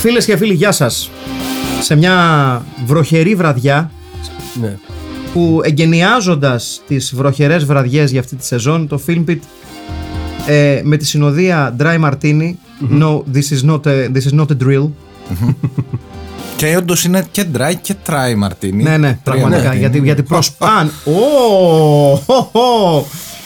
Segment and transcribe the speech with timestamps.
[0.00, 1.10] Φίλες και φίλοι, γεια σας.
[1.80, 3.90] Σε μια βροχερή βραδιά
[4.60, 4.76] Ναι.
[5.32, 9.38] που εγκαινιάζοντας τις βροχερές βραδιές για αυτή τη σεζόν το Film Pit
[10.46, 12.52] ε, με τη συνοδεία Dry Martini
[13.00, 14.88] No, this is not a, this is not a drill
[16.56, 18.82] Και όντως είναι και dry και try μαρτίνι.
[18.82, 19.74] Ναι, ναι, πραγματικά.
[19.74, 20.90] Γιατί, γιατί προσπάν.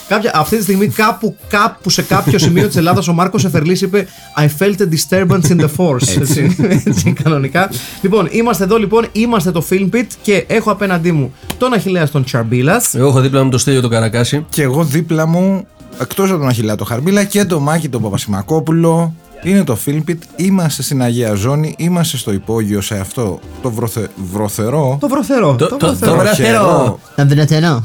[0.05, 0.23] Ω, χω, χω.
[0.23, 4.07] Κάποια, αυτή τη στιγμή κάπου, κάπου σε κάποιο σημείο της Ελλάδας ο Μάρκος Εφερλής είπε
[4.37, 6.21] I felt a disturbance in the force.
[6.21, 7.71] Έτσι, έτσι, κανονικά.
[8.03, 12.25] Λοιπόν, είμαστε εδώ λοιπόν, είμαστε το Film Pit και έχω απέναντί μου τον Αχιλέα τον
[12.25, 12.95] Τσαρμπίλας.
[12.95, 14.47] Εγώ έχω δίπλα μου το Στέλιο το Καρακάση.
[14.49, 15.67] Και εγώ δίπλα μου,
[16.01, 19.15] εκτός από τον Αχιλέα το Χαρμπίλα και το Μάκη τον Παπασημακόπουλο,
[19.45, 20.19] είναι το Filmpit.
[20.37, 25.55] Είμαστε στην Αγία Ζώνη, είμαστε στο υπόγειο σε αυτό το βρωθε, βρωθερό Το βρωθερό.
[25.59, 26.13] Το- Το, το- βρωθερό.
[26.13, 26.99] το βραθερό.
[27.17, 27.85] Το βρωτερό.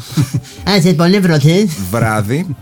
[0.70, 1.70] Α, είσαι πολύ βρωθή.
[1.92, 2.56] βράδυ.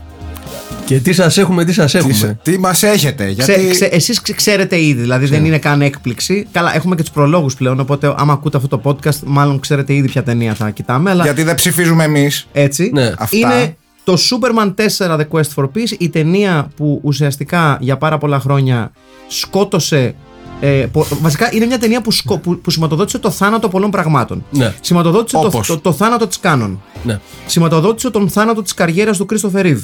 [0.85, 3.51] Και τι σας έχουμε, τι σας έχουμε; τι μας έχετε, γιατί.
[3.53, 6.47] Ξέ, ξέ, εσείς ξε- ξέρετε ήδη, δηλαδή δεν είναι καν έκπληξη.
[6.51, 10.07] Καλά, έχουμε και τους προλόγους πλέον, οπότε άμα ακούτε αυτό το podcast, μάλλον ξέρετε ήδη
[10.07, 11.09] ποια ταινία θα κοιτάμε.
[11.09, 12.47] Αλλά Γιατί δεν ψηφίζουμε εμείς.
[12.51, 12.91] Έτσι.
[12.93, 13.11] Ναι.
[13.17, 13.37] Αυτά.
[13.37, 13.75] Είναι
[14.07, 18.91] το Superman 4 The Quest for Peace, η ταινία που ουσιαστικά για πάρα πολλά χρόνια
[19.27, 20.15] σκότωσε.
[20.59, 24.43] Ε, πο- βασικά είναι μια ταινία που, σκο, που, που σηματοδότησε το θάνατο πολλών πραγμάτων.
[24.51, 24.73] Ναι.
[24.81, 25.67] Σηματοδότησε το, Όπως.
[25.67, 26.81] το, το θάνατο της Κάνων.
[27.03, 27.19] Ναι.
[27.45, 29.83] Σηματοδότησε τον θάνατο της καριέρας του Κρίστοφερ Ρίβ.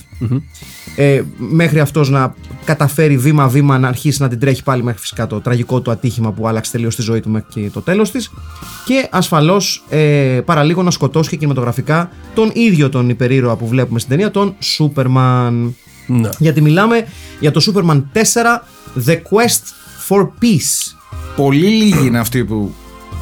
[0.96, 2.36] Ε, μέχρι αυτός να
[2.66, 6.48] καταφέρει βήμα-βήμα να αρχίσει να την τρέχει πάλι μέχρι φυσικά το τραγικό του ατύχημα που
[6.48, 8.32] άλλαξε τελείως τη ζωή του μέχρι και το τέλος της
[8.86, 9.98] και ασφαλώς ε,
[10.46, 15.52] παραλίγο να σκοτώσει και κινηματογραφικά τον ίδιο τον υπερήρωα που βλέπουμε στην ταινία, τον Superman.
[16.08, 16.30] Ναι.
[16.40, 17.06] Γιατί μιλάμε
[17.40, 18.20] για το Superman 4
[19.08, 19.62] The Quest
[20.10, 20.94] for Peace.
[21.36, 22.74] Πολύ λίγοι είναι αυτοί που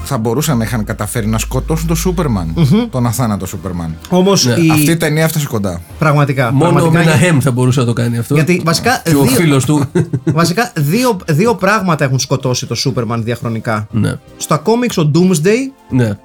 [0.03, 2.53] θα μπορούσαν να είχαν καταφέρει να σκοτώσουν τον Σούπερμαν.
[2.91, 3.97] Τον αθάνατο Σούπερμαν.
[4.09, 4.69] Όμως Ναι, η...
[4.71, 5.81] Αυτή η ταινία έφτασε κοντά.
[5.99, 8.33] πραγματικά, Μόνο ο πραγματικά είναι- Μεναχέμ θα μπορούσε να το κάνει αυτό.
[8.33, 9.83] Γιατί βασικά Και ο δύο- φίλος του.
[10.41, 13.87] Βασικά δύο, δύο πράγματα έχουν σκοτώσει το Superman διαχρονικά.
[13.91, 14.13] ναι.
[14.37, 15.57] Στα comics ο Doomsday
[15.89, 16.17] ναι.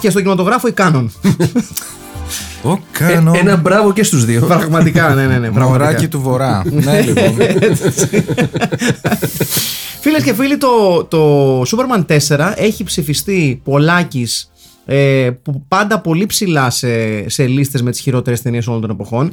[0.00, 0.72] και στο κινηματογράφο η
[2.62, 2.70] Cannon.
[2.70, 2.78] Ο Ε,
[3.12, 3.34] Cannon.
[3.34, 4.40] ένα μπράβο και στους δύο.
[4.46, 5.50] πραγματικά, ναι, ναι, ναι.
[5.50, 6.08] Μωράκι Πραγματικά.
[6.08, 6.62] του Βορρά.
[6.70, 7.36] ναι, λοιπόν.
[10.00, 14.50] Φίλες και φίλοι, το, το Superman 4 έχει ψηφιστεί πολλάκις
[14.84, 19.32] ε, που πάντα πολύ ψηλά σε, σε λίστες με τις χειρότερες ταινίες όλων των εποχών.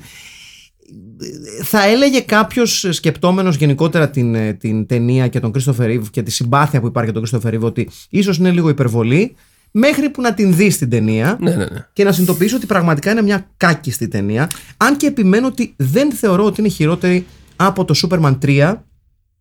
[1.64, 6.32] Θα έλεγε κάποιος σκεπτόμενος γενικότερα την, ε, την ταινία και τον Christopher Reeve και τη
[6.32, 9.36] συμπάθεια που υπάρχει για τον Christopher Reeve ότι ίσως είναι λίγο υπερβολή,
[9.76, 11.88] μέχρι που να την δεις την ταινία ναι, ναι, ναι.
[11.94, 14.50] και να συνειδητοποιήσω ότι πραγματικά είναι μια κάκιστη ταινία.
[14.78, 17.26] Αν και επιμένω ότι δεν θεωρώ ότι είναι χειρότερη
[17.56, 18.76] από το Superman 3,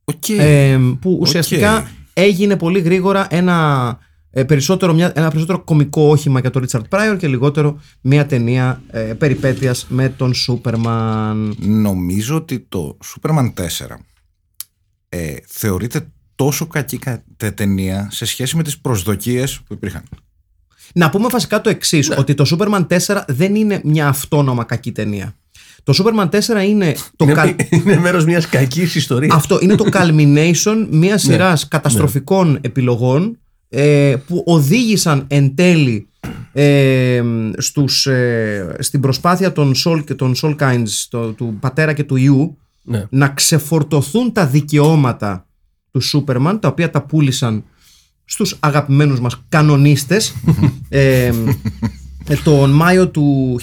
[0.04, 0.28] Οκ.
[0.28, 3.98] ε, που ουσιαστικά έγινε πολύ γρήγορα ένα,
[4.30, 8.82] ε, περισσότερο, μια, ένα περισσότερο κομικό όχημα για τον Richard Pryor και λιγότερο μια ταινία
[8.90, 11.52] ε, περιπέτειας με τον Superman.
[11.58, 13.64] Νομίζω ότι το Superman 4
[15.08, 16.06] ε, θεωρείται
[16.44, 20.02] τόσο κακή κα- τε- ταινία σε σχέση με τις προσδοκίες που υπήρχαν.
[20.94, 25.34] Να πούμε βασικά το εξής, ότι το Superman 4 δεν είναι μια αυτόνομα κακή ταινία.
[25.82, 26.38] Το Superman 4
[26.68, 29.34] είναι το Είναι, καλ- είναι μέρος μιας κακής ιστορίας.
[29.36, 33.38] Αυτό είναι το culmination μιας σειράς καταστροφικών επιλογών
[33.68, 36.06] ε, που οδήγησαν εν τέλει
[36.52, 37.22] ε,
[37.56, 42.16] στους, ε, στην προσπάθεια των Soul, και των Soul Kinds, το- του πατέρα και του
[42.16, 43.06] ιού, Ναι.
[43.10, 45.46] να ξεφορτωθούν τα δικαιώματα
[45.92, 47.64] του Σούπερμαν, τα οποία τα πούλησαν
[48.24, 50.34] στους αγαπημένους μας κανονίστες
[50.88, 51.26] ε,
[52.28, 53.56] ε, τον Μάιο του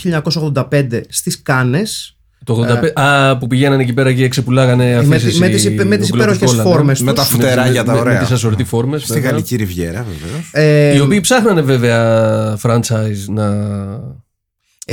[0.53, 2.65] 1985 στις Κάνες Το
[2.95, 2.99] 85.
[3.01, 5.85] Α, που πηγαίνανε εκεί πέρα και ξεπουλάγανε Ε, με, αφήσεις τις- με τις, οι- υπε-
[5.87, 7.31] με τις ο Globus υπέροχες Golan, φόρμες Με τα τους.
[7.31, 8.13] φτεράκια τα με, ωραία.
[8.13, 9.29] με τις ασορτή φόρμες Στη βέβαια.
[9.29, 10.49] Γαλλική Ριβιέρα βεβαίως.
[10.51, 13.49] Ε, οι οποίοι ψάχνανε βέβαια franchise να,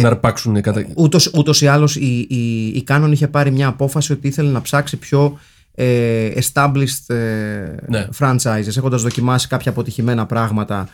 [0.00, 0.86] να αρπάξουν κατά...
[0.94, 4.60] Ούτως, ούτως ή άλλως η, η, η Canon είχε πάρει μια απόφαση ότι ήθελε να
[4.62, 7.16] ψάξει πιο ε, established ε,
[7.88, 8.06] Ναι.
[8.18, 10.88] franchises έχοντας δοκιμάσει κάποια αποτυχημένα πράγματα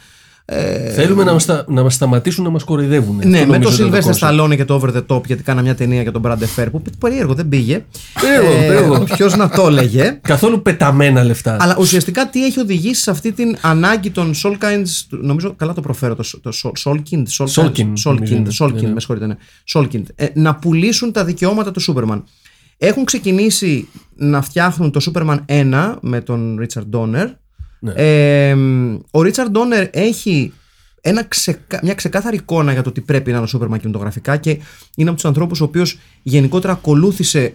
[0.95, 3.17] Θέλουμε να μας, στα- να μας σταματήσουν να μας κοροϊδεύουν.
[3.25, 4.41] Ναι, Αυτό με νομίζω το ήταν Sylvester concept.
[4.41, 6.83] Stallone και το Over the Top, γιατί κάνα μια ταινία για τον Brad Fair που
[6.99, 7.85] περίεργο δεν πήγε.
[8.21, 9.05] Περίεργο, περίεργο.
[9.05, 10.19] Ποιος να το έλεγε.
[10.21, 11.57] Καθόλου πεταμένα λεφτά.
[11.61, 16.15] Αλλά ουσιαστικά τι έχει οδηγήσει σε αυτή την ανάγκη των Solkinds, νομίζω καλά το προφέρω
[16.15, 18.51] το, το Sol- Solkind, Solkind, Solkind, νομίζω Solkind, είναι.
[18.59, 18.93] Solkind, Ναι, ναι.
[18.93, 19.35] με συγχωρείτε, ναι.
[19.75, 22.23] Solkind, ε, να πουλήσουν τα δικαιώματα του Superman.
[22.85, 27.27] Έχουν ξεκινήσει να φτιάχνουν το Superman 1 με τον Richard Donner.
[27.81, 27.93] Ναι.
[27.97, 28.55] Ε,
[29.11, 30.53] ο Richard Donner έχει
[31.01, 31.81] ένα ξεκα...
[31.83, 34.51] μια ξεκάθαρη εικόνα για το τι πρέπει να είναι ο Superman κινηματογραφικά και
[34.97, 37.55] είναι από τους ανθρώπους ο οποίος γενικότερα ακολούθησε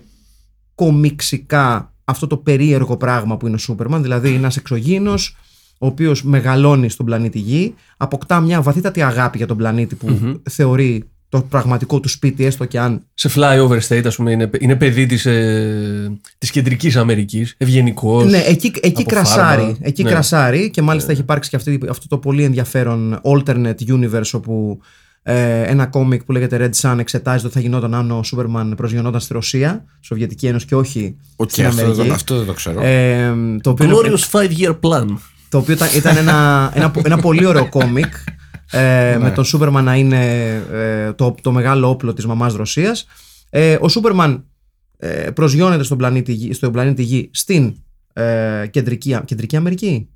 [0.75, 5.37] κομιξικά αυτό το περίεργο πράγμα που είναι ο Σούπερμαν, δηλαδή είναι ένας εξωγήινος,
[5.77, 11.09] ο οποίος μεγαλώνει στον πλανήτη Γη, αποκτά μια βαθύτατη αγάπη για τον πλανήτη που θεωρεί
[11.29, 13.01] το πραγματικό του σπίτι, έστω και αν.
[13.13, 18.25] Σε flyover state, ας πούμε, είναι, είναι παιδί της, ε, της κεντρικής Αμερικής, ευγενικός.
[18.25, 19.61] Ναι, εκεί, εκεί από κρασάρει.
[19.61, 19.77] φάρμα.
[19.81, 20.09] Εκεί Ναι.
[20.09, 24.79] κρασάρει και μάλιστα έχει υπάρξει και αυτή, αυτό το πολύ ενδιαφέρον alternate universe όπου
[25.23, 28.73] ε, ένα κόμικ που λέγεται Red Son εξετάζει το τι θα γινόταν αν ο Σούπερμαν
[28.77, 32.01] προσγειωνόταν στη Ρωσία, Σοβιετική Ένωση και όχι Οκ, στην αυτό, Αμερική.
[32.03, 32.81] δεν- αυτό δεν το ξέρω.
[32.83, 35.05] Ε, το οποίο είναι- Glorious five-year plan.
[35.49, 38.13] Το οποίο ήταν, ήταν ένα, ένα, ένα πολύ ωραίο κόμικ
[38.71, 43.05] ε, με τον Σούπερμαν να είναι ε, το, το μεγάλο όπλο της μαμάς Ρωσίας.
[43.49, 44.45] Ε, ο Σούπερμαν
[44.97, 47.73] ε, προσγειώνεται στον πλανήτη, Γη- στον πλανήτη Γη στην
[48.13, 50.07] ε, κεντρική, κεντρική Αμερική.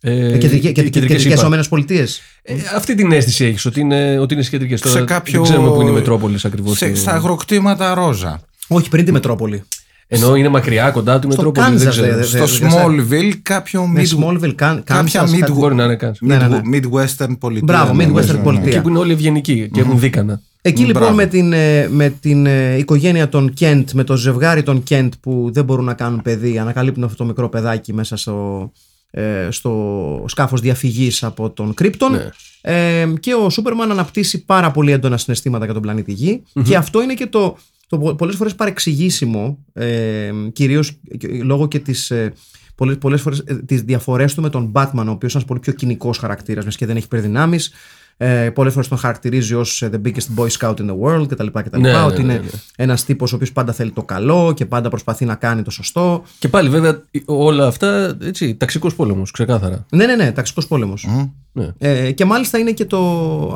[0.00, 1.40] Ε, Ε, κεντρική, και- κεντρικές κεντρικές Ηνωμένες είπα.
[1.40, 2.20] Ηνωμένες Πολιτείες.
[2.42, 4.80] Ε, αυτή την αίσθηση έχεις, ότι είναι, ότι είναι σχετικές.
[4.80, 5.32] Τώρα σε κάποιο...
[5.32, 6.76] Δεν ξέρουμε που είναι η Μετρόπολης ακριβώς.
[6.76, 8.40] Σε, Ε, στα αγροκτήματα ρόζα.
[8.68, 9.62] Όχι, πριν τη Μετρόπολη.
[10.06, 11.76] Ενώ είναι μακριά κοντά του η Στο Μετρόπολη.
[11.76, 12.16] Δεν Kansas, ξέρω.
[12.16, 15.74] δε- Στο δε- δε- Smallville κάποιο Ναι, mid, Smallville, Kan- κάποια Kansas, mid- κάτι- Μπορεί
[15.74, 16.12] να είναι Kansas.
[16.20, 16.60] Ναι, ναι, ναι.
[16.64, 17.64] mid- Midwestern πολιτεία.
[17.64, 18.38] Μπράβο, ναι, Midwestern ναι, ναι.
[18.42, 18.70] πολιτεία.
[18.72, 20.40] Εκεί που είναι όλοι ευγενικοί και έχουν δίκανα.
[20.62, 21.16] Εκεί λοιπόν Μπράβο.
[21.16, 25.50] με την, ε, με την ε, οικογένεια των Κέντ, με το ζευγάρι των Κέντ που
[25.52, 28.70] δεν μπορούν να κάνουν παιδί, ανακαλύπτουν αυτό το μικρό παιδάκι μέσα στο,
[29.10, 32.28] ε, στο σκάφος διαφυγής από τον Κρύπτον Ναι.
[32.60, 37.02] ε, και ο Σούπερμαν αναπτύσσει πάρα πολύ έντονα συναισθήματα για τον πλανήτη Γη και αυτό
[37.02, 37.56] είναι και το,
[37.92, 42.10] το πο- πολλές φορές παρεξηγήσιμο ε, κυρίως και- λόγω και της...
[42.10, 42.32] Ε,
[42.74, 45.60] Πολλές, πολλές φορές ε, τις διαφορές του με τον Batman ο οποίος είναι ένας πολύ
[45.60, 47.72] πιο κοινικός χαρακτήρας μιας και δεν έχει υπερδυνάμεις
[48.16, 51.46] ε, πολλές φορές τον χαρακτηρίζει ως ε, the biggest boy scout in the world κτλ.
[51.46, 51.80] κτλ.
[51.80, 52.50] Ναι, ναι, ότι ναι, είναι ναι.
[52.76, 56.22] ένας τύπος ο οποίος πάντα θέλει το καλό και πάντα προσπαθεί να κάνει το σωστό.
[56.38, 59.86] Και πάλι βέβαια όλα αυτά έτσι, ταξικός πόλεμος, ξεκάθαρα.
[59.90, 61.08] Ναι, ναι, ναι, ταξικός πόλεμος.
[61.52, 61.68] Ναι.
[61.78, 62.98] Ε, και μάλιστα είναι και το,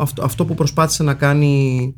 [0.01, 1.95] αυτό, αυτό που προσπάθησε να κάνει.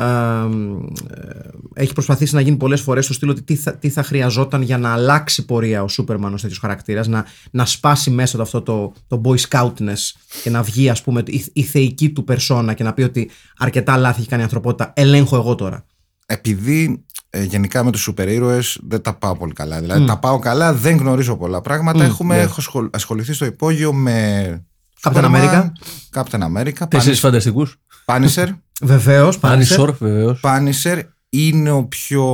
[0.00, 4.02] Α, ε, έχει προσπαθήσει να γίνει πολλές φορές στο στήλο ότι τι θα, τι θα
[4.02, 8.42] χρειαζόταν για να αλλάξει πορεία ο Σούπερμαν ως τέτοιος χαρακτήρας να, να σπάσει μέσα του
[8.42, 10.12] αυτό το, το boy scoutness
[10.42, 13.96] και να βγει ας πούμε η, η θεϊκή του περσόνα και να πει ότι αρκετά
[13.96, 15.84] λάθη έχει κάνει η ανθρωπότητα ελέγχω εγώ τώρα
[16.26, 19.80] Επειδή ε, γενικά με τους σούπερ ήρωες δεν τα πάω πολύ καλά.
[19.80, 22.04] Δηλαδή τα πάω καλά, δεν γνωρίζω πολλά πράγματα.
[22.04, 22.42] Έχουμε, ναι.
[22.42, 24.66] έχω σχολ- ασχοληθεί στο υπόγειο με
[25.02, 25.70] Captain Superman, America.
[26.12, 27.76] Captain America, Τέσσερις φανταστικούς;
[28.08, 28.48] Punisher.
[28.82, 29.76] βεβαίως Punisher.
[29.78, 30.40] Punisher, βεβαίως.
[30.42, 32.26] Punisher είναι ο πιο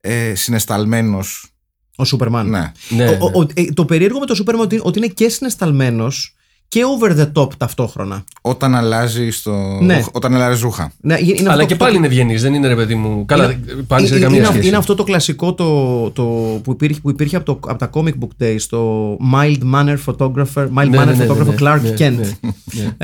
[0.00, 1.48] ε, συναισθαλμένος.
[1.96, 2.72] ο Σούπερμαν Ναι.
[2.88, 3.36] Ναι, Ο- ο- ναι.
[3.38, 6.33] ο- ε, το περίεργο με το Σούπερμαν ότι, ότι είναι και συναισθαλμένος
[6.74, 9.78] και over the top ταυτόχρονα Όταν αλλάζει, στο...
[9.82, 10.02] Ναι.
[10.12, 10.92] όταν αλλάζει ρούχα.
[11.00, 13.24] Ναι, είναι Αλλά αυτό και το- πάλι είναι ευγενής, δεν είναι ρε παιδί μου.
[13.24, 13.54] Καλά,
[13.86, 14.66] πάλι σε είναι, καμία είναι, σχέση.
[14.68, 16.22] είναι αυτό το κλασικό το, το,
[16.64, 20.68] που, υπήρχε, που υπήρχε από, το, από τα comic book days, το mild manner photographer,
[20.76, 22.16] mild Ναι, manner ναι, ναι, photographer ναι, Clark ναι, Kent.
[22.18, 22.32] ναι,
[22.72, 22.94] ναι.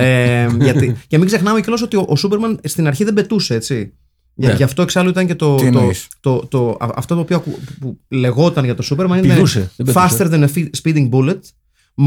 [0.43, 3.93] Ε, γιατί, και μην ξεχνάμε κιόλας ότι ο, ο Σούπερμαν στην αρχή δεν πετούσε, έτσι.
[4.35, 4.55] Για- Ναι.
[4.55, 7.37] Γι' αυτό εξάλλου ήταν και το, Τι το, εννοείς; το, το, α- αυτό το οποίο
[7.37, 10.17] ακου- που λεγόταν για το Σούπερμαν Πηδούσε, δεν πετούσε.
[10.19, 11.39] faster than a fe- speeding bullet,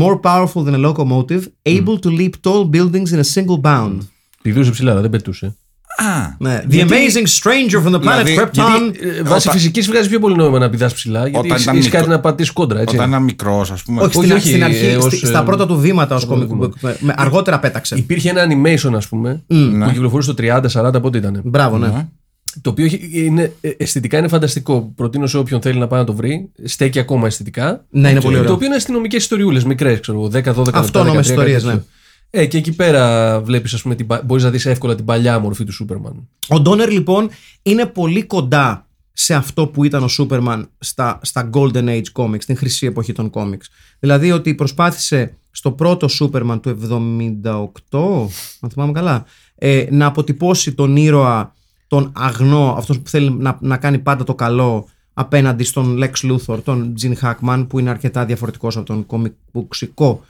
[0.02, 3.98] more powerful than a locomotive, able to leap tall buildings in a single bound.
[4.42, 5.56] Πηδούσε ψηλά, αλλά δεν πετούσε.
[5.98, 6.64] Α, Ναι.
[6.70, 8.94] The amazing stranger from the planet Δηλαδή, Krypton.
[9.02, 11.20] Ε, Βάσει Όταν- φυσικής βγάζει πιο πολύ νόημα να πηδάς ψηλά.
[11.20, 12.96] Γιατί Όταν έχεις- ήταν έχεις μικρό- κάτι να πατήσεις κόντρα, έτσι.
[12.96, 14.02] όταν ήταν μικρός ας πούμε.
[14.02, 16.26] Όχι, Όχι, στην, όχι, στην αρχή, ε, ως, στη- στα ε, πρώτα του βήματα ως
[16.26, 16.72] πρώτα comic του book.
[16.82, 17.96] Με, με- αργότερα πέταξε.
[17.96, 19.86] Υπήρχε ένα animation, ας πούμε, Ναι.
[19.86, 21.42] που κυκλοφορούσε στο 30-40 πότε ήταν.
[21.44, 21.88] Μπράβο, ναι.
[21.88, 22.08] Ναι.
[22.62, 24.92] Το οποίο έχει- είναι, ε, αισθητικά είναι φανταστικό.
[24.96, 26.50] Προτείνω σε όποιον θέλει να πάει να το βρει.
[26.64, 27.86] Στέκει ακόμα αισθητικά.
[27.90, 28.54] Ναι, είναι πολύ Το ωραίο.
[28.54, 30.80] οποίο είναι αστυνομικές ιστοριούλες, μικρές, ξέρω εγώ, 10-12 λεπτά.
[30.80, 31.72] Αυτόνομες 13, ιστορίες, κάτι ναι.
[31.74, 31.90] τέτοιο.
[32.30, 33.96] Ε, και εκεί πέρα βλέπεις, ας πούμε,
[34.26, 36.28] μπορείς να δεις εύκολα την παλιά μορφή του Σούπερμαν.
[36.48, 37.30] Ο Ντόνερ λοιπόν
[37.62, 42.58] είναι πολύ κοντά σε αυτό που ήταν ο Σούπερμαν στα, στα Golden Age Comics, στην
[42.58, 43.66] χρυσή εποχή των comics.
[44.00, 46.70] Δηλαδή ότι προσπάθησε στο πρώτο Σούπερμαν του
[47.92, 48.30] 78,
[48.62, 51.54] αν θυμάμαι καλά, ε, να αποτυπώσει τον ήρωα,
[51.94, 56.58] τον αγνό, αυτός που θέλει να, να κάνει πάντα το καλό απέναντι στον Lex Luthor,
[56.64, 60.24] τον Gene Hackman, που είναι αρκετά διαφορετικός από τον κομικουξικό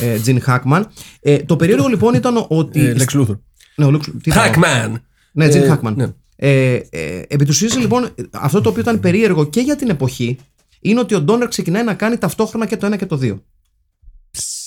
[0.00, 0.82] ε, Gene Hackman.
[1.20, 2.80] Ε, το περίεργο λοιπόν ήταν ότι...
[2.80, 3.38] Ε, Lex Luthor.
[3.76, 4.94] Ναι, ο Lex- τι θα πω; Hackman!
[5.32, 5.94] Ναι, Τζιν Ε, Χάκμαν.
[5.96, 6.06] ναι.
[6.36, 10.38] Ε, ε, επί του ουσίας, λοιπόν, αυτό το οποίο ήταν περίεργο και για την εποχή
[10.80, 13.42] είναι ότι ο Ντόνερ ξεκινάει να κάνει ταυτόχρονα και το ένα και το δύο.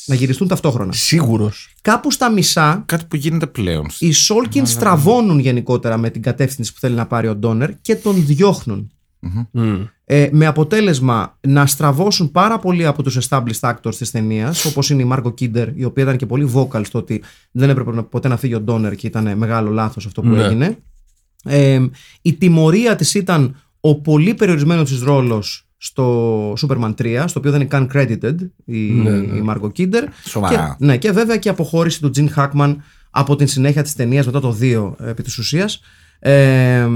[0.06, 0.92] Να γυριστούν ταυτόχρονα.
[0.94, 1.74] Σίγουρος.
[1.82, 3.86] Κάπου στα μισά Κάτι που γίνεται πλέον.
[4.00, 8.26] οι Σόλκινς στραβώνουν γενικότερα με την κατεύθυνση που θέλει να πάρει ο Ντόνερ και τον
[8.26, 8.92] διώχνουν.
[10.06, 15.02] Ε, με αποτέλεσμα να στραβώσουν πάρα πολύ από τους established actors της ταινίας, όπως είναι
[15.02, 18.28] η Μάρκο Κίντερ, η οποία ήταν και πολύ vocal στο ότι δεν έπρεπε να- ποτέ
[18.28, 20.44] να φύγει ο Ντόνερ και ήταν μεγάλο λάθος αυτό που Ναι.
[20.44, 20.78] έγινε.
[21.44, 21.86] Ε,
[22.22, 27.60] η τιμωρία της ήταν ο πολύ περιορισμένος της ρόλος στο Superman 3, στο οποίο δεν
[27.60, 28.36] είναι καν credited
[28.66, 29.38] η, Ναι, ναι.
[29.38, 30.04] η Μάρκο Κίντερ.
[30.24, 30.76] Σοβαρά.
[30.80, 34.26] Και, ναι, και βέβαια και η αποχώρηση του Τζιν Χάκμαν από την συνέχεια της ταινίας
[34.26, 35.80] μετά το 2 επί της ουσίας.
[36.20, 36.88] Ε,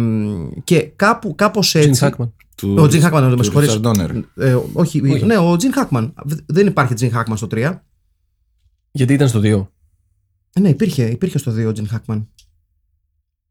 [0.64, 2.00] και κάπου, κάπως Τζιν έτσι...
[2.04, 2.34] Χάκμαν.
[2.56, 3.80] Του, Ο Τζιν Χάκμαν, με του συγχωρείς.
[3.82, 4.24] Richard Donner.
[4.36, 6.14] Ε, όχι, ναι, ο Τζιν Χάκμαν.
[6.46, 7.80] Δεν υπάρχει Τζιν Χάκμαν στο 3.
[8.92, 9.68] Γιατί ήταν στο 2.
[10.54, 12.28] Ε, ναι, υπήρχε, υπήρχε στο 2 ο Τζιν Χάκμαν.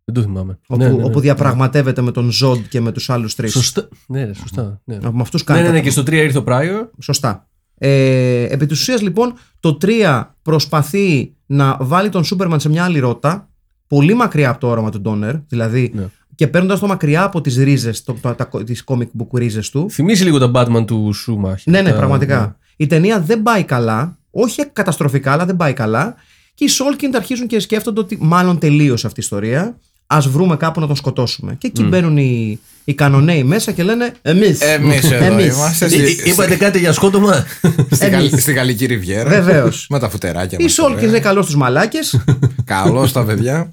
[0.08, 0.58] Δεν το θυμάμαι.
[0.66, 1.04] Όπου, Ναι, ναι, ναι.
[1.04, 3.52] όπου διαπραγματεύεται με τον Ζοντ και με τους άλλους τρεις.
[3.52, 3.88] Σωστά.
[4.06, 4.80] Ναι, ρε, σωστά.
[4.84, 4.98] Ναι.
[5.00, 6.88] Με αυτούς Ναι, κάνει ναι, τα- ναι, και στο 3 ήρθε ο Prior.
[7.00, 7.48] Σωστά.
[7.78, 12.98] Ε, επί της ουσίας λοιπόν το 3 προσπαθεί να βάλει τον Σούπερμαν σε μια άλλη
[12.98, 13.48] ρότα
[13.86, 16.06] πολύ μακριά από το όραμα του Ντόνερ δηλαδή Ναι.
[16.34, 19.90] και παίρνοντας το μακριά από τις ρίζες το, τα, τα, τις comic book ρίζες του
[19.90, 21.62] Θυμίζει λίγο τα Batman του Schumacher.
[21.64, 26.14] ναι ναι Τα- πραγματικά η ταινία δεν πάει καλά όχι καταστροφικά αλλά δεν πάει καλά
[26.54, 30.80] και οι Σάλκιντ αρχίζουν και σκέφτονται ότι μάλλον τελείωσε αυτή η ιστορία ας βρούμε κάπου
[30.80, 35.24] να τον σκοτώσουμε και εκεί μπαίνουν οι, οι Κανοναίοι μέσα και λένε εμείς Εμείς εδώ
[35.24, 35.46] Εμείς.
[35.54, 35.84] είμαστε.
[35.84, 37.34] Ε, Στη, ε, Είπατε κάτι για σκότωμα;
[37.90, 38.18] στη, εμείς.
[38.30, 39.28] Γαλλ- στη Γαλλική Ριβιέρα.
[39.30, 39.86] Βεβαίως.
[39.90, 40.72] Με τα φουτεράκια οι μας.
[40.72, 42.20] Σάλκιντ είναι καλώς τους μαλάκες
[42.64, 43.72] Καλώς τα παιδιά.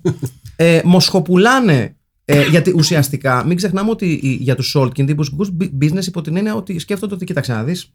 [0.56, 1.96] ε, μοσχοπουλάνε.
[2.26, 5.32] Ε, γιατί ουσιαστικά, μην ξεχνάμε ότι οι- για τους Σάλκιντ τύπους
[5.82, 7.92] business υπό την έννοια ότι σκέφτονται ότι κοίταξε να δεις.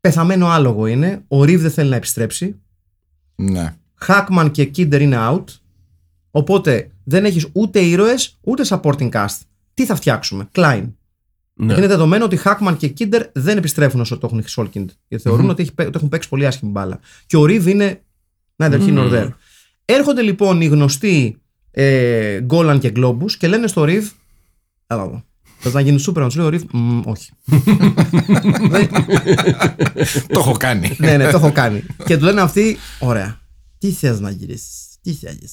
[0.00, 1.22] Πεθαμένο άλογο είναι.
[1.28, 2.54] Ο Ρίβ δεν θέλει να επιστρέψει.
[3.34, 3.74] ναι.
[3.94, 5.44] Χάκμαν και Κίντερ είναι out.
[6.34, 9.38] Οπότε δεν έχεις ούτε ήρωες ούτε supporting cast.
[9.74, 10.84] Τι θα φτιάξουμε, Klein.
[11.54, 11.74] Ναι.
[11.74, 14.90] Είναι δεδομένο ότι Χάκμαν και Κίντερ δεν επιστρέφουν όσο το έχουν οι Σόλκιντ.
[15.08, 17.00] Γιατί θεωρούν ότι, έχει, παί- ότι έχουν παίξει πολύ άσχημη μπάλα.
[17.26, 18.02] Και ο Ρίβ είναι
[18.56, 19.28] neither here nor there.
[19.84, 24.10] Έρχονται λοιπόν οι γνωστοί ε, Γκόλαν και Γκλόμπου και λένε στο Ρίβ.
[24.86, 25.24] Έλα εδώ.
[25.58, 26.62] Θες να γίνεις σούπερ, να του λέει ο Ρίβ.
[26.72, 27.30] «Μμ, όχι.
[28.70, 28.88] Δεν-
[30.28, 30.96] Το έχω κάνει.
[30.98, 31.82] ναι, ναι, το έχω κάνει.
[32.06, 33.40] και του λένε αυτοί, ωραία.
[33.78, 35.52] Τι θες να γυρίσεις, τι θέλεις;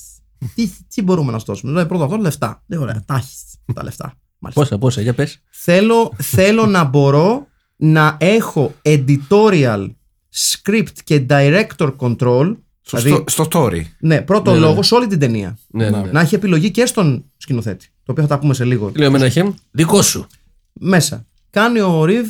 [0.55, 1.71] Τι, τι μπορούμε να σου δώσουμε.
[1.71, 2.63] Λέει πρώτα αυτό λεφτά.
[2.67, 3.43] Λέει, ωραία, τα έχεις
[3.73, 4.13] τα λεφτά.
[4.39, 4.61] Μάλιστα.
[4.63, 5.41] Πόσα, πόσα, για πες.
[5.49, 9.89] Θέλω, θέλω να μπορώ να έχω editorial
[10.35, 12.55] script και director control.
[12.81, 13.81] Στο, δηλαδή, στο story.
[13.99, 14.65] ναι, πρώτο Ναι, ναι.
[14.65, 15.57] λόγο σε όλη την ταινία.
[15.67, 16.11] Ναι, ναι, ναι.
[16.11, 17.87] Να έχει επιλογή και στον σκηνοθέτη.
[18.03, 18.91] Το οποίο θα τα πούμε σε λίγο.
[18.95, 20.27] Λέω Μεναχέμ, δικό σου.
[20.73, 21.25] Μέσα.
[21.49, 22.27] Κάνει ο Ριβ.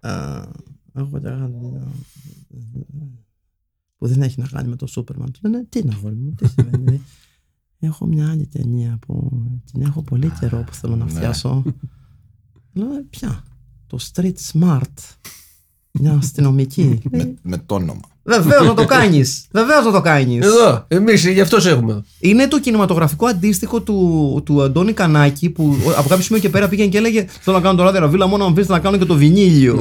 [0.00, 0.42] α,
[0.94, 1.50] Έχω τώρα.
[3.98, 5.32] Που δεν έχει να κάνει με το Σούπερμαν.
[5.32, 7.02] Του λένε Τι να αγόρι μου, τι συμβαίνει.
[7.80, 9.30] Έχω μια άλλη ταινία που
[9.72, 11.62] την έχω πολύ καιρό που θέλω να φτιάσω.
[12.72, 13.42] Λέω «Ε, Ποια;
[13.86, 15.16] Το Street Smart.
[15.90, 16.98] Μια αστυνομική.
[17.10, 18.00] Με, με το όνομα.
[18.22, 19.46] Βεβαίως να το κάνεις.
[19.52, 20.44] Βεβαίως να το κάνεις.
[20.46, 22.04] Εδώ, εμείς γι' αυτός σε έχουμε.
[22.20, 26.88] Είναι το κινηματογραφικό αντίστοιχο του, του Αντώνη Κανάκη που από κάποιο σημείο και πέρα πήγαινε
[26.88, 29.14] και έλεγε Θέλω να κάνω το ράδιο ραβίλα μόνο αν αφήσετε να κάνω και το
[29.16, 29.80] βινίλιο.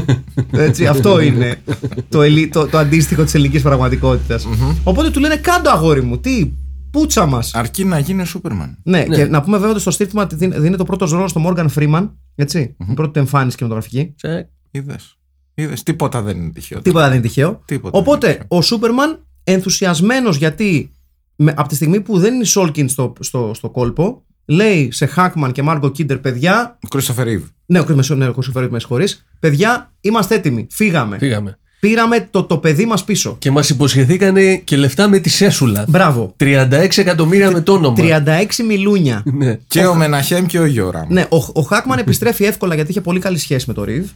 [0.50, 1.62] Έτσι, αυτό είναι
[2.08, 4.46] το, ελι- το, το αντίστοιχο της ελληνικής πραγματικότητας.
[4.84, 6.50] Οπότε του λένε Κάντο αγόρι μου, τι,
[6.90, 7.54] πούτσα μας.
[7.54, 8.78] Αρκεί να γίνει Σούπερμαν.
[8.82, 11.66] Ναι, και να πούμε βέβαια ότι στο στήριγμα δίνει δίνει το πρώτος ρόλος στο Morgan
[11.74, 12.10] Freeman.
[12.34, 14.12] Έτσι, η πρώτη του εμφάνιση κινηματογραφική.
[14.16, 14.46] Τσεκ.
[14.70, 15.16] Είδες.
[15.54, 15.82] Είδες.
[15.82, 16.80] Τίποτα δεν είναι τυχαίο.
[16.82, 17.62] Τίποτα δεν είναι τυχαίο.
[17.64, 20.92] Τίποτα Οπότε δεν είναι ο Σούπερμαν ενθουσιασμένος γιατί
[21.36, 25.06] με, από τη στιγμή που δεν είναι η Σόλκιν στο, στο, στο κόλπο, λέει σε
[25.06, 26.78] Χάκμαν και Μάργκο Κίντερ, παιδιά.
[26.88, 27.42] Christopher Reeve.
[27.66, 29.26] Ναι, ο Κρυσ- ναι, ο Christopher Reeve, με συγχωρείς.
[29.40, 30.66] Παιδιά, είμαστε έτοιμοι.
[30.70, 31.18] Φύγαμε.
[31.18, 31.58] Φύγαμε.
[31.80, 33.36] Πήραμε το, το παιδί μας πίσω.
[33.38, 35.84] Και μας υποσχεθήκανε και λεφτά με τη Σέσουλα.
[35.88, 36.34] Μπράβο.
[36.40, 37.96] 36 εκατομμύρια με το όνομα.
[37.98, 39.22] 36 μιλούνια.
[39.24, 39.58] Ναι.
[39.66, 41.06] Και ο Μεναχέμ και ο Γιώραμ.
[41.08, 44.06] Ναι, ο, ο Χάκμαν επιστρέφει εύκολα γιατί είχε πολύ καλή σχέση με το Ριβ.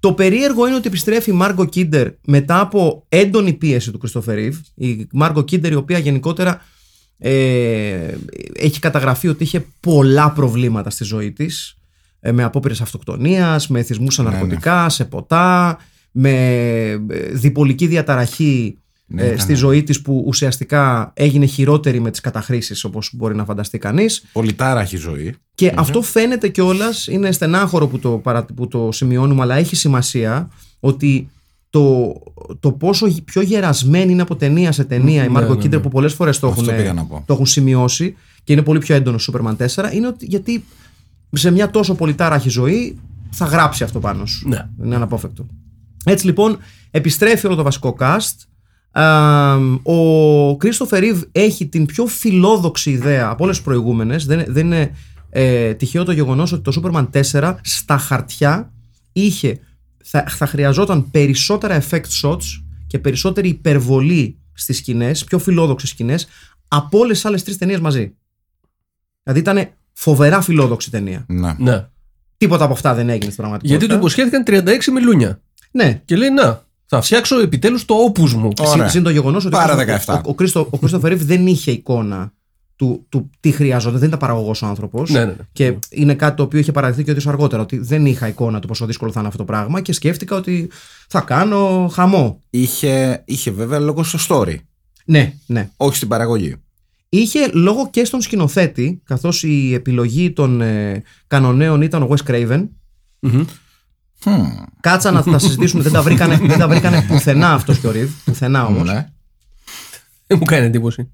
[0.00, 4.56] Το περίεργο είναι ότι επιστρέφει η Μάργκο Κίντερ μετά από έντονη πίεση του Κριστόφερ Ριβ.
[4.74, 6.62] Η Μάργκο Κίντερ, η οποία γενικότερα
[7.18, 7.34] ε,
[8.54, 11.76] έχει καταγραφεί ότι είχε πολλά προβλήματα στη ζωή της
[12.20, 15.78] ε, με απόπειρες αυτοκτονίας, με εθισμούς σε Ναι, ναρκωτικά, σε ποτά,
[16.12, 16.30] με
[16.90, 16.98] ε,
[17.32, 18.76] διπολική διαταραχή
[19.06, 19.38] Ναι, ε, ήταν.
[19.38, 24.24] στη ζωή της που ουσιαστικά έγινε χειρότερη με τις καταχρήσεις όπως μπορεί να φανταστεί κανείς.
[24.32, 25.34] Πολυτάραχη ζωή.
[25.54, 30.48] Και αυτό φαίνεται κιόλας, είναι στενάχωρο που το, παρα, που το σημειώνουμε, αλλά έχει σημασία
[30.80, 31.28] ότι
[31.70, 32.12] το,
[32.60, 35.84] το πόσο γε- πιο γερασμένη είναι από ταινία σε ταινία η Μάργκο ναι, Κίντερ ναι.
[35.84, 37.22] που πολλές φορές το, Αυτό έχουν- πήγα να πω.
[37.26, 38.14] το έχουν σημειώσει
[38.44, 40.64] και είναι πολύ πιο έντονο στο Superman 4 είναι ότι γιατί
[41.32, 42.98] σε μια τόσο πολυτάραχη ζωή
[43.30, 44.48] θα γράψει αυτό πάνω σου.
[44.48, 44.68] Ναι.
[44.84, 45.46] Είναι αναπόφευκτο.
[46.04, 46.58] Έτσι λοιπόν
[46.90, 48.34] επιστρέφει όλο το βασικό cast.
[48.90, 54.26] Α, ο Κρίστοφερ Ρίβ έχει την πιο φιλόδοξη ιδέα από όλες τις προηγούμενες.
[54.26, 54.94] Δεν, δεν είναι
[55.30, 58.72] ε, τυχαίο το γεγονός ότι το Superman 4 στα χαρτιά
[59.12, 59.58] είχε.
[60.04, 66.26] Θα, θα χρειαζόταν περισσότερα effect shots και περισσότερη υπερβολή στις σκηνές, πιο φιλόδοξες σκηνές,
[66.68, 68.14] από όλες τις άλλες τρεις ταινίες μαζί.
[69.22, 71.24] Δηλαδή ήταν φοβερά φιλόδοξη ταινία.
[71.28, 71.54] Ναι.
[71.58, 71.86] Ναι.
[72.36, 73.78] Τίποτα από αυτά δεν έγινε στην πραγματικότητα.
[73.78, 75.40] Γιατί του υποσχέθηκαν 36 μιλούνια.
[75.72, 76.02] Ναι.
[76.04, 78.48] Και λέει να, θα φτιάξω επιτέλους το όπους μου.
[78.60, 78.72] Ωραία.
[78.72, 80.14] Συν, συν το γεγονός ότι Πάρα ο- 17.
[80.14, 82.32] ο, ο, Κρίστο, ο Κρίστοφερ Ρίβ δεν είχε εικόνα
[82.76, 85.10] του, του τι χρειάζονται, δεν ήταν παραγωγός ο άνθρωπος.
[85.10, 85.34] Ναι, ναι, ναι.
[85.52, 87.62] Και είναι κάτι το οποίο είχε παραδειχθεί και ο ίδιο αργότερα.
[87.62, 90.70] Ότι δεν είχα εικόνα του πόσο δύσκολο θα είναι αυτό το πράγμα και σκέφτηκα ότι
[91.08, 92.40] θα κάνω χαμό.
[92.50, 94.54] Είχε, είχε βέβαια λόγο στο story,
[95.04, 95.70] Ναι, ναι.
[95.76, 96.54] όχι στην παραγωγή.
[97.08, 102.68] Είχε λόγο και στον σκηνοθέτη, καθώς η επιλογή των ε, κανονέων ήταν ο Wes Craven.
[104.22, 104.42] Χμ,
[104.80, 108.10] Κάτσα να τα συζητήσουμε, δεν τα βρήκανε, δεν τα βρήκανε πουθενά αυτός και ο Ρίβ.
[108.24, 108.88] Πουθενά όμως.
[108.88, 109.06] ναι.
[110.26, 111.08] Δεν μου κάνει εντύπωση.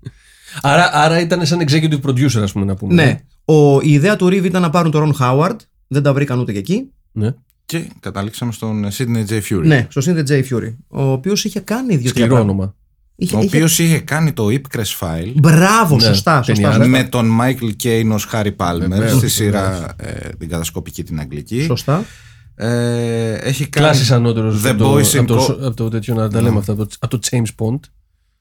[0.63, 2.95] Άρα, άρα ήταν σαν executive producer, ας πούμε, να πούμε.
[2.95, 3.21] Ναι.
[3.45, 5.61] Ο, η ιδέα του Ρίβ ήταν να πάρουν τον Ρον Χάουαρντ.
[5.89, 6.91] Δεν τα βρήκαν ούτε και εκεί.
[7.13, 7.35] ναι.
[7.67, 9.41] Και καταλήξαμε στον Sidney J.
[9.51, 9.63] Fury.
[9.65, 10.53] Ναι, στο Σύνδε J.
[10.55, 10.75] Fury.
[10.89, 12.75] Ο οποίος είχε κάνει δύο Σκληρό όνομα.
[13.17, 16.37] Είχε, Ο είχε- οποίος είχε κάνει το Ipcrest File Μπράβο, Ναι, σωστά.
[16.37, 16.75] σωστά, ταινιάρα.
[16.75, 16.89] σωστά.
[16.89, 21.63] με τον Michael Caine ως Harry Palmer Βεβαίως, στη σειρά ε, την κατασκοπική την αγγλική.
[21.63, 22.05] Σωστά.
[22.61, 23.87] Ε, έχει κάνει.
[23.87, 26.41] Κλάση ανώτερος The από, το- Boys in από, το, Co- από το τέτοιο να τα
[26.43, 26.73] λέμε αυτά.
[26.73, 27.81] Από το, από το James Bond.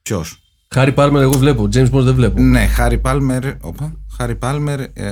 [0.01, 0.39] Ποιος;
[0.73, 1.69] Χάρη Πάρμερ, εγώ βλέπω.
[1.73, 2.41] James Bond δεν βλέπω.
[2.41, 3.53] Ναι, Harry Palmer.
[3.61, 3.93] Όπα.
[4.19, 4.79] Harry Palmer.
[4.93, 5.11] Ε,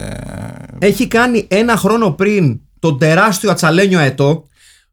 [0.79, 4.47] Έχει κάνει ένα χρόνο πριν τον τεράστιο ατσαλένιο αετό.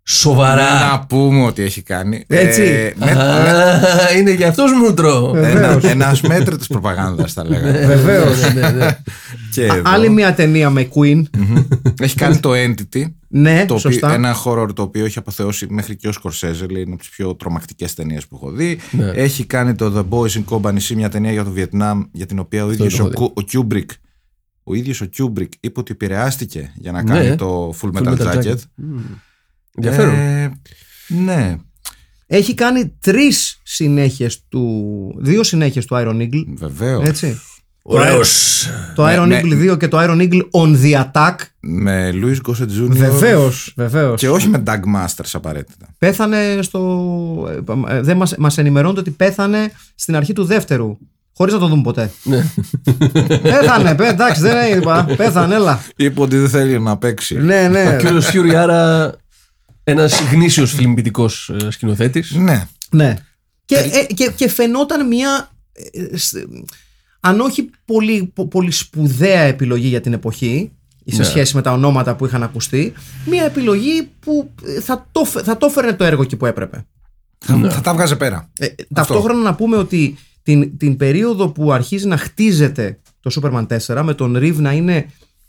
[0.04, 0.88] Σοβαρά.
[0.90, 2.24] να πούμε ότι έχει κάνει.
[2.26, 2.62] Έτσι.
[2.62, 3.80] Ε, με, Α,
[4.18, 5.32] είναι για αυτός μούτρο.
[5.36, 7.86] ένα, ένας μέτρος της προπαγάνδας θα λέγαμε.
[7.86, 8.54] Βεβαίως.
[8.54, 8.98] ναι, ναι.
[9.52, 9.82] Και εδώ.
[9.84, 11.22] Άλλη μια ταινία με Queen.
[12.00, 13.04] Έχει κάνει το Entity.
[13.34, 14.12] Ναι, το οποίο, σωστά.
[14.14, 17.34] ένα horror το οποίο έχει αποθεώσει μέχρι και ο Σκορσέζε, λέει είναι από τις πιο
[17.34, 18.78] τρομακτικές ταινίες που έχω δει.
[18.90, 19.04] Ναι.
[19.10, 22.38] Έχει κάνει το The Boys in Company, C, μια ταινία για το Βιετνάμ, για την
[22.38, 23.14] οποία ο ίδιος έχω ο, δει.
[23.14, 23.86] Κου- ο Kubrick
[24.64, 27.10] ο ίδιος ο Kubrick είπε ότι επηρεάστηκε για να Ναι.
[27.14, 28.42] κάνει το Full Metal, Full Metal Jacket.
[28.44, 28.56] Jacket.
[28.74, 29.00] Μμμ.
[29.76, 30.14] Ενδιαφέρον.
[30.14, 30.52] Ε,
[31.08, 31.56] ναι,
[32.26, 34.88] Έχει κάνει τρεις συνέχειες του.
[35.18, 36.44] Δύο συνέχειες του Iron Eagle.
[36.54, 37.08] βεβαίως.
[37.08, 37.40] Έτσι.
[37.82, 38.66] Ωραίος.
[38.94, 39.40] Το Iron ναι.
[39.44, 41.34] Eagle 2 και το Iron Eagle on the attack.
[41.60, 42.86] Με Louis Gossett Jr.
[42.88, 44.20] Βεβαίως, βεβαίως.
[44.20, 45.86] Και όχι με Doug Masters απαραίτητα.
[45.98, 47.48] Πέθανε στο.
[47.88, 50.98] ε, Δεν μας, μας ενημερώνεται ότι πέθανε στην αρχή του δεύτερου.
[51.36, 52.10] Χωρίς να το δούμε ποτέ.
[52.22, 52.44] Ναι.
[53.42, 55.04] πέθανε, πέ, εντάξει, δεν είπα.
[55.16, 55.82] Πέθανε, έλα.
[55.96, 57.34] Είπε ότι δεν θέλει να παίξει.
[57.38, 57.96] ναι, ναι.
[58.00, 59.12] Κύριος Φιούρι, άρα
[59.84, 61.28] ένας γνήσιος φιλμπιτικό
[61.68, 62.30] σκηνοθέτης.
[62.30, 62.66] Ναι.
[62.90, 63.14] ναι.
[63.64, 65.50] Και, ε, και, και φαινόταν μια.
[67.22, 70.72] Ε, σ- αν όχι πολύ, πο- πολύ σπουδαία επιλογή για την εποχή
[71.06, 71.24] σε Ναι.
[71.24, 72.92] σχέση με τα ονόματα που είχαν ακουστεί
[73.26, 76.86] μια επιλογή που ε, θα το, φε- θα το έφερε το έργο εκεί που έπρεπε
[77.38, 78.50] Θα, θα τα βγάζε πέρα.
[78.58, 84.02] Ε, ταυτόχρονα να πούμε ότι την, την περίοδο που αρχίζει να χτίζεται το Superman 4
[84.04, 85.06] με τον Ρίβ να είναι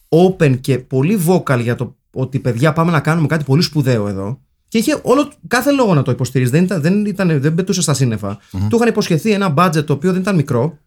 [0.09, 4.39] open και πολύ vocal για το ότι παιδιά πάμε να κάνουμε κάτι πολύ σπουδαίο εδώ
[4.67, 6.51] και είχε όλο, κάθε λόγο να το υποστηρίζει.
[6.51, 8.37] Δεν, ήταν, δεν, ήταν, δεν πετούσε στα σύννεφα.
[8.69, 10.77] Του είχαν υποσχεθεί ένα budget το οποίο δεν ήταν μικρό.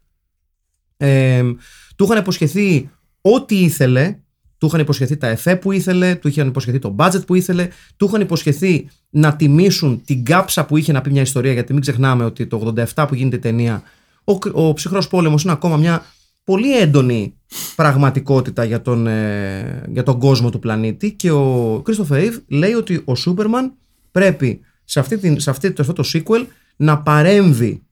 [0.97, 1.43] Ε,
[1.95, 2.89] του είχαν υποσχεθεί
[3.21, 4.17] ό,τι ήθελε.
[4.57, 8.05] Του είχαν υποσχεθεί τα εφέ που ήθελε, του είχαν υποσχεθεί το budget που ήθελε, του
[8.05, 11.53] είχαν υποσχεθεί να τιμήσουν την κάψα που είχε να πει μια ιστορία.
[11.53, 13.83] Γιατί μην ξεχνάμε ότι το 87 που γίνεται η ταινία,
[14.23, 16.05] ο, κρ- ο ψυχρός πόλεμος είναι ακόμα μια
[16.43, 17.33] πολύ έντονη
[17.75, 21.11] πραγματικότητα για τον, ε, για τον κόσμο του πλανήτη.
[21.11, 23.73] Και ο Christopher Reeve λέει ότι ο Σούπερμαν
[24.11, 27.83] πρέπει σε, αυτή την, σε αυτή, αυτό το sequel να παρέμβει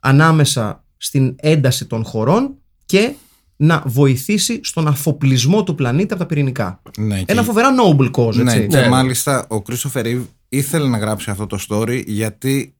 [0.00, 2.54] ανάμεσα στην ένταση των χωρών
[2.86, 3.12] και
[3.56, 6.82] να βοηθήσει στον αφοπλισμό του πλανήτη από τα πυρηνικά.
[6.98, 8.66] Ναι, και- Ένα φοβερά noble cause, Ναι, έτσι.
[8.66, 8.88] και Ναι.
[8.88, 12.74] μάλιστα ο Christopher Reeve ήθελε να γράψει αυτό το story γιατί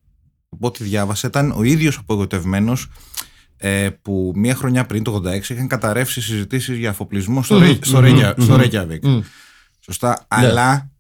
[0.49, 2.89] από ό,τι διάβασα ήταν ο ίδιος απογοητευμένος
[3.57, 8.01] ε, που μία χρονιά πριν το 86 είχαν καταρρεύσει συζητήσεις για αφοπλισμό στο, Ρέ- στο,
[8.01, 9.23] Ρέγια- στο Reykjavik.
[9.81, 10.25] Σωστά.
[10.29, 10.91] Αλλά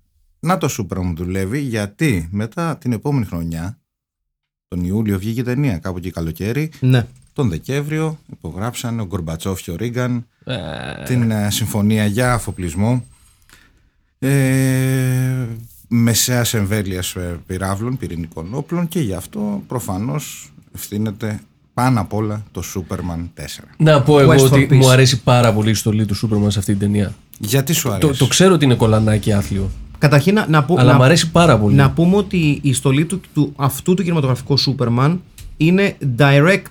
[0.40, 3.78] να το σούπερ μου δουλεύει γιατί μετά την επόμενη χρονιά
[4.72, 7.06] τον Ιούλιο βγήκε η ταινία κάπου εκεί καλοκαίρι Ναι.
[7.32, 10.54] τον Δεκέμβριο υπογράψαν ο Γκορμπατσόφ και ο Ρίγκαν Ε,
[11.04, 13.04] την ε, συμφωνία για αφοπλισμό
[14.18, 15.46] ε,
[15.88, 21.40] μεσαίας εμβέλειας ε, πυράβλων, πυρηνικών όπλων και γι' αυτό προφανώς ευθύνεται
[21.74, 23.44] πάνω απ' όλα το Superman 4.
[23.76, 24.76] Να πω εγώ Quest for ότι Peace.
[24.76, 27.14] μου αρέσει πάρα πολύ η στολή του Σούπερμαν σε αυτή την ταινία.
[27.38, 28.06] Γιατί σου αρέσει.
[28.12, 29.70] Το, το ξέρω ότι είναι κολανάκι άθλιο.
[30.02, 31.74] Καταρχήν να, να, πω- Αλλά να- μου αρέσει πάρα πολύ.
[31.74, 35.16] να πούμε ότι η στολή του, του αυτού του κινηματογραφικού Superman
[35.56, 36.62] είναι direct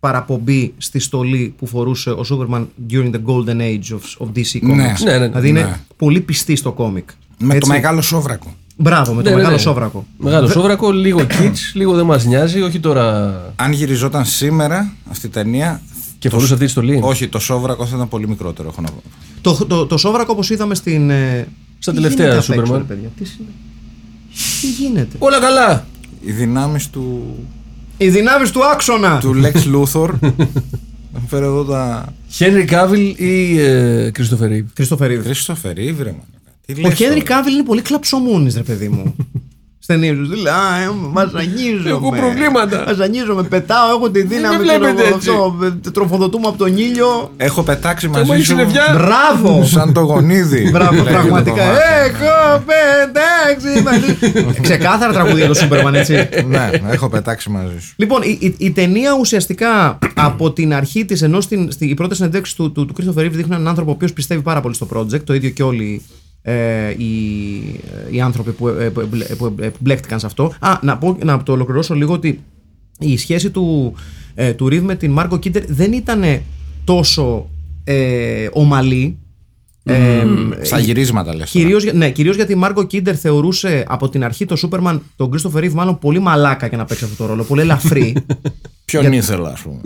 [0.00, 4.62] παραπομπή στη στολή που φορούσε ο Superman during the golden age of, of DC Comics.
[4.62, 4.74] Ναι.
[5.04, 5.26] Ναι, ναι, ναι.
[5.28, 5.76] δηλαδή είναι Ναι.
[5.96, 7.08] πολύ πιστή στο κόμικ.
[7.38, 7.70] με το Έτσι.
[7.70, 8.54] μεγάλο σόβρακο.
[8.76, 9.60] Μπράβο, με το Ναι, ναι, μεγάλο ναι.
[9.62, 10.06] σόβρακο.
[10.18, 13.32] Μεγάλο σόβρακο, λίγο kids, λίγο δεν μας νοιάζει, όχι τώρα.
[13.56, 15.80] Αν γυριζόταν σήμερα αυτή η ταινία
[16.18, 17.00] Και φορούσε αυτή τη στολή.
[17.02, 19.02] όχι το σόβρακο θα ήταν πολύ μικρότερο έχω να πω.
[19.40, 21.10] Το, το, το σόβρακο όπως είδαμε στην...
[21.90, 22.78] ε, Στα τι τελευταία γίνεται απ' έξω, Superman.
[22.78, 23.46] ρε παιδιά, Τι, συν-
[24.60, 25.86] τι γίνεται; Όλα καλά!
[26.24, 27.34] οι δυνάμεις του,
[27.96, 29.18] Οι δυνάμεις του άξονα.
[29.20, 30.08] του Lex Luthor.
[31.12, 32.12] Θα φέρω εδώ τα.
[32.30, 34.66] Χένρι Κάβιλ ή ε, Κρίστοφερ Ρίβ.
[34.78, 35.22] Christopher Reeve.
[35.26, 36.40] Christopher Reeve, ρε μαλάκα.
[36.66, 37.24] Τι Ο λες Χένρι τώρα.
[37.24, 39.14] Κάβιλ είναι πολύ κλαψομούνη, ρε παιδί μου.
[39.84, 40.22] Στενή του.
[40.22, 41.90] Λέει, Α, ε, μαζανίζομαι.
[41.90, 42.84] Έχω προβλήματα.
[42.86, 44.56] Μαζανίζομαι, πετάω, έχω τη δύναμη.
[44.56, 45.30] με βλέπετε ξέρω εγώ, έτσι.
[45.30, 47.30] αυτό, ε, Τροφοδοτούμε από τον ήλιο.
[47.36, 48.82] Έχω πετάξει μου μαζί έχει σου συννεφιά.
[48.92, 49.64] Μπράβο!
[49.64, 50.68] σαν το γονίδι.
[50.72, 51.52] Μπράβο, Λέγεται το πραγματικά.
[51.52, 51.80] κομμάτι.
[52.04, 54.60] Έχω πετάξει μαζί.
[54.68, 56.28] Ξεκάθαρα τραγούδια το Σούπερμαν, έτσι.
[56.48, 57.92] Ναι, έχω πετάξει μαζί σου.
[57.96, 62.14] Λοιπόν, η, η, η ταινία ουσιαστικά από την αρχή της, ενώ στην, στη, οι πρώτε
[62.14, 64.88] συνεντεύξει του, του, του Christopher Reeve δείχνουν έναν άνθρωπο ο οποίος πιστεύει πάρα πολύ στο
[64.94, 66.02] project, το ίδιο και όλοι
[66.46, 67.06] ε, οι,
[68.10, 70.52] οι άνθρωποι που, ε, που, εμπλε- που, εμπλε- που μπλέχτηκαν σε αυτό.
[70.60, 72.42] Α, να, πω, να το ολοκληρώσω λίγο ότι
[72.98, 73.94] η σχέση του,
[74.34, 76.22] ε, του Reeve με την Μάρκο Κίντερ δεν ήταν
[76.84, 77.48] τόσο
[77.84, 79.18] ε, ομαλή.
[79.86, 80.24] Ε,
[80.62, 81.50] Στα γυρίσματα λες.
[81.52, 81.64] τώρα.
[81.64, 85.30] Κυρίως, για- ναι, κυρίως γιατί η Μάργκο Κίντερ θεωρούσε από την αρχή το Σούπερμαν, τον
[85.30, 87.42] Κρίστοφερ Ρίβ, μάλλον πολύ μαλάκα για να παίξει αυτό το ρόλο.
[87.44, 88.16] Πολύ ελαφρύ.
[88.84, 89.80] Ποιον ήθελα, ας πούμε.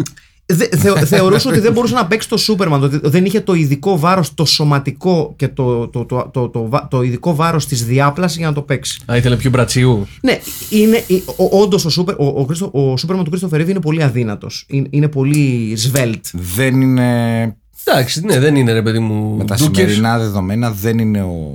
[0.53, 2.83] Δε, θε- θεωρούσε ότι δεν μπορούσε να παίξει το Σούπερμαν.
[2.83, 6.89] ότι δεν είχε το ειδικό βάρος, το σωματικό και το, το, το, το, το, βα-
[6.91, 9.01] το ειδικό βάρος της διάπλασης για να το παίξει.
[9.13, 10.07] Α, ήθελε πιο μπρατσίου.
[10.23, 10.39] Ναι,
[10.71, 11.05] είναι,
[11.51, 14.65] όντως ο, Σούπερ, ο, ο, Christo- ο Σούπερμαν του Κρίστοφερ Ρίβ είναι πολύ αδύνατος.
[14.69, 16.25] Είναι, είναι πολύ σβέλτ.
[16.33, 17.57] Δεν είναι.
[17.85, 19.37] Εντάξει, ναι, δεν είναι ρε παιδί μου.
[19.37, 19.77] Με τα ντούκες.
[19.91, 21.53] σημερινά δεδομένα δεν είναι ο.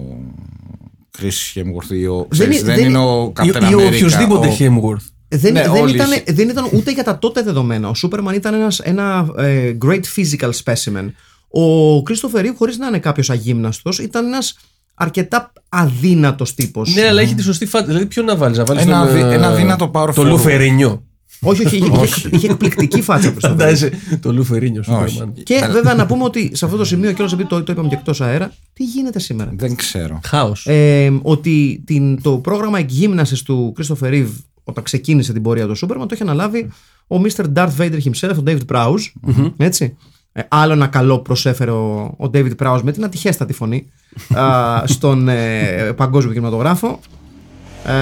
[1.20, 2.16] Chris Hemsworth ή ο.
[2.16, 4.56] Δεν ξέρεις, είναι- Δεν δεν είναι είναι- ο Ή, Captain ή ο America, οποιοδήποτε ο-
[4.60, 5.06] Hemsworth.
[5.38, 7.90] Δεν, Ναι, δεν, όλοι ήταν, οι- δεν ήταν ούτε για τα τότε δεδομένα.
[7.90, 11.12] Ο Σούπερμαν ήταν ένας, ένα ε, great physical specimen.
[11.50, 14.58] Ο Κρίστοφερ Ρίβ, χωρίς να είναι κάποιος αγύμναστος, ήταν ένας
[14.96, 16.94] αρκετά αδύνατος τύπος.
[16.96, 17.86] Ναι, αλλά έχει τη σωστή φάση.
[17.86, 18.84] Δηλαδή, ποιο να βάλεις, να βάλεις.
[18.86, 20.26] Ένα τον, δι- ε, ένα δύνατο power Το forward.
[20.26, 21.04] Λουφερίνιο.
[21.42, 23.50] όχι, όχι, είχε, είχε, είχε εκπληκτική φάτσα ο Christopher Reeve.
[23.50, 23.92] Φαντάζεσαι
[24.22, 25.10] το Λουφερίνιο, Όχι.
[25.12, 25.44] Σούπερμαν.
[25.44, 27.96] Και βέβαια να πούμε ότι σε αυτό το σημείο, κιόλα επειδή το, το είπαμε και
[27.96, 30.20] εκτός αέρα, τι γίνεται σήμερα; Δεν ξέρω.
[30.26, 30.66] Χάος.
[30.68, 34.28] Ε, ότι την, το πρόγραμμα εκγύμνασης του Christopher Reeve
[34.64, 36.70] όταν ξεκίνησε την πορεία του Σούπερμαν το είχε αναλάβει
[37.08, 37.46] ο Mr.
[37.54, 39.12] Darth Vader himself, ο David Prowse.
[39.58, 39.98] Έτσι.
[40.36, 43.86] Ε, άλλο ένα καλό προσέφερε ο, ο David Prowse με την ατυχέστατη φωνή
[44.40, 47.00] α, στον ε, παγκόσμιο κινηματογράφο.
[47.85, 47.93] Ε,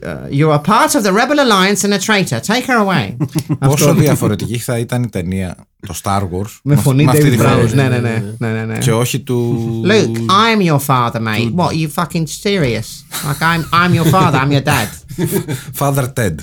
[0.00, 2.40] ε, You are part of the Rebel Alliance and a traitor.
[2.40, 3.16] Take her away.
[3.58, 6.58] Πόσο διαφορετική θα ήταν η ταινία, το Star Wars.
[6.62, 7.68] με φωνή αυτή David τη Prowse.
[7.68, 7.74] φωνή.
[7.74, 8.22] Ναι, ναι, ναι.
[8.38, 8.78] ναι, ναι, ναι.
[8.78, 9.82] Και όχι του.
[9.86, 11.54] Luke, I'm your father, mate.
[11.54, 12.86] What, are you fucking serious?
[13.26, 14.88] Like, I'm, I'm your father, I'm your dad.
[15.80, 16.36] Father Ted.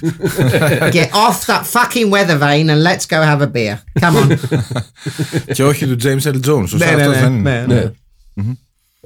[0.99, 3.75] Get off that fucking weather vane and let's go have a beer.
[4.01, 4.37] Come on.
[5.53, 6.39] και όχι του James L.
[6.47, 6.67] Jones.
[6.67, 7.91] Σωστά, Ναι, ναι, αυτός ναι,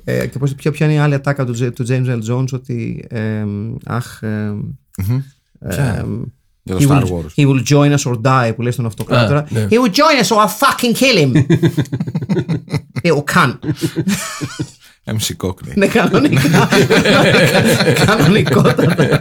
[0.05, 0.21] Δεν είναι.
[0.21, 0.21] ναι, ναι.
[0.21, 0.23] Ναι.
[0.23, 2.31] Ε, και πώς, ποια, ποια είναι η άλλη ατάκα του, Τζε- του James L.
[2.31, 4.61] Jones ότι εμ, αχ εμ,
[5.59, 6.23] εμ,
[6.63, 7.35] Για he, το Star will, Wars.
[7.37, 9.67] he will join us or die που λέει στον αυτοκράτορα Α, ναι.
[9.71, 11.47] He will join us or I'll fucking kill him.
[13.05, 13.59] Little cunt
[15.05, 15.75] MC Cockney.
[15.75, 16.69] Ναι, κανονικά.
[18.07, 19.21] Κανονικότατα.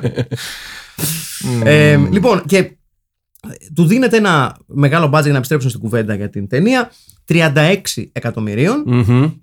[1.64, 2.72] Ε, λοιπόν, και
[3.76, 6.92] του δίνεται ένα μεγάλο μπάτζ για να επιστρέψουν στην κουβέντα για την ταινία.
[7.28, 7.76] 36
[8.12, 8.84] εκατομμυρίων.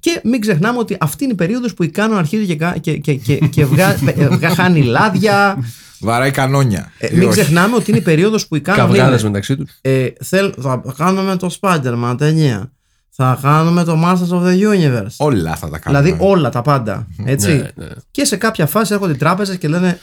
[0.01, 2.97] Και μην ξεχνάμε ότι αυτή είναι η περίοδος που η Κάνον αρχίζει και, κα- και,
[2.97, 5.65] και, και, και βγα, ε, βγα- χάνει λάδια.
[6.01, 6.93] Βαράει κανόνια.
[6.99, 7.41] Ε, Ή μην όχι.
[7.41, 9.71] ξεχνάμε ότι είναι η περίοδος που η Κάνον Καυγάδες λένε, μεταξύ τους.
[9.81, 12.71] ε, θέλ, θα κάνουμε το Spider-Man ταινία.
[13.11, 15.15] Θα κάνουμε το Masters of the Universe.
[15.17, 16.03] Όλα θα τα κάνουμε.
[16.03, 17.07] Δηλαδή όλα τα πάντα.
[17.25, 17.49] Έτσι.
[17.49, 17.87] Ναι, ναι.
[18.11, 19.99] Και σε κάποια φάση έρχονται οι τράπεζες και λένε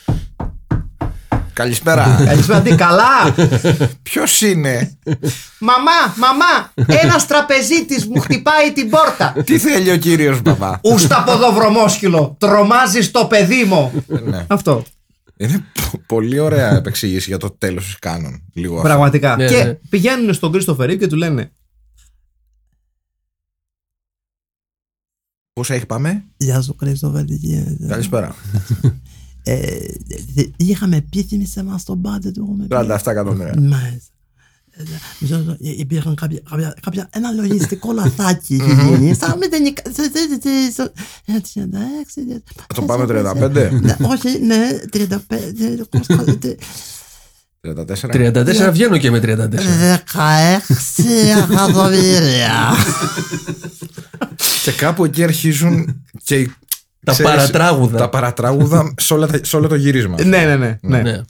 [1.54, 2.16] Καλησπέρα.
[2.26, 3.36] Καλησπέρα, τι καλά!
[4.04, 4.98] Ποιος είναι;
[5.60, 6.72] Μαμά, μαμά,
[7.04, 9.34] ένας τραπεζίτης μου χτυπάει την πόρτα.
[9.46, 10.80] Τι θέλει ο κύριος Μπαμπά.
[10.82, 12.36] Ούστα από εδώ βρωμόσκυλο!
[12.40, 14.04] Τρομάζει το παιδί μου!
[14.08, 14.46] Ναι.
[14.50, 14.84] Αυτό.
[15.38, 18.44] Είναι πο- πολύ ωραία επεξήγηση για το τέλος της Κάνων.
[18.54, 18.88] Λίγο αυτό.
[18.88, 19.36] Πραγματικά.
[19.36, 19.74] Ναι, και ναι.
[19.74, 21.52] πηγαίνουν στον Κρίστοφερ Ρίβ και του λένε
[25.54, 27.24] Πόσα έχει πάμε; Γεια σου, Κρίστοφερ.
[27.88, 28.36] Καλησπέρα.
[29.44, 29.66] Ε,
[30.58, 32.42] είχαμε επίσημη σε εμάς στον πάντε του.
[32.42, 32.76] έχουμε πει.
[33.06, 33.54] 37 εκατομμύρια.
[33.60, 34.08] Μάλιστα.
[34.76, 34.84] Ε,
[35.20, 39.14] μισό λεπτό, ε, Υπήρχαν κάποια, κάποια, κάποια, ένα λογιστικό λαθάκι είχε γίνει.
[39.16, 39.82] Σαν μηδενικά.
[39.86, 40.92] σε- σε- σε- σε-
[41.26, 42.42] ε, 36.
[42.56, 43.70] Θα το πάμε 35.
[43.82, 45.86] Ναι, Όχι, ναι, 35.
[45.90, 46.24] κόστα-
[47.62, 48.10] 34.
[48.10, 49.60] 34 βγαίνω και με 34.
[50.14, 51.04] 16
[51.40, 52.76] εκατομμύρια.
[54.64, 56.54] Και κάπου εκεί αρχίζουν και οι-
[57.04, 57.98] Τα ξέρεις, παρατράγουδα.
[57.98, 60.24] Τα παρατράγουδα σε, όλα τα- σε όλο το γύρισμα.
[60.24, 60.78] Ναι, ναι, ναι.
[60.82, 61.02] ναι.
[61.02, 61.22] Ναι.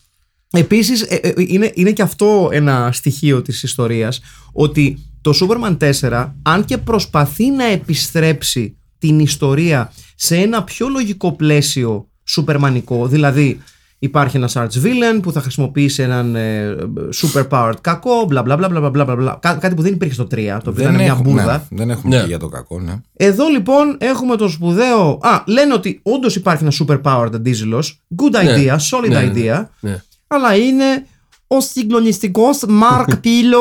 [0.55, 6.31] Επίσης ε, ε, είναι, είναι και αυτό ένα στοιχείο της ιστορίας ότι το Superman 4
[6.41, 13.61] αν και προσπαθεί να επιστρέψει την ιστορία σε ένα πιο λογικό πλαίσιο σουπερμανικό δηλαδή
[14.03, 16.75] υπάρχει ένας arch villain που θα χρησιμοποιήσει έναν ε,
[17.21, 20.13] super powered κακό μπλα μπλα μπλα μπλα μπλα μπλα μπλα Κά- κάτι που δεν υπήρχε
[20.13, 22.21] στο 3 το οποίο ήταν μια έχουμε, μπουρδα ναι, δεν έχουμε Ναι.
[22.21, 22.93] πει για το κακό, ναι.
[23.17, 25.19] εδώ λοιπόν έχουμε το σπουδαίο.
[25.21, 28.01] Α, λένε ότι όντως υπάρχει ένα super powered αντίζηλος.
[28.21, 28.55] Good Ναι.
[28.55, 29.65] idea, solid Ναι, ναι, idea.
[29.79, 30.01] ναι.
[30.27, 31.05] αλλά είναι
[31.47, 33.59] ο συγκλονιστικός Μαρκ Πίλο.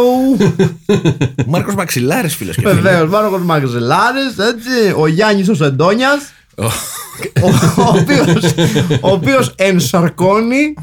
[1.47, 2.81] Μάρκος Μαξιλάρης, φίλο και φίλοι.
[2.81, 4.95] Βεβαίως, Μάρκος Μαξελάρη, έτσι.
[4.97, 6.33] Ο Γιάννης ο Σεντόνιας.
[6.57, 8.55] Ο οποίος,
[9.01, 10.75] ο οποίος ενσαρκώνει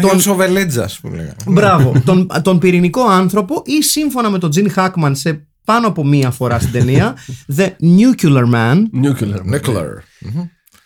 [0.00, 1.34] Τον Σοβελέτζα, που λέγαμε.
[1.46, 1.92] Μπράβο.
[2.04, 6.58] τον, τον πυρηνικό άνθρωπο ή σύμφωνα με τον Τζιν Χάκμαν σε πάνω από μία φορά
[6.58, 7.16] στην ταινία
[7.56, 9.42] The Nuclear Man Nuclear.
[9.44, 9.86] Νέκλαρ.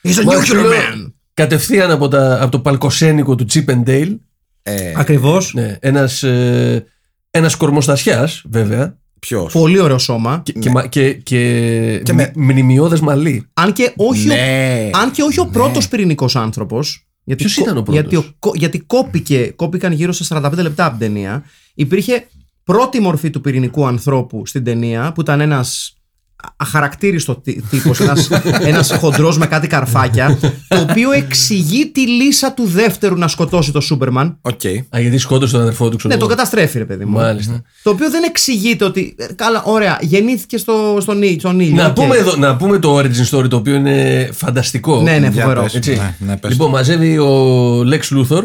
[0.03, 4.17] He's a nuclear man Κατευθείαν από, τα, από το παλκοσένικο του Chip and Dale.
[4.97, 6.85] Ακριβώς Ναι, ένας, ε,
[7.31, 8.99] ένας κορμοστασιάς βέβαια.
[9.27, 13.47] Ποιος; Πολύ ωραίο σώμα Και, και, μα- και, και, Και με- μνη- μνημειώδες μαλλί.
[13.55, 14.91] Αν και όχι, Ναι.
[14.95, 18.17] ο, αν και όχι ο πρώτος πυρηνικός άνθρωπος γιατί, Ποιος κο- ήταν ο πρώτος; Γιατί,
[18.17, 22.27] ο- κο- γιατί κόπηκε, κόπηκαν γύρω σε 45 λεπτά από την ταινία Υπήρχε
[22.65, 25.97] πρώτη μορφή του πυρηνικού ανθρώπου στην ταινία που ήταν ένας
[26.57, 28.29] αχαρακτήριστο τύ- τύπος, ένας,
[28.71, 33.81] ένας χοντρός με κάτι καρφάκια το οποίο εξηγεί τη λύσσα του δεύτερου να σκοτώσει το
[33.81, 34.61] Σούπερμαν Οκ.
[34.97, 36.37] Α, γιατί σκότωσε τον αδερφό του, ξέρω Ναι, τον εγώ.
[36.39, 37.19] καταστρέφει, ρε παιδί μου.
[37.19, 37.63] Μάλιστα.
[37.83, 39.15] Το οποίο δεν εξηγείται ότι.
[39.19, 41.75] ε, Καλά, ωραία, γεννήθηκε στο, στον, ήλιο, στον ήλιο.
[41.83, 41.93] Να, οκ.
[41.95, 45.01] πούμε εδώ, να πούμε το origin story το οποίο είναι φανταστικό.
[45.03, 45.63] Ναι, ναι, Για φοβερό.
[45.63, 45.75] πες.
[45.75, 45.91] Έτσι.
[45.91, 46.51] Ναι, ναι, πες.
[46.51, 48.43] λοιπόν, μαζεύει ο Lex Luthor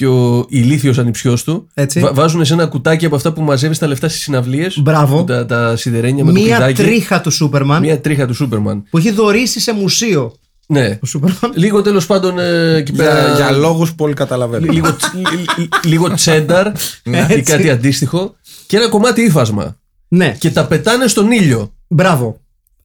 [0.00, 1.68] και ο ηλίθιος ανιψιός του.
[1.74, 2.00] Έτσι.
[2.00, 4.78] Βα- βάζουν σε ένα κουτάκι από αυτά που μαζεύεις τα λεφτά στις συναυλίες.
[4.80, 5.24] Μπράβο.
[5.24, 6.82] Τα, τα σιδερένια με το Μία κλειδάκι.
[6.82, 8.82] τρίχα του Σούπερμαν Μία τρίχα του Σούπερμαν.
[8.90, 10.34] που έχει δωρήσει σε μουσείο.
[10.66, 10.98] Ναι.
[11.02, 11.52] Ο Σούπερμαν.
[11.54, 13.20] Λίγο τέλος πάντων ε, εκεί πέρα.
[13.24, 14.70] Για, για λόγους που όλοι καταλαβαίνουν.
[14.72, 16.66] λίγο, τσι- λι- λι- λίγο τσένταρ
[17.04, 17.42] ή Έτσι.
[17.42, 18.34] κάτι αντίστοιχο.
[18.66, 19.76] Και ένα κομμάτι ύφασμα.
[20.08, 21.72] Ναι, Και τα πετάνε στον ήλιο.
[21.88, 22.39] μπράβο.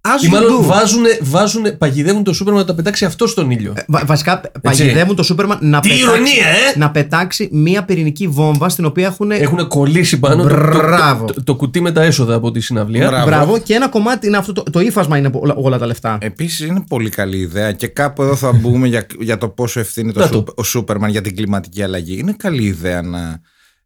[0.08, 0.65] As Ή you μάλλον do.
[0.65, 3.74] βάζουνε, βάζουνε, παγιδεύουν το Σούπερμαν να τα πετάξει αυτός στον ήλιο.
[3.88, 6.78] Βα- βασικά παγιδεύουν το Σούπερμαν να, Τι πετάξει, ηρωνία, ε!
[6.78, 9.32] να πετάξει μία πυρηνική βόμβα στην οποία έχουν.
[9.32, 11.26] Έχουν κολλήσει πάνω το, το, Μπράβο.
[11.26, 13.08] το, το, το κουτί με τα έσοδα από τη συναυλία.
[13.08, 13.26] Μπράβο.
[13.26, 14.54] Μπράβο, και ένα κομμάτι είναι αυτό.
[14.54, 16.18] Το, το ύφασμα είναι όλα, όλα τα λεφτά.
[16.22, 20.12] Επίσης είναι πολύ καλή ιδέα και κάπου εδώ θα μπούμε για, για το πόσο ευθύνη
[20.12, 20.34] το Να το.
[20.34, 22.18] Σούπ- ο Σούπερμαν για την κλιματική αλλαγή.
[22.20, 23.39] Είναι καλή ιδέα να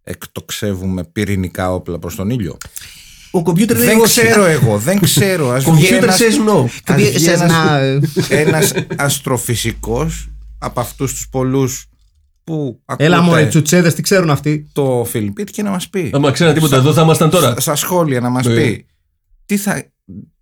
[0.03, 2.57] εκτοξεύουμε πυρηνικά όπλα προς τον ήλιο.
[3.31, 4.19] Ο κομπιούτερ λέει Δεν όχι.
[4.19, 5.49] ξέρω εγώ, δεν ξέρω.
[5.49, 6.65] Ας βγει Computer ένας, says no.
[6.85, 8.21] ας βγει Says ένας, no.
[8.29, 11.85] ένας αστροφυσικός από αυτούς τους πολλούς
[12.43, 16.31] που Έλα ακούτε μωρέ, τσουτσέδες, τι ξέρουν αυτοί; το Φιλιππίτ και να μας πει Άμα
[16.31, 17.53] ξέραν τίποτα εδώ θα ήμασταν τώρα.
[17.59, 18.53] στα σχόλια να μας Ναι.
[18.55, 18.85] πει
[19.45, 19.83] τι θα,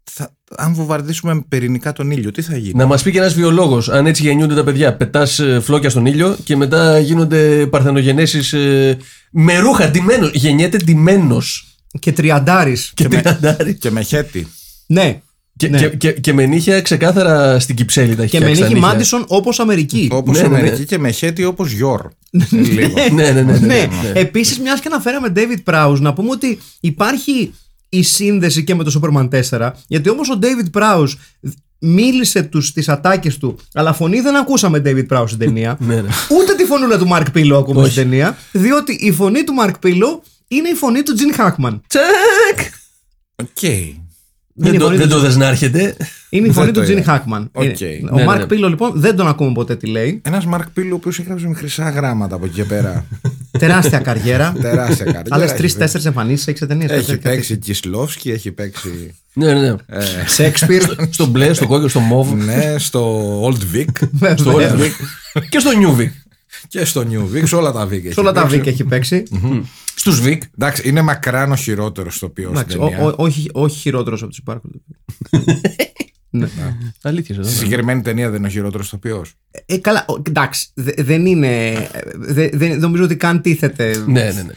[0.03, 3.33] θα, αν βομβαρδίσουμε με πυρηνικά τον ήλιο τι θα γίνει; Να μας πει και ένας
[3.33, 4.95] βιολόγος, αν έτσι γεννιούνται τα παιδιά.
[4.95, 8.53] Πετάς φλόκια στον ήλιο και μετά γίνονται παρθενογενέσεις
[9.31, 10.31] με ρούχα ντυμένος.
[10.33, 11.76] Γεννιέται ντυμένος.
[11.99, 12.77] Και τριαντάρη.
[12.93, 13.77] Και, με- τριαντάρις.
[13.79, 14.47] Και με χέτι.
[14.87, 15.21] Ναι.
[15.57, 15.77] και, Ναι.
[15.79, 18.79] και, και, και με νύχια ξεκάθαρα στην κυψέλη τα έχει Και με φτιάξει τα νίκη
[18.79, 18.93] νύχια.
[18.93, 20.07] Μάντισον όπως Αμερική.
[20.11, 20.57] Όπως Ναι, ναι, ναι.
[20.57, 22.01] Αμερική και με χέτι όπως Γιόρ.
[22.51, 22.93] Λίγο.
[23.13, 24.19] ναι, ναι, ναι, ναι, Ναι, ναι.
[24.19, 27.53] επίσης, μιας και αναφέραμε David Prowse, να πούμε ότι υπάρχει
[27.89, 29.71] η σύνδεση και με το Superman 4.
[29.87, 31.13] Γιατί όμως ο David Prowse
[31.79, 35.77] μίλησε τους, τις ατάκες του, αλλά φωνή δεν ακούσαμε David Prowse στην ταινία.
[35.79, 36.09] Ναι, ναι.
[36.39, 37.91] Ούτε τη φωνούλα του Mark Pillow ακούμε Όχι.
[37.91, 41.79] στην ταινία, διότι η φωνή του Mark Pillow είναι η φωνή του Gene Hackman.
[41.87, 42.71] Τσακ!
[43.35, 43.61] Οκ.
[44.59, 45.95] Δεν η το, φωνή δεν του- το δες να έρχεται.
[46.29, 47.23] Είναι η φωνή Δεν του το Gene είδα.
[47.27, 47.47] Hackman.
[47.51, 47.63] Οκ.
[47.81, 48.43] Είναι- Ο Ναι, ναι, Mark ναι.
[48.43, 50.21] Pillow λοιπόν δεν τον ακούμε ποτέ τι λέει.
[50.25, 53.05] Ένας Μαρκ Πίλου ο οποίος έγραψε με χρυσά γράμματα από εκεί και πέρα.
[53.59, 54.53] Τεράστια καριέρα.
[54.61, 55.35] Τεράστια καριέρα.
[55.35, 56.91] Άλλες έχει τρει-τέσσερι εμφανίσεις έχει σε ταινίες.
[56.91, 59.75] Έχει παίξει Κισλόφσκι, έχει παίξει ναι, ναι, ναι.
[60.27, 60.81] Σέξπιρ.
[61.09, 62.33] στο μπλε, στο κόκκινο, στο μόβ.
[62.33, 64.91] ναι, στο Old Vic στο Old Vic
[65.49, 66.09] και στο New Vic.
[66.67, 67.91] Και στο New Vic, σε όλα τα Vic.
[67.91, 68.59] έχει Σε όλα τα παίξει.
[68.59, 69.23] Vic έχει παίξει.
[69.95, 70.37] Στους Vic.
[70.57, 73.03] Εντάξει, είναι μακράν ο χειρότερος στο οποίο στην Εντάξει, ο- ταινία.
[73.05, 74.81] ο- όχι, όχι χειρότερος από τους υπάρχοντες.
[76.29, 76.47] ναι.
[77.01, 77.43] Αλήθεια εδώ.
[77.43, 77.59] Στη ναι.
[77.59, 79.25] συγκεκριμένη ταινία δεν είναι ο χειρότερος ηθοποιό.
[79.65, 81.73] Ε, καλά, ο- εντάξει, δε- δεν είναι.
[82.15, 84.03] δε- δεν νομίζω ότι καν τίθεται.
[84.07, 84.53] Ναι, ναι, ναι.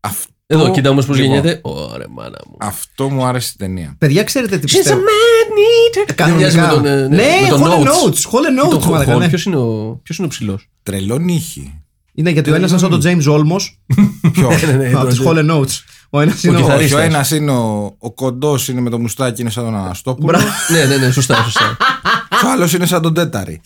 [0.00, 1.60] Αυτό, Εδώ, κοίτα όμως πώς λοιπόν, γεννιέται.
[1.62, 2.56] Ωραία, μάνα μου.
[2.60, 3.94] Αυτό μου άρεσε στην ταινία.
[3.98, 6.14] Παιδιά, ξέρετε τι She's a πιστεύω; man eater.
[6.26, 7.84] Δεν μοιάζει με τον, ε, ναι, με τον Hall and Oates.
[7.84, 8.30] Notes.
[8.30, 9.18] Hall and Με τον Notes, μαλάκα, Hall.
[9.18, 9.28] ναι.
[9.28, 11.76] Ποιος είναι ο, ποιος είναι ο ψηλός; Τρελό νύχι.
[12.14, 13.60] Είναι γιατί ο ένας είναι σαν τον James Olmos
[14.32, 15.80] Ποιο; Ναι, ναι, από τον- του Hall and Notes.
[16.10, 16.60] Ο ένας είναι ο.
[16.60, 16.98] κιθαρίστας.
[16.98, 20.38] Όχι, ο ένας είναι ο, ο κοντός είναι με το μουστάκι, είναι σαν τον Αναστόπουλο.
[20.70, 21.76] Ναι, ναι, ναι, σωστά, σωστά.
[22.28, 23.60] Και ο άλλος είναι σαν τον Τέταρη.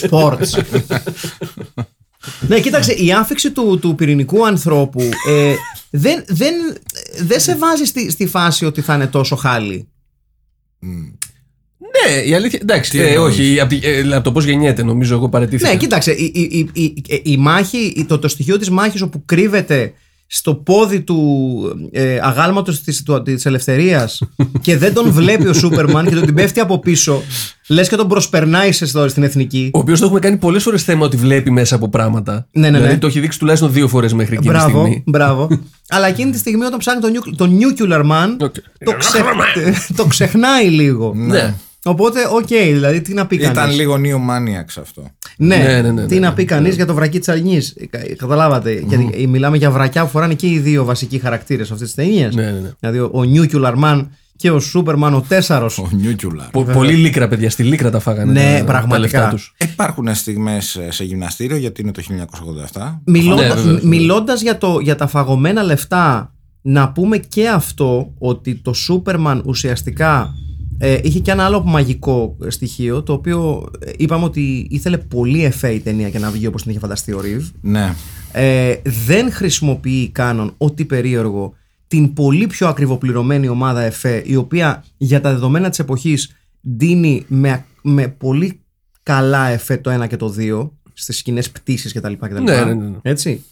[0.00, 0.62] Sports.
[2.48, 5.54] ναι, κοίταξε, η άφηξη του, του πυρηνικού ανθρώπου ε,
[5.90, 6.54] δεν, δεν,
[7.22, 9.88] δεν σε βάζει στη, στη φάση ότι θα είναι τόσο χάλι.
[12.04, 12.58] Ναι, η αλήθεια.
[12.62, 15.68] Εντάξει, Τι ε, εννοείς; όχι, από, τη- ε, από το πώς γεννιέται, νομίζω εγώ παρετήθηκα.
[15.70, 19.22] Ναι, κοίταξε, η, η, η, η, η μάχη, η- το, το στοιχείο της μάχης όπου
[19.24, 19.92] κρύβεται
[20.28, 24.22] στο πόδι του ε, αγάλματος της, του, της ελευθερίας
[24.60, 27.22] και δεν τον βλέπει ο Σούπερμαν και τον την πέφτει από πίσω
[27.68, 30.82] λες και τον προσπερνάει σε, στο- στην εθνική Ο οποίος το έχουμε κάνει πολλές φορές
[30.82, 32.46] θέμα ότι βλέπει μέσα από πράγματα.
[32.52, 32.98] Ναι, ναι, δηλαδή ναι.
[33.00, 35.02] το έχει δείξει τουλάχιστον δύο φορές μέχρι εκείνη τη Μπράβο, στιγμή.
[35.06, 35.48] μπράβο.
[35.88, 38.54] Αλλά εκείνη τη στιγμή όταν ψάχνει τον, nucle- τον Nuclear Man Οκ.
[38.84, 39.22] το, ξε-
[39.96, 41.12] το ξεχνάει λίγο.
[41.16, 41.54] Ναι.
[41.86, 45.02] Οπότε, οκ, δηλαδή τι να πει Ήταν κανείς; λίγο Neo Maniacs αυτό.
[45.38, 47.58] Ναι, Ναι, ναι, ναι, τι ναι, να ναι, πει κανείς για το βρακί της Αρνή.
[48.16, 48.82] Καταλάβατε.
[48.86, 52.34] Γιατί μιλάμε για βρακιά που φοράνε και οι δύο βασικοί χαρακτήρες αυτής της ταινίας.
[52.34, 52.70] Ναι, ναι, ναι.
[52.80, 55.70] Δηλαδή ο, ο Nuclear Man και ο Σούπερμαν ο Τέσσαρο.
[55.78, 56.48] Ο Nuclear.
[56.50, 57.50] Πο- Πολύ λίκρα, παιδιά.
[57.50, 58.32] Στη λίκρα τα φάγανε.
[58.32, 59.18] Ναι, τα- πραγματικά.
[59.18, 59.54] Τα λεφτά τους.
[59.72, 62.02] Υπάρχουν στιγμές σε γυμναστήριο γιατί είναι το
[62.72, 63.00] 1987.
[63.04, 63.80] Μιλώντα Ναι, βέβαια.
[63.82, 70.34] μιλώντας για, το, για τα φαγωμένα λεφτά, να πούμε και αυτό ότι το Σούπερμαν ουσιαστικά
[70.78, 75.70] ε, είχε και ένα άλλο μαγικό στοιχείο το οποίο ε, είπαμε ότι ήθελε πολύ εφέ
[75.70, 77.48] η ταινία για να βγει όπως την είχε φανταστεί ο Ρίβ.
[77.60, 77.94] Ναι.
[78.32, 78.74] Ε,
[79.06, 81.54] δεν χρησιμοποιεί κάνον ό,τι περίεργο
[81.88, 87.64] την πολύ πιο ακριβοπληρωμένη ομάδα ΕΦΕ η οποία για τα δεδομένα της εποχής δίνει με,
[87.82, 88.60] με πολύ
[89.02, 92.12] καλά ΕΦΕ το ένα και το δύο στις σκηνές πτήσεις κτλ.
[92.12, 92.42] κτλ.
[92.42, 92.96] Ναι, ναι, ναι.
[93.02, 93.44] Έτσι.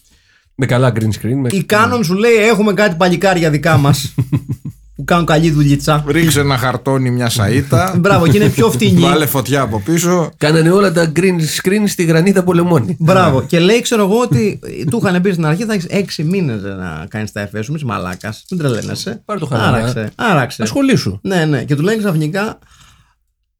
[0.55, 1.35] Με καλά green screen.
[1.35, 1.49] Με...
[1.51, 4.15] Η Κάνον σου λέει έχουμε κάτι παλικάρια δικά μας
[4.95, 6.03] που κάνουν καλή δουλειά.
[6.07, 7.93] Ρίξε ένα χαρτόνι μια σαΐτα.
[7.99, 8.99] Μπράβο και είναι πιο φτηνή.
[9.01, 10.31] Βάλε φωτιά από πίσω.
[10.37, 12.95] Κάνανε όλα τα green screen στη γρανίτα πολεμόνη.
[12.99, 13.43] Μπράβο.
[13.43, 17.05] Και λέει, ξέρω εγώ, ότι του είχαν πει στην αρχή θα έχεις έξι μήνες να
[17.09, 17.71] κάνεις τα εφέ σου.
[17.71, 18.45] Μη είσαι μαλάκας.
[18.49, 19.21] Μην τρελαίνεσαι.
[19.25, 19.77] Πάρε το χαλαρά.
[19.77, 20.11] Άραξε.
[20.15, 20.63] Άραξε.
[20.63, 21.19] Ασχολήσου.
[21.21, 21.63] Ναι, ναι.
[21.63, 22.59] Και του λέει ξαφνικά.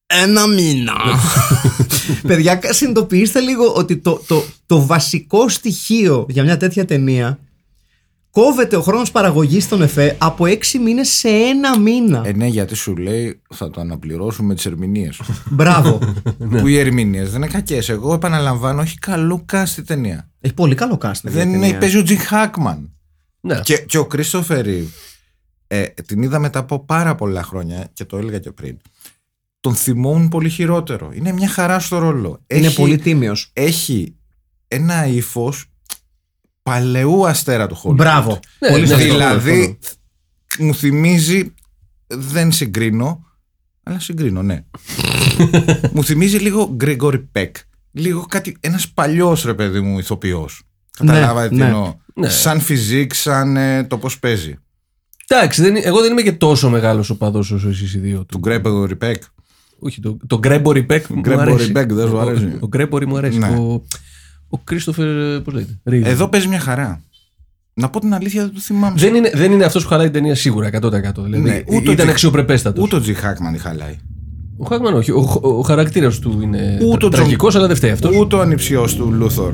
[0.07, 0.93] Ένα μήνα.
[2.27, 7.39] Παιδιά, συνειδητοποιήστε λίγο ότι το, το, το βασικό στοιχείο για μια τέτοια ταινία
[8.41, 12.21] κόβεται ο χρόνος παραγωγής των ΕΦΕ από έξι μήνες σε ένα μήνα.
[12.25, 15.21] Ε, ναι, γιατί σου λέει θα το αναπληρώσουμε τις ερμηνείες.
[15.49, 15.99] Μπράβο.
[16.49, 17.89] που οι ερμηνείες δεν είναι κακές.
[17.89, 20.29] Εγώ επαναλαμβάνω, έχει καλό cast η ταινία.
[20.41, 21.11] Έχει πολύ καλό casting.
[21.23, 21.77] Δεν η είναι, ταινία.
[21.79, 22.91] παίζει ο Τζιν Χάκμαν.
[23.39, 23.59] Ναι.
[23.63, 24.87] Και, και ο Κρίστοφερ Ρίβ,
[25.67, 28.77] ε, την είδα μετά από πάρα πολλά χρόνια και το έλεγα και πριν.
[29.59, 31.11] Τον θυμόμουν πολύ χειρότερο.
[31.13, 32.39] Είναι μια χαρά στο ρόλο.
[32.47, 33.49] Είναι Έχει- πολύ τίμιος.
[33.53, 34.15] Έχει
[34.67, 35.65] ένα ύφος
[36.69, 37.95] παλαιού αστέρα του Hollywood.
[37.95, 38.39] Μπράβο.
[38.59, 39.03] Ναι, πολύ ναι, σωστό.
[39.03, 39.79] Δηλαδή,
[40.59, 41.53] μου θυμίζει.
[42.07, 43.25] Δεν συγκρίνω,
[43.83, 44.63] αλλά συγκρίνω, ναι.
[45.93, 47.55] μου θυμίζει λίγο Γκρέγκορι Πεκ.
[47.91, 48.57] Λίγο κάτι.
[48.59, 50.63] Ένας παλιός ρε παιδί μου ηθοποιός.
[50.97, 51.65] Καταλάβατε τι ναι.
[51.65, 51.95] εννοώ.
[52.13, 52.29] Ναι.
[52.29, 54.55] Σαν φιζίκ, σαν ε, το πώς παίζει.
[55.27, 58.17] Εντάξει, δεν, εγώ δεν είμαι και τόσο μεγάλος οπαδός όσο εσείς οι δύο.
[58.17, 59.23] Του Του, Γκρέγκορι Πεκ.
[59.79, 61.71] όχι, το, το Γκρέγκορι Πεκ μου Γκρέγκορι αρέσει.
[61.71, 62.45] Πεκ δεν σου Ο- αρέσει.
[62.45, 63.37] Ο, ο Γκρέγκορι μου αρέσει.
[63.37, 63.47] Ναι.
[63.47, 63.83] Ο,
[64.55, 66.05] ο Κρίστοφερ, πώς λέγεται; Ρίβ.
[66.05, 67.01] Εδώ παίζει μια χαρά.
[67.73, 68.95] Να πω την αλήθεια, δεν το θυμάμαι.
[68.99, 71.23] Δεν είναι, δεν είναι αυτός που χαλάει την ταινία σίγουρα 100%.
[71.23, 72.83] Δηλαδή, Ναι, ούτε ήταν ο- αξιοπρεπέστατος.
[72.83, 73.95] Ούτε ο Τζιν Χάκμαν τη χαλάει.
[74.57, 75.11] Ο Χάκμαν όχι.
[75.11, 78.15] Ο, ο, ο χαρακτήρας του είναι Ούτε ο τραγικό, Τζον- αλλά δεν φταίει αυτός.
[78.17, 79.53] Ούτε ο ανιψιός του Λούθορ.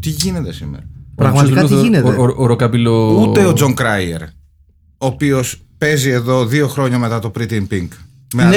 [0.00, 0.82] Τι γίνεται σήμερα;
[1.14, 3.20] Πραγματικά τι γίνεται; Ο, ο, ο ροκαμπιλο...
[3.20, 4.26] Ούτε ο Τζον Κράιερ, ο
[5.06, 7.88] οποίος παίζει εδώ δύο χρόνια μετά το Pretty in Pink.
[8.34, 8.56] Με, Ναι,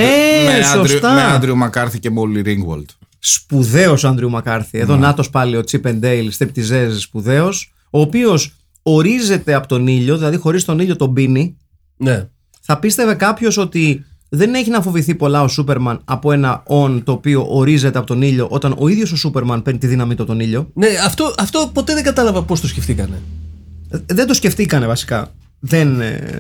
[0.58, 1.14] με, σωστά.
[1.14, 2.86] με Άντριου Μακάρθι και Μόλι Ringwald.
[3.30, 4.78] Σπουδαίος Άντριου Μακάρθι.
[4.78, 10.38] Εδώ να πάλι ο Τσίπ Ντέιλ, στεπτιζέζ σπουδαίος, ο οποίος ορίζεται από τον ήλιο, δηλαδή
[10.38, 11.58] χωρίς τον ήλιο τον πίνει.
[11.98, 12.28] Ναι.
[12.62, 17.12] Θα πίστευε κάποιος ότι δεν έχει να φοβηθεί πολλά ο Σούπερμαν από ένα on το
[17.12, 20.32] οποίο ορίζεται από τον ήλιο όταν ο ίδιος ο Σούπερμαν παίρνει τη δύναμη του από
[20.32, 23.22] τον ήλιο; ναι αυτό, αυτό ποτέ δεν κατάλαβα πώς το σκεφτήκανε.
[23.90, 25.32] Ε, Δεν το σκεφτήκανε βασικά.
[25.60, 26.02] Δεν.
[26.02, 26.40] ε,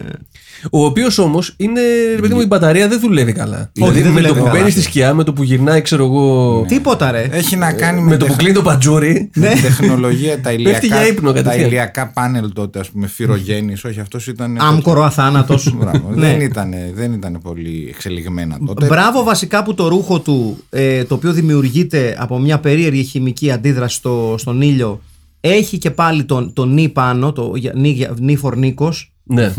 [0.71, 1.82] Ο οποίος όμως είναι.
[2.15, 3.69] ρε παιδί μου, η μπαταρία δεν δουλεύει καλά.
[3.73, 4.60] δηλαδή δεν με δουλεύει το που καλά.
[4.60, 6.65] μπαίνει στη σκιά, με το που γυρνάει, ξέρω εγώ.
[6.67, 7.27] Τίποτα ρε.
[7.32, 9.30] Έχει να κάνει με, Με το που τεχ- κλείνει το πατζούρι.
[9.34, 9.47] Ναι.
[9.47, 11.67] με τεχνολογία, τα ηλιακά, για ύπνο τα κατευθείαν.
[11.67, 13.84] ηλιακά πάνελ τότε, ας πούμε, φυρογέννης.
[13.84, 14.58] Όχι, αυτός ήταν.
[14.62, 15.73] Άμκορο αθάνατος.
[15.77, 16.27] Μπράβο, ναι.
[16.27, 18.86] δεν, ήταν, δεν ήταν πολύ εξελιγμένα τότε.
[18.86, 23.95] Μπράβο βασικά που το ρούχο του, ε, το οποίο δημιουργείται από μια περίεργη χημική αντίδραση
[23.95, 25.01] στο, στον ήλιο,
[25.49, 29.53] έχει και πάλι τον, το νι πάνω, το για- νι, για- νι φορνίκος, ναι.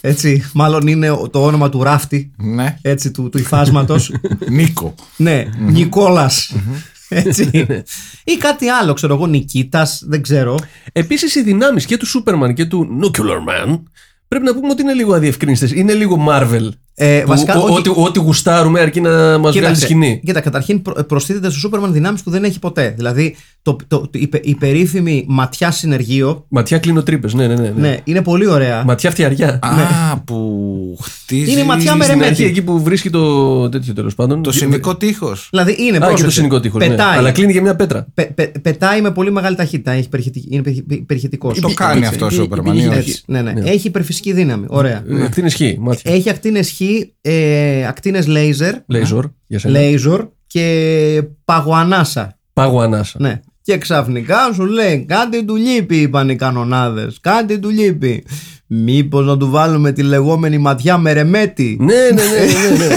[0.00, 2.76] έτσι, μάλλον είναι ο- το όνομα του ράφτη, Ναι.
[2.82, 4.12] έτσι, του, του υφάσματος.
[4.50, 4.94] Νίκο.
[5.16, 6.52] ναι, Νικόλας.
[7.08, 7.66] Έτσι.
[8.24, 10.54] Ή κάτι άλλο, ξέρω εγώ, Νικήτας, δεν ξέρω.
[10.92, 13.80] Επίσης οι δυνάμεις και του Σούπερμαν και του Nuclear Man
[14.28, 15.72] πρέπει να πούμε ότι είναι λίγο αδιευκρίνηστες.
[15.72, 16.68] Είναι λίγο Marvel.
[17.02, 17.78] Ε, Που βασικά, ο- όχι.
[17.78, 20.20] ό,τι, ό,τι γουστάρουμε αρκεί να μας βγάλει Κοίταξε, σκηνή.
[20.24, 22.94] Κοίτα, καταρχήν προ- προσθέτεται στο Σούπερμαν δυνάμεις που δεν έχει ποτέ.
[22.96, 27.28] Δηλαδή, το, το, το, η, πε- η περίφημη ματιά συνεργείο, Ματιά κλείνω τρύπε.
[27.34, 27.60] Ναι, ναι, ναι.
[27.62, 27.88] ναι.
[27.88, 28.84] ναι, είναι πολύ ωραία.
[28.84, 29.58] Ματιά φτιαριά.
[29.62, 31.52] Α, που χτίζει.
[31.52, 32.30] Είναι ματιά με Στην ρεμέτη.
[32.42, 34.42] αρχή εκεί που βρίσκει το τέτοιο τέλος πάντων.
[34.42, 35.48] Το συνικό τείχος.
[35.50, 36.80] Δηλαδή είναι Α, και πρόσεξε, το συνικό τείχος.
[36.82, 36.88] Ναι.
[36.88, 37.16] Πετάει.
[37.18, 38.06] Αλλά κλείνει για μια πέτρα.
[38.14, 39.90] Πε- πε- πετάει με πολύ μεγάλη ταχύτητα.
[39.92, 40.62] Έχει περιχετικ- είναι
[41.06, 41.52] περιχετικό.
[41.60, 42.76] Το κάνει αυτό ο Σούπερμαν.
[42.78, 43.52] ή όχι; Ναι, ναι.
[43.64, 44.64] Έχει υπερφυσική δύναμη.
[44.68, 45.02] Ωραία.
[45.10, 45.60] Ε, Ακτίνες χ.
[45.78, 46.12] Μάτια.
[46.14, 46.80] Έχει ακτίνες χ,
[47.20, 49.26] ε, ακτίνες λέιζερ, Λέιζορ.
[49.46, 49.78] Για σένα.
[49.78, 52.38] λέιζορ και παγωανάσα.
[52.52, 53.18] Πάγω ανάσα.
[53.20, 53.40] Ναι.
[53.62, 57.18] Και ξαφνικά σου λέει κάτι του λείπει, είπαν οι κανονάδες.
[57.20, 58.24] Κάτι του λείπει.
[58.66, 61.76] Μήπως να του βάλουμε τη λεγόμενη ματιά με ρεμέτη.
[61.80, 62.76] Ναι, ναι, ναι.
[62.78, 62.96] ναι, ναι.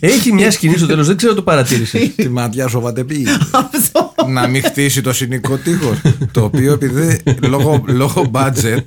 [0.08, 2.10] Έχει μια σκηνή στο τέλος, δεν ξέρω αν το παρατήρησες.
[2.16, 3.26] Τη ματιά σοβατεπή.
[3.52, 4.14] Αυτό.
[4.28, 6.00] να μην χτίσει το συνικό τείχος.
[6.32, 8.82] το οποίο επειδή λόγω, λόγω budget,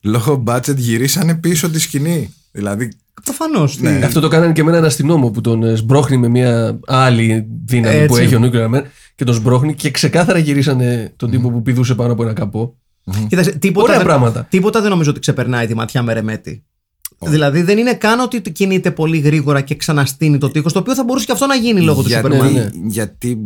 [0.00, 2.34] λόγω budget γυρίσανε πίσω τη σκηνή.
[2.52, 2.92] Δηλαδή
[3.24, 3.80] Προφανώς.
[3.80, 4.00] Ναι.
[4.04, 8.06] Αυτό το κάνανε και με έναν αστυνόμο που τον ε, σμπρώχνει με μια άλλη δύναμη
[8.06, 8.22] που Έτσι.
[8.22, 8.82] έχει ο Nuclear Man
[9.14, 12.76] και τον σμπρώχνει και ξεκάθαρα γυρίσανε τον τύπο που πηδούσε πάνω από ένα καπό.
[13.28, 14.46] Κοίταξε, τίποτα, Ωραία δεν, πράγματα.
[14.50, 16.64] τίποτα δεν νομίζω ότι ξεπερνάει τη ματιά με ρεμέτη.
[17.18, 21.04] Δηλαδή δεν είναι καν ότι κινείται πολύ γρήγορα και ξαναστείνει το τείχος, το οποίο θα
[21.04, 22.52] μπορούσε και αυτό να γίνει λόγω του γιατί, Superman.
[22.52, 22.68] ναι.
[22.86, 23.38] γιατί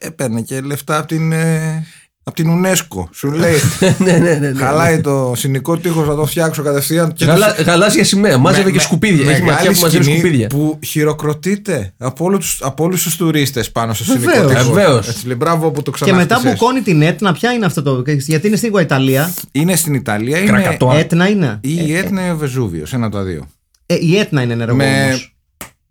[0.00, 1.84] έπαιρνε και λεφτά από την, ε,
[2.28, 3.08] από την UNESCO.
[3.12, 3.54] Σου λέει,
[3.98, 4.48] ναι, ναι, ναι.
[4.52, 4.58] ναι.
[4.60, 7.12] χαλάει το συνοικό τείχος να το φτιάξω κατευθείαν.
[7.12, 8.38] Και Γαλα, γαλάζια σημαία.
[8.38, 9.30] Μάζευε με- και με- σκουπίδια.
[9.30, 10.46] Έχει μεγάλη ματιά που μαζεύει σκηνή σκουπίδια.
[10.46, 14.32] Που χειροκροτείται από, όλους τους, από όλους τους τουρίστες πάνω στο Βεβαίως.
[14.34, 14.68] συνοικό τείχος.
[14.74, 15.08] Βεβαίως.
[15.08, 16.58] Έτσι, λέει, μπράβο που το Και μετά ξαναχτίσες.
[16.58, 18.02] μπουκώνει την Έτνα, ποια είναι αυτό το.
[18.06, 20.92] Γιατί είναι στην Ιταλία; Είναι στην Ιταλία, είναι Κρακατό.
[20.96, 23.46] Έτνα είναι; ή η Έτνα ή ο Βεζούβιος, ένα από τα δύο.
[23.86, 24.76] Ε, η Έτνα είναι ενεργό.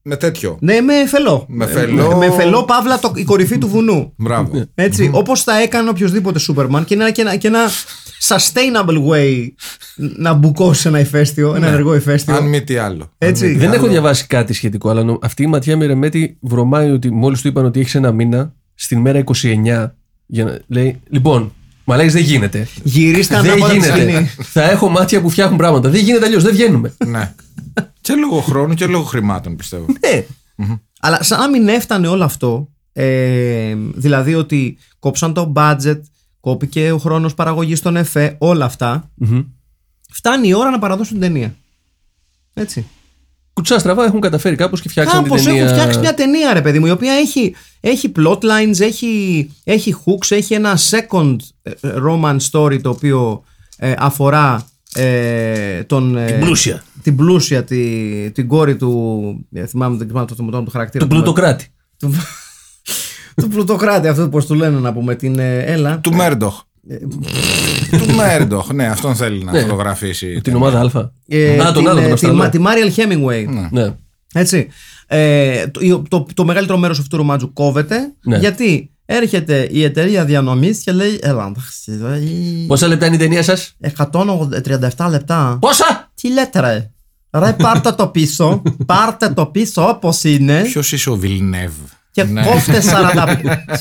[0.08, 0.16] Με, όμως.
[0.16, 0.58] με τέτοιο.
[0.62, 1.46] Ναι, με φελό.
[1.50, 2.18] Με Ε, φελό.
[2.18, 4.14] Με, με φελό, παύλα, το, η κορυφή του βουνού.
[4.18, 4.64] Μπράβο.
[4.76, 7.60] Έτσι, όπως θα έκανε οποιοδήποτε Σούπερμαν και είναι και ένα, και ένα
[8.28, 9.48] sustainable way
[10.18, 12.36] να μπουκώσει ένα ηφαίστειο, ένα ενεργό ηφαίστειο.
[12.36, 13.12] Αν μη τι άλλο.
[13.18, 13.44] Έτσι.
[13.44, 13.78] Αν μη τι Δεν άλλο.
[13.80, 17.48] έχω διαβάσει κάτι σχετικό, αλλά νο- αυτή η ματιά με ρεμέτη βρωμάει ότι μόλις του
[17.48, 19.96] είπαν ότι έχεις ένα μήνα, στην μέρα 29,
[20.26, 21.54] για να, λέει, λοιπόν,
[21.90, 22.68] μα λέει δεν γίνεται.
[22.84, 24.02] Γυρίστε δεν ανάποδα τη γίνεται.
[24.02, 24.30] σκηνή.
[24.44, 25.90] Θα έχω μάτια που φτιάχνουν πράγματα.
[25.90, 26.94] Δεν γίνεται αλλιώς, δεν βγαίνουμε.
[27.06, 27.34] Ναι.
[28.02, 29.86] και λόγω χρόνου και λόγω χρημάτων πιστεύω.
[30.02, 30.26] Ναι.
[31.00, 36.00] Αλλά σαν να μην έφτανε όλο αυτό, ε, δηλαδή ότι κόψαν το budget,
[36.40, 39.12] κόπηκε ο χρόνος παραγωγής των ΕΦΕ, όλα αυτά,
[40.12, 41.56] φτάνει η ώρα να παραδώσουν την ταινία.
[42.54, 42.86] Έτσι.
[43.58, 45.64] Κουτσά στραβά έχουν καταφέρει κάπως και φτιάξαν την Κάπως ταινία.
[45.64, 50.36] έχουν φτιάξει μια ταινία, ρε παιδί μου, η οποία έχει, έχει plotlines, έχει, έχει hooks,
[50.36, 51.72] έχει ένα second ε,
[52.08, 53.44] romance story το οποίο
[53.78, 56.84] ε, αφορά ε, τον, ε, Την πλούσια.
[57.04, 59.48] την πλούσια, τη, την κόρη του.
[59.54, 61.04] ε, θυμάμαι, δεν θυμάμαι το, το, το χαρακτήρα.
[61.04, 61.68] Του πλουτοκράτη.
[62.00, 62.14] Του,
[63.42, 65.16] του πλουτοκράτη, αυτό πώς του λένε να πούμε.
[65.16, 66.00] Την ε, Έλα.
[66.00, 66.62] Του Μέρντοχ.
[67.92, 68.70] Του Μέρντοχ.
[68.74, 69.60] Ναι, αυτόν θέλει να Ναι.
[69.62, 70.42] φωτογραφίσει.
[70.44, 71.10] Την ομάδα Α.
[71.28, 72.36] Ε, Α, τον την, άλλο, ε, τον τη, Αυστραλό.
[72.36, 73.68] Μα- τη Μάριελ Χέμιγουεϊ.
[73.72, 73.94] Ναι.
[74.34, 74.68] Έτσι.
[75.08, 77.98] Ε, το, το, το μεγαλύτερο μέρος αυτού του ρομάτζου κόβεται.
[78.24, 78.38] Ναι.
[78.38, 81.92] Γιατί έρχεται η εταιρεία διανομής και λέει: Έλα, εντάξει,
[82.62, 85.58] ε, Πόσα λεπτά είναι η ταινία σας, 137 λεπτά.
[85.62, 86.12] Πόσα!
[86.22, 86.92] Τι λέτε, ρε.
[87.40, 88.62] Ρε, πάρτε το πίσω.
[88.86, 90.62] πάρτε το πίσω όπως είναι.
[90.62, 91.70] Ποιος είσαι ο Βιλνεύ;
[92.12, 92.42] Και Ναι.
[92.46, 93.28] κόφτε 40,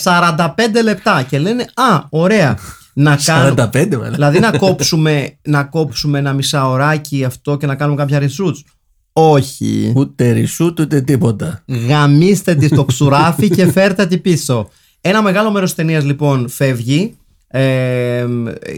[0.03, 1.23] 45 λεπτά.
[1.29, 2.59] Και λένε: Α, ωραία.
[2.99, 3.71] Να κάνουμε.
[3.75, 4.13] 45 μάλλον.
[4.13, 8.65] δηλαδή να κόψουμε, να κόψουμε ένα μισάωράκι αυτό και να κάνουμε κάποια ρισούτς.
[9.13, 9.93] Όχι.
[9.97, 11.63] Ούτε ρισούτ ούτε τίποτα.
[11.89, 14.69] Γαμίστε τη στο ξουράφι και φέρτε τη πίσω.
[15.01, 17.17] Ένα μεγάλο μέρος της ταινίας λοιπόν φεύγει.
[17.49, 18.27] Ε,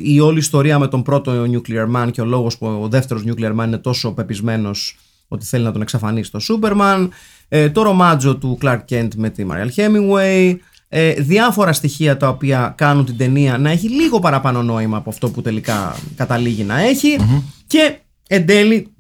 [0.03, 3.61] η όλη ιστορία με τον πρώτο Nuclear Man και ο λόγος που ο δεύτερος Nuclear
[3.61, 4.97] Man είναι τόσο πεπισμένος
[5.29, 7.09] ότι θέλει να τον εξαφανίσει το Superman.
[7.49, 10.57] Ε, το ρομάτζο του Clark Kent με τη Mariel Hemingway.
[10.91, 15.31] Ε, διάφορα στοιχεία τα οποία κάνουν την ταινία να έχει λίγο παραπάνω νόημα από αυτό
[15.31, 17.17] που τελικά καταλήγει να εχει
[17.67, 18.93] Και εν τέλει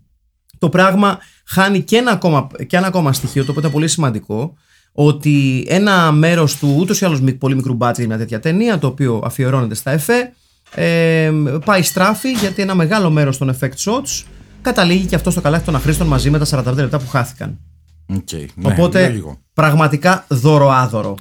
[0.58, 4.54] το πράγμα χάνει και ένα ακόμα, και ένα ακόμα στοιχείο το οποίο ήταν πολύ σημαντικό
[4.92, 8.78] ότι ένα μέρος του ούτως ή άλλως μη- πολύ μικρού μπάτζετ για μια τέτοια ταινία
[8.78, 10.32] το οποίο αφιερώνεται στα εφέ
[10.74, 11.32] ε,
[11.64, 14.24] πάει στράφη γιατί ένα μεγάλο μέρος των effect shots
[14.62, 17.58] καταλήγει και αυτό στο καλάθι των αχρήστων μαζί με τα 45 λεπτά που χάθηκαν.
[18.06, 19.38] Οκ, ναι, Οπότε λογικό.
[19.54, 21.14] πραγματικά δώρο άδωρο.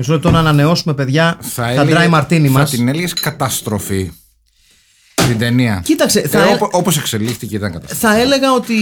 [0.00, 2.70] Μισό λεπτό να ανανεώσουμε παιδιά τα έλεγε- dry martini θα μας.
[2.70, 4.10] την έλεγες καταστροφή.
[5.14, 5.82] Την ταινία.
[5.84, 8.00] Κοίταξε, θα, Ε, ε- όπο- όπως εξελίχθηκε ήταν καταστροφή.
[8.06, 8.74] θα έλεγα ότι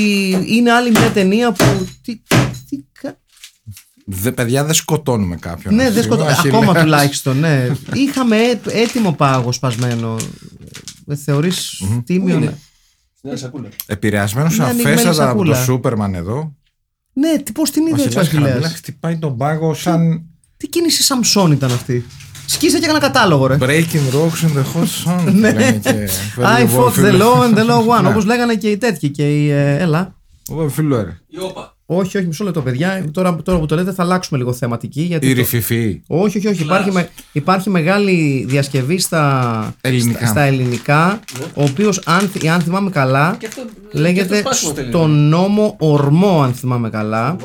[0.47, 1.65] είναι άλλη μια ταινία που...
[2.03, 2.17] Τι,
[2.69, 3.19] τι, κα-
[4.07, 5.75] Δε, παιδιά δεν σκοτώνουμε κάποιον.
[5.75, 6.25] Ναι, αυτή δεν τη στιγμή.
[6.27, 6.47] σκοτώ.
[6.47, 7.69] Ο Ακόμα Αχιλλέας- τουλάχιστον, ναι.
[7.93, 10.17] Είχαμε έ- έτοιμο πάγο σπασμένο.
[11.07, 12.37] Δεν θεωρείς τίμιο.
[12.37, 12.45] είναι;
[13.23, 13.69] να- Ναι, σακούλα.
[13.87, 15.65] Επηρεασμένος Μια ανοιγμένη αφέστατα από το σακούλα.
[15.65, 16.55] Σούπερμαν εδώ.
[17.13, 18.75] Ναι, τι, πώς την Ο είδες έτσι ο Αχιλλέας Χαραμίλα Αχιλλέας.
[18.81, 20.23] χτυπάει τον πάγο σαν
[20.59, 22.07] Τι κίνηση Σαμψόν ήταν αυτή;
[22.47, 23.57] Σκίσε και ένα κατάλογο, ρε.
[23.61, 25.33] breaking rocks in the hot sun.
[25.33, 25.53] Ναι.
[25.53, 28.03] λένε και I φεύγει ο fought the Wolf law and the law won.
[28.03, 28.09] Ναι.
[28.09, 29.51] Όπως λέγανε και οι τέτοιοι και οι.
[29.51, 30.15] ε, Έλα.
[30.51, 31.07] Ο Wolf Miller.
[31.91, 33.05] Όχι, όχι, μισό λεπτό, παιδιά.
[33.13, 35.01] Τώρα, τώρα που το λέτε θα αλλάξουμε λίγο θεματική.
[35.03, 36.01] Γιατί Η το- ρηφιφή.
[36.07, 36.63] Όχι, όχι, όχι.
[36.63, 40.19] Υπάρχει, με, υπάρχει μεγάλη διασκευή στα Ελληνικά.
[40.19, 41.21] στα, στα ελληνικά
[41.55, 43.63] ο οποίος, αν, θυ- αν θυμάμαι καλά, αυτό-
[43.93, 47.37] λέγεται και αυτό σπάσιμο στα στον νόμο Ορμό, αν θυμάμαι καλά.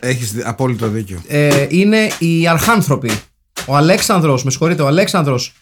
[0.00, 1.22] Έχεις δι- απόλυτο δίκιο.
[1.28, 3.10] Ε, είναι οι Αρχάνθρωποι.
[3.66, 5.52] Ο Αλέξανδρος, με συγχωρείτε, ο Αλέξανδρος.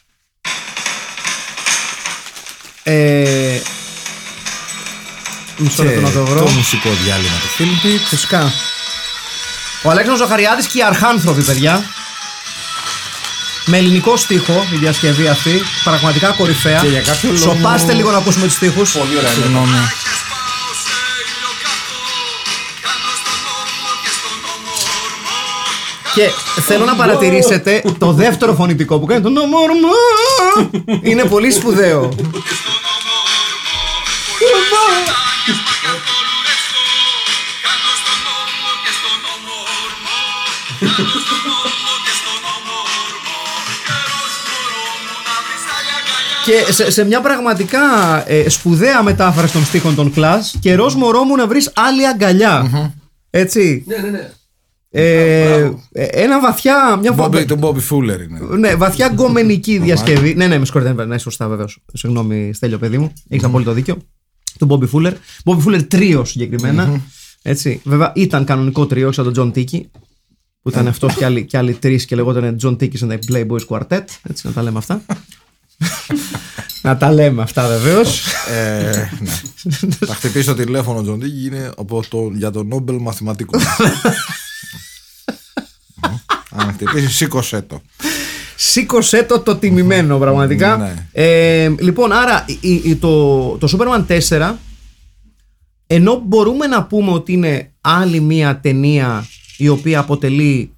[2.82, 3.58] Ε,
[5.58, 6.44] μισό λεπτό να το βρω.
[6.44, 8.00] το μουσικό διάλειμμα του Film Pit.
[8.08, 8.52] Φυσικά.
[9.82, 11.84] Ο Αλέξανδρος Ζαχαριάδης και οι Αρχάνθρωποι, παιδιά.
[13.66, 15.62] Με ελληνικό στίχο η διασκευή αυτή.
[15.84, 16.80] Πραγματικά κορυφαία.
[16.80, 18.90] Και για κάποιο λόγο- Σοπάστε λίγο να ακούσουμε τους στίχους.
[19.34, 19.76] Συγγνώμη.
[26.14, 26.30] Και
[26.60, 29.92] θέλω να παρατηρήσετε το δεύτερο φωνητικό που κάνει το νόμο Ορμό.
[31.02, 32.08] Είναι πολύ σπουδαίο.
[46.44, 47.78] Και σε, σε μια πραγματικά
[48.30, 52.70] ε, σπουδαία μετάφραση των στίχων των Clash, καιρός μωρό μου να βρεις άλλη αγκαλιά.
[53.30, 53.84] Έτσι.
[53.86, 54.30] Ναι, ναι, ναι.
[54.90, 56.96] Ε, ε, ένα βαθιά.
[57.00, 58.56] Μια βα- Bobby, το Bobby Fuller είναι.
[58.58, 60.34] ναι, βαθιά γκομενική διασκευή.
[60.34, 61.66] ναι, ναι, με συγχωρείτε, ναι, ναι, σωστά βεβαίω.
[61.92, 63.12] Συγγνώμη, Στέλιο, παιδί μου.
[63.28, 63.96] Έχει απόλυτο δίκιο.
[64.58, 65.12] Του Bobby Fuller.
[65.44, 67.00] Bobby Fuller τρίο συγκεκριμένα.
[67.42, 67.80] Έτσι.
[67.84, 69.80] Βέβαια ήταν κανονικό τρίο, σαν τον John Tiki.
[70.62, 73.66] Που ήταν αυτό και άλλοι, και άλλοι τρεις και λεγόταν John Tiki and the Playboys
[73.68, 74.04] Quartet.
[74.22, 75.02] Έτσι, να τα λέμε αυτά.
[76.82, 78.26] να τα λέμε αυτά βεβαίως.
[78.50, 79.30] Ε, ναι.
[80.06, 83.60] Θα χτυπήσει το τηλέφωνο Τζον Τίκη είναι από το, για τον Νόμπελ Μαθηματικών.
[86.58, 87.82] Αν χτυπήσεις, σήκωσέ το.
[88.56, 90.76] Σήκωσέ το το τιμημένο πραγματικά.
[90.76, 90.94] Ναι.
[91.12, 94.54] Ε, λοιπόν, άρα η- η- το, το Superman 4
[95.86, 99.26] ενώ μπορούμε να πούμε ότι είναι άλλη μία ταινία
[99.56, 100.70] η οποία αποτελεί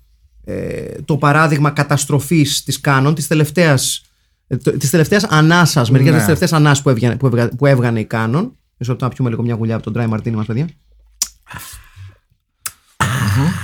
[0.45, 4.03] ε, το παράδειγμα καταστροφής της Κάνων της τελευταίας
[4.47, 6.19] ε, το- της τελευταίας ανάσας, μερικές Ναι.
[6.19, 6.25] ναι.
[6.25, 9.43] τελευταίες ανάσας που, έβγανε, που, έβγα- που έβγανε η Κάνων Μισό λεπτό να πιούμε λίγο
[9.43, 10.69] μια γουλιά από τον Dry Martini μας παιδιά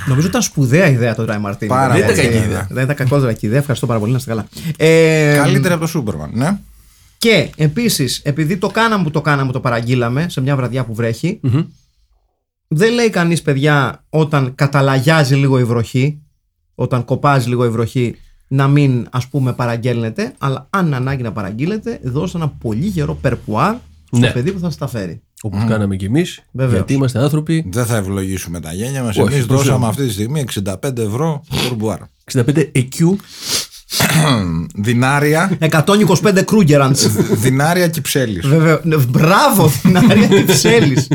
[0.07, 2.27] Νομίζω ήταν σπουδαία ιδέα το Dry Martini Πάρα Δεν ήταν πολύ.
[2.27, 2.67] κακή ιδέα.
[2.69, 3.59] δεν ήταν κακός ιδέα.
[3.59, 4.11] Ευχαριστώ πάρα πολύ.
[4.11, 4.47] Να είστε καλά.
[4.77, 6.57] Ε, Καλύτερα από το Σούπερμαν, ναι.
[7.17, 11.39] Και επίσης, επειδή το κάναμε που το κάναμε, το παραγγείλαμε σε μια βραδιά που βρέχει,
[12.67, 16.19] δεν λέει κανείς, παιδιά, όταν καταλαγιάζει λίγο η βροχή,
[16.75, 18.15] όταν κοπάζει λίγο η βροχή,
[18.47, 23.75] να μην ας πούμε παραγγέλνετε, αλλά αν ανάγκη να παραγγείλετε, δώστε ένα πολύ γερό πουρμπουάρ
[24.07, 24.31] στο Ναι.
[24.31, 25.21] παιδί που θα σα τα φέρει.
[25.45, 26.41] Όπως κάναμε κι εμείς.
[26.51, 26.73] Βεβαίως.
[26.75, 27.65] Γιατί είμαστε άνθρωποι.
[27.71, 29.17] Δεν θα ευλογήσουμε τα γένια μας.
[29.17, 29.87] Όχι, Εμείς το δώσαμε ξέρω.
[29.89, 30.43] αυτή τη στιγμή
[30.83, 31.99] 65 ευρώ το πουρμπουάρ.
[32.33, 33.15] 65 ECU.
[34.75, 36.95] Δινάρια, 125 Krugerrands.
[37.31, 38.39] δινάρια κυψέλη.
[38.39, 38.79] Βέβαια.
[38.83, 41.07] Ναι, Μπράβο, την Άρια τη Ψέλης.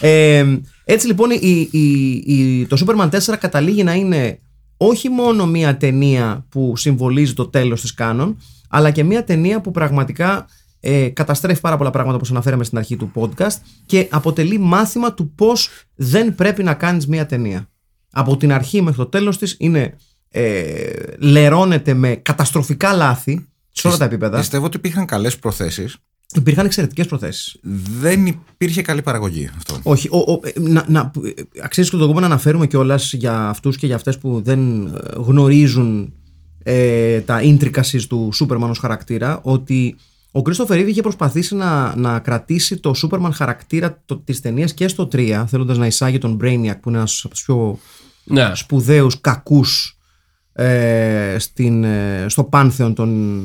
[0.00, 0.44] Ε,
[0.84, 1.88] έτσι λοιπόν η, η,
[2.26, 4.38] η, το Superman 4 καταλήγει να είναι
[4.76, 8.36] όχι μόνο μια ταινία που συμβολίζει το τέλος της Κάνων,
[8.68, 10.46] αλλά και μια ταινία που πραγματικά
[10.88, 13.56] ε, καταστρέφει πάρα πολλά πράγματα όπως αναφέραμε στην αρχή του podcast
[13.86, 17.68] και αποτελεί μάθημα του πώς δεν πρέπει να κάνεις μια ταινία.
[18.10, 19.96] Από την αρχή μέχρι το τέλος της είναι,
[20.28, 24.38] ε, λερώνεται με καταστροφικά λάθη σε όλα τα επίπεδα.
[24.38, 25.96] Πιστεύω ότι υπήρχαν καλές προθέσεις.
[26.34, 27.56] Υπήρχαν εξαιρετικές προθέσεις.
[28.00, 29.78] Δεν υπήρχε καλή παραγωγή αυτό.
[29.82, 30.08] Όχι.
[30.10, 33.76] Ο, ο, ε, να, να, ε, αξίζει και τον κόπο να αναφέρουμε κιόλας για αυτούς
[33.76, 36.12] και για αυτές που δεν ε, γνωρίζουν
[36.62, 39.96] ε, τα intricacies του Σούπερμαν ως χαρακτήρα ότι
[40.36, 44.88] ο Κρίστοφερ Ρίβ είχε προσπαθήσει να, να κρατήσει το Σούπερμαν χαρακτήρα το, της ταινίας και
[44.88, 47.78] στο 3 θέλοντας να εισάγει τον Brainiac που είναι ένας από τους πιο
[48.24, 48.50] Ναι.
[48.54, 49.98] σπουδαίους κακούς
[50.52, 53.40] ε, στην, ε, στο πάνθεον των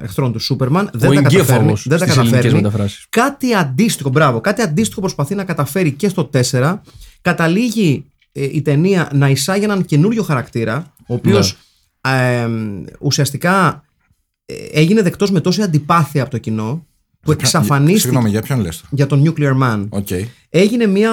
[0.00, 2.62] ε, εχθρών του Σούπερμαν δεν τα καταφέρνει, εγκέφαλος δεν τα στις ελληνικές καταφέρνει.
[2.62, 3.06] μεταφράσεις.
[3.08, 6.78] Κάτι αντίστοιχο, μπράβο, κάτι αντίστοιχο προσπαθεί να καταφέρει και στο 4.
[7.22, 11.56] Καταλήγει ε, η ταινία να εισάγει έναν καινούριο χαρακτήρα, ο οποίος
[12.00, 12.48] ε,
[13.00, 13.87] ουσιαστικά ε,
[14.72, 16.86] έγινε δεκτός με τόση αντιπάθεια από το κοινό,
[17.20, 18.84] που εξαφανίστηκε Συγγνώμη, για ποιον λες.
[18.90, 19.86] για τον Nuclear Man.
[19.88, 20.08] OK.
[20.50, 21.12] Έγινε μια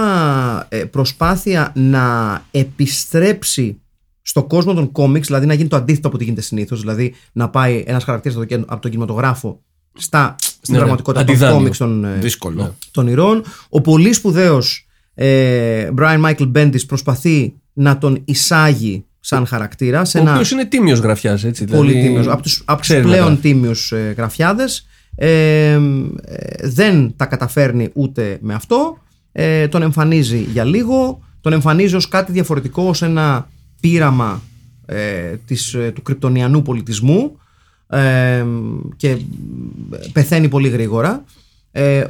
[0.69, 3.79] ε, προσπάθεια να επιστρέψει
[4.21, 6.79] στο κόσμο των κόμιξ, δηλαδή να γίνει το αντίθετο από ό,τι γίνεται συνήθως.
[6.79, 9.61] Δηλαδή να πάει ένας χαρακτήρας από, το- από τον κινηματογράφο
[9.97, 10.77] στα, στην Ναι, ναι.
[10.77, 11.57] πραγματικότητα των Αντιδάνειο.
[11.57, 12.75] κόμιξ των, ε, Δύσκολο.
[12.91, 13.43] των ηρών.
[13.69, 20.21] Ο πολύ σπουδαίος ε, Brian Michael Bendis προσπαθεί να τον εισάγει σαν χαρακτήρα σε Ο
[20.21, 21.65] ένα οποίος είναι τίμιος γραφιάς, έτσι.
[21.65, 23.41] πολύ δηλαδή, τίμιος, από τους, από τους ξέρει να πλέον γράφει.
[23.41, 25.28] τίμιους ε, γραφιάδες ε,
[25.71, 25.80] ε,
[26.63, 28.97] δεν τα καταφέρνει ούτε με αυτό
[29.32, 33.49] ε, τον εμφανίζει για λίγο τον εμφανίζει ως κάτι διαφορετικό ως ένα
[33.80, 34.41] πείραμα
[34.86, 37.39] ε, της, ε, του κρυπτονιανού πολιτισμού
[37.89, 38.45] ε,
[38.97, 39.17] και
[40.13, 41.23] πεθαίνει πολύ γρήγορα
[41.71, 42.03] ε,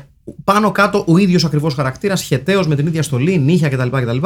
[0.44, 3.88] πάνω κάτω ο ίδιος ακριβώς χαρακτήρας σχεταίος με την ίδια στολή, νύχια κτλ.
[3.90, 4.18] κτλ.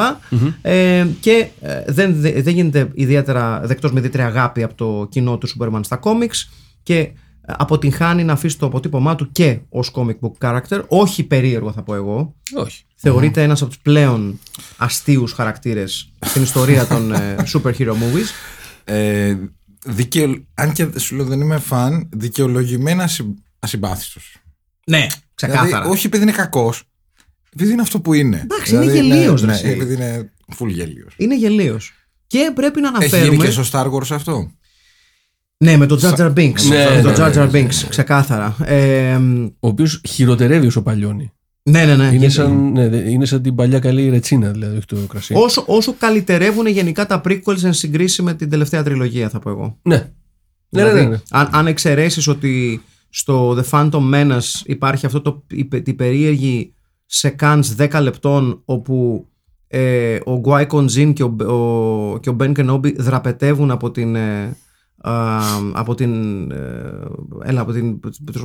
[0.61, 5.37] Ε, και ε, δεν, δε- δεν γίνεται ιδιαίτερα δεκτός με ιδιαίτερη αγάπη από το κοινό
[5.37, 6.49] του Superman στα κόμιξ
[6.83, 7.11] και ε,
[7.57, 11.95] αποτυγχάνει να αφήσει το αποτύπωμά του και ως comic book character όχι περίεργο θα πω
[11.95, 12.83] εγώ Όχι.
[12.95, 14.39] θεωρείται ένας από τους πλέον
[14.77, 18.29] αστείους χαρακτήρες στην ιστορία των ε, superhero movies
[18.83, 19.35] Ε,
[19.85, 20.43] δικαιο...
[20.53, 23.33] Αν και σου λέω δεν είμαι φαν, δικαιολογημένα ασυ...
[23.59, 24.35] ασυμπάθητος.
[24.85, 25.05] ναι
[25.47, 26.83] ξεκάθαρα Δηλαδή, όχι επειδή είναι κακός,
[27.53, 28.39] επειδή είναι αυτό που είναι.
[28.43, 29.67] Εντάξει, είναι γελίος, Ναι, ρε, ναι, εσύ.
[29.69, 31.13] επειδή είναι full γέλιος.
[31.17, 31.93] είναι γελίος
[32.27, 34.51] και πρέπει να Έχει γίνει αναφέρουμε και στο Star Wars αυτό.
[35.57, 38.55] ναι με τον Jar Jar Binks Ναι, με τον ναι, Jar ναι, Jar Binks ξεκάθαρα
[38.65, 39.15] ε,
[39.59, 41.31] Ο οποίος χειροτερεύει όσο παλιώνει.
[41.63, 44.77] ναι ναι ναι Είναι γιατί- σαν, ναι, δε- είναι σαν την παλιά καλή ρετσίνα, δηλαδή,
[44.77, 45.33] όχι το κρασί.
[45.37, 49.77] Όσο, όσο καλυτερεύουν γενικά τα prequels εν συγκρίση με την τελευταία τριλογία, θα πω εγώ.
[49.81, 49.95] Ναι.
[49.95, 50.03] Ναι,
[50.83, 51.17] ναι, Δηλαδή, ναι, ναι.
[51.29, 56.73] Αν, αν εξαιρέσεις ότι στο The Phantom Menace υπάρχει αυτό το, η, πε- η περίεργη
[57.05, 59.27] σε κάνς 10 λεπτών όπου
[59.67, 64.57] ε, ο Γκουάι Κοντζίν και ο, ο, και ο Μπεν Κενόμπι δραπετεύουν από την ε,
[64.97, 65.39] α,
[65.73, 66.91] από την, ε,
[67.43, 67.99] έλα, από την,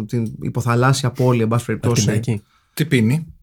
[0.07, 2.43] την υποθαλάσσια πόλη εν πάση περιπτώσει Αρτινάκη.
[2.75, 3.35] Τι πίνει;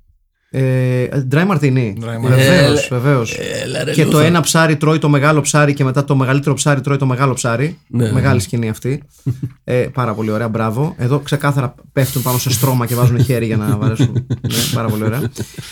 [0.54, 1.94] Ε, Dry Martini.
[2.00, 2.30] Dry Martini.
[2.30, 3.38] Βεβαίως, βεβαίως.
[3.64, 4.24] Έλα, ρε, Και το Λούθα.
[4.26, 7.78] ένα ψάρι τρώει το μεγάλο ψάρι και μετά το μεγαλύτερο ψάρι τρώει το μεγάλο ψάρι.
[7.88, 8.42] Ναι, Μεγάλη ναι.
[8.42, 9.04] σκηνή αυτή.
[9.64, 10.96] ε, πάρα πολύ ωραία, μπράβο.
[10.98, 14.14] Εδώ ξεκάθαρα πέφτουν πάνω σε στρώμα και βάζουν χέρι για να βαρέσουν.
[14.28, 15.22] ναι, πάρα πολύ ωραία.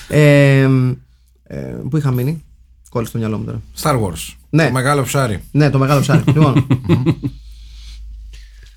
[0.07, 0.67] Ε,
[1.43, 1.57] ε,
[1.89, 2.43] πού είχα μείνει,
[2.89, 3.61] κόλλησε το μυαλό μου τώρα.
[3.81, 4.33] Star Wars.
[4.49, 4.65] Ναι.
[4.65, 5.43] Το μεγάλο ψάρι.
[5.51, 6.23] Ναι, το μεγάλο ψάρι.
[6.25, 6.67] λοιπόν,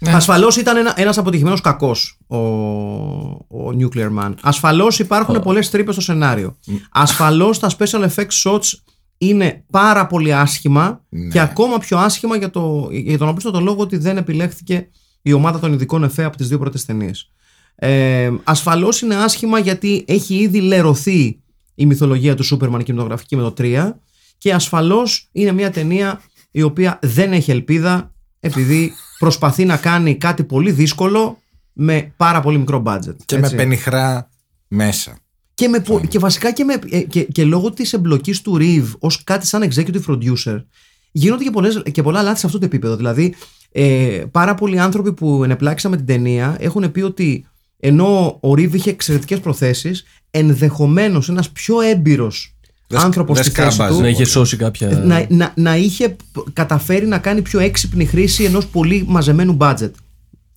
[0.04, 0.12] Ναι.
[0.12, 4.34] Ασφαλώς ήταν ένα, ένας αποτυχημένος κακός ο, ο Nuclear Man.
[4.42, 6.56] Ασφαλώς υπάρχουν πολλές τρύπες στο σενάριο.
[6.90, 8.72] Ασφαλώς τα special effects shots
[9.18, 11.28] είναι πάρα πολύ άσχημα Ναι.
[11.28, 14.88] και ακόμα πιο άσχημα για, το, για τον απλούστατο λόγο ότι δεν επιλέχθηκε
[15.22, 17.30] η ομάδα των ειδικών εφέ από τις δύο πρώτες ταινίες.
[17.74, 21.40] Ε, ασφαλώς είναι άσχημα γιατί έχει ήδη λερωθεί
[21.74, 23.92] η μυθολογία του Σούπερμαν κινηματογραφική με το 3
[24.38, 28.12] και ασφαλώς είναι μια ταινία η οποία δεν έχει ελπίδα
[28.44, 31.38] επειδή προσπαθεί να κάνει κάτι πολύ δύσκολο
[31.72, 33.16] με πάρα πολύ μικρό budget.
[33.24, 33.50] Και έτσι.
[33.50, 34.28] με πενιχρά
[34.68, 35.18] μέσα.
[35.54, 38.90] Και, με, πο- και βασικά και, με, ε, και, και λόγω της εμπλοκής του Reeve
[38.98, 40.64] ως κάτι σαν executive producer
[41.12, 42.96] γίνονται και, πολλές, και πολλά λάθη σε αυτό το επίπεδο.
[42.96, 43.34] Δηλαδή
[43.72, 47.46] ε, πάρα πολλοί άνθρωποι που ενεπλάξαν με την ταινία έχουν πει ότι
[47.78, 52.56] ενώ ο Reeve είχε εξαιρετικές προθέσεις ενδεχομένως ένας πιο έμπειρος
[52.92, 53.96] Δεν σκ- άνθρωπος δεν στη θέση σκάμπαζε.
[53.96, 54.88] του Να είχε σώσει κάποια.
[54.88, 59.90] να, να, να είχε π- καταφέρει να κάνει πιο έξυπνη χρήση ενός πολύ μαζεμένου budget.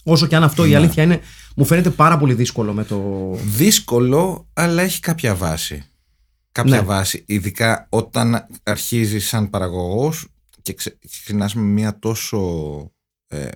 [0.04, 0.70] Όσο και αν αυτό Ναι.
[0.70, 1.20] η αλήθεια είναι,
[1.56, 3.30] μου φαίνεται πάρα πολύ δύσκολο με το.
[3.46, 5.84] Δύσκολο, αλλά έχει κάποια βάση.
[6.52, 6.82] Κάποια Ναι.
[6.82, 7.24] βάση.
[7.28, 10.28] Ειδικά όταν αρχίζει σαν παραγωγός
[10.62, 12.40] και ξε- ξεκινάς με μια τόσο
[13.28, 13.48] ε,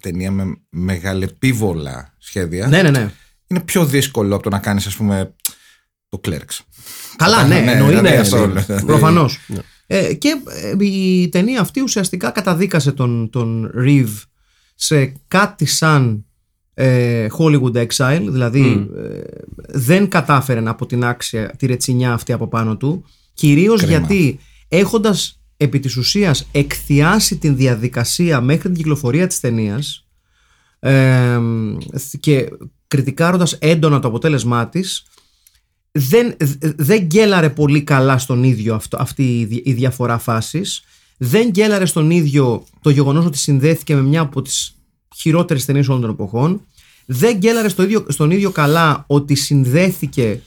[0.00, 2.66] ταινία με μεγαλεπίβολα σχέδια.
[2.66, 3.10] Ναι, ναι, ναι.
[3.46, 5.34] Είναι πιο δύσκολο από το να κάνεις ας πούμε
[6.08, 6.58] το Clerks.
[7.16, 7.96] Καλά, ναι, Ναι, εννοείται.
[7.96, 8.64] δηλαδή ναι, αυτό ναι.
[8.68, 8.84] λέω.
[8.84, 9.38] Προφανώς.
[9.86, 10.42] Ε, και
[10.78, 14.22] ε, η ταινία αυτή ουσιαστικά καταδίκασε τον, τον Reeve
[14.74, 16.24] σε κάτι σαν
[16.74, 19.20] ε, Hollywood Exile, δηλαδή ε,
[19.68, 23.04] δεν κατάφερε να αποτινάξει τη ρετσινιά αυτή από πάνω του,
[23.34, 23.96] κυρίως Κρίμα.
[23.98, 24.38] γιατί
[24.68, 30.06] έχοντας επί της ουσίας εκθιάσει την διαδικασία μέχρι την κυκλοφορία της ταινίας
[30.78, 31.38] ε,
[32.20, 32.48] και
[32.88, 35.06] κριτικάροντας έντονα το αποτέλεσμά της
[35.98, 40.82] δεν, δε- δεν γκέλαρε πολύ καλά στον ίδιο αυτό, αυτή η, δι- η διαφορά φάσης.
[41.16, 44.76] Δεν γκέλαρε στον ίδιο το γεγονός ότι συνδέθηκε με μια από τις
[45.16, 46.60] χειρότερες ταινίες όλων των εποχών.
[47.06, 50.40] Δεν γκέλαρε στο ίδιο, στον ίδιο καλά ότι συνδέθηκε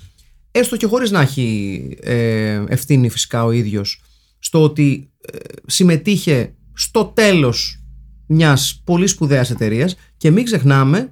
[0.51, 4.01] έστω και χωρίς να έχει ε, ευθύνη φυσικά ο ίδιος
[4.39, 7.83] στο ότι ε, συμμετείχε στο τέλος
[8.27, 9.95] μιας πολύ σπουδαίας εταιρείας.
[10.17, 11.11] Και μην ξεχνάμε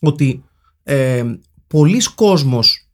[0.00, 0.42] ότι
[0.82, 1.24] ε,
[1.66, 2.85] πολλοί κόσμος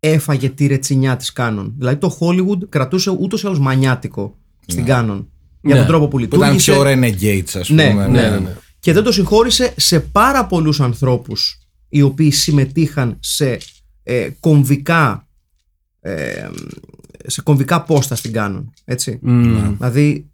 [0.00, 1.72] έφαγε τη ρετσινιά της Canon.
[1.78, 4.36] Δηλαδή το Hollywood κρατούσε ούτως ή άλλως μανιάτικο
[4.66, 5.24] στην Canon.
[5.62, 5.76] Για Ναι.
[5.76, 6.72] τον τρόπο που Που ήταν λειτουργήσε.
[6.72, 8.06] πιο renegades ας Ναι, πούμε.
[8.08, 8.56] ναι, ναι, ναι.
[8.80, 13.58] Και δεν το συγχώρησε σε πάρα πολλούς ανθρώπους οι οποίοι συμμετείχαν σε
[14.02, 15.28] ε, κομβικά
[16.00, 16.48] ε,
[17.26, 18.64] σε κομβικά πόστα στην Canon.
[18.84, 19.18] Έτσι.
[19.22, 19.74] Μμμ.
[19.76, 20.30] Δηλαδή,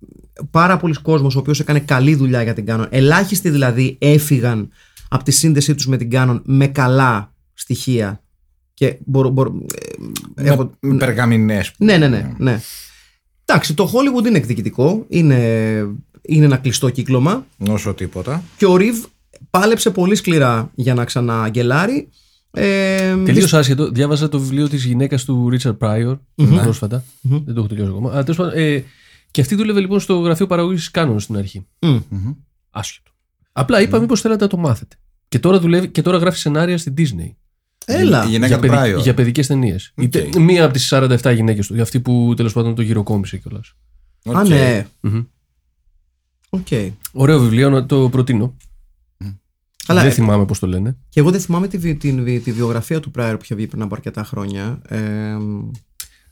[0.51, 2.87] πάρα πολλοί κόσμος ο οποίος έκανε καλή δουλειά για την Canon.
[2.91, 4.69] Ελάχιστοι δηλαδή έφυγαν
[5.09, 8.21] από τη σύνδεσή τους με την Canon με καλά στοιχεία.
[8.79, 11.73] Και μπορώ, μπορώ, ε, Με, έχω- με περγαμηνές.
[11.79, 12.61] ναι, ναι, ναι, ναι.
[13.45, 15.05] Εντάξει, το Hollywood είναι εκδικητικό.
[15.09, 15.37] Είναι,
[16.23, 17.47] είναι ένα κλειστό κύκλωμα.
[17.69, 18.43] Όσο τίποτα.
[18.57, 19.05] Και ο Ριβ
[19.51, 22.09] πάλεψε πολύ σκληρά για να ξαναγγελάρει.
[22.51, 23.91] Ε, Τελείως άσχετο.
[23.91, 26.19] Διάβαζα το βιβλίο της γυναίκας του Richard Pryor
[26.63, 27.05] πρόσφατα.
[27.21, 28.11] Δεν το έχω τελειώσει ακόμα.
[28.13, 28.85] Αλλά τέλος πάντων, ε,
[29.31, 31.67] και αυτή δούλευε λοιπόν στο γραφείο παραγωγής Cannon στην αρχή.
[31.81, 31.97] Μμ.
[32.71, 33.11] Άσχετο.
[33.53, 34.97] Απλά είπα μήπως θέλατε να το μάθετε.
[35.29, 37.31] Και τώρα, δουλεύει, και τώρα γράφει σενάρια στην Disney.
[37.89, 38.25] Έλα.
[38.25, 39.03] Η γυναίκα για, του παιδι, Pryor.
[39.03, 39.93] για παιδικές ταινίες.
[39.97, 40.37] Οκ.
[40.39, 41.83] Μία από τις 47 γυναίκες του.
[41.83, 43.75] Αυτή που τέλος πάντων το γηροκόμησε κιόλας.
[44.25, 44.49] Α, Οκ.
[44.49, 44.87] ναι.
[45.01, 45.23] Μμμ.
[46.51, 46.67] Οκ.
[47.13, 48.57] Ωραίο βιβλίο, να το προτείνω.
[49.87, 50.97] Αλλά δεν ε, θυμάμαι πώς το λένε.
[51.09, 53.67] και εγώ δεν θυμάμαι τη, βι- την, βι- τη βιογραφία του Πράιερ που είχε βγει
[53.67, 54.81] πριν από αρκετά χρόνια.
[54.89, 54.99] Ε,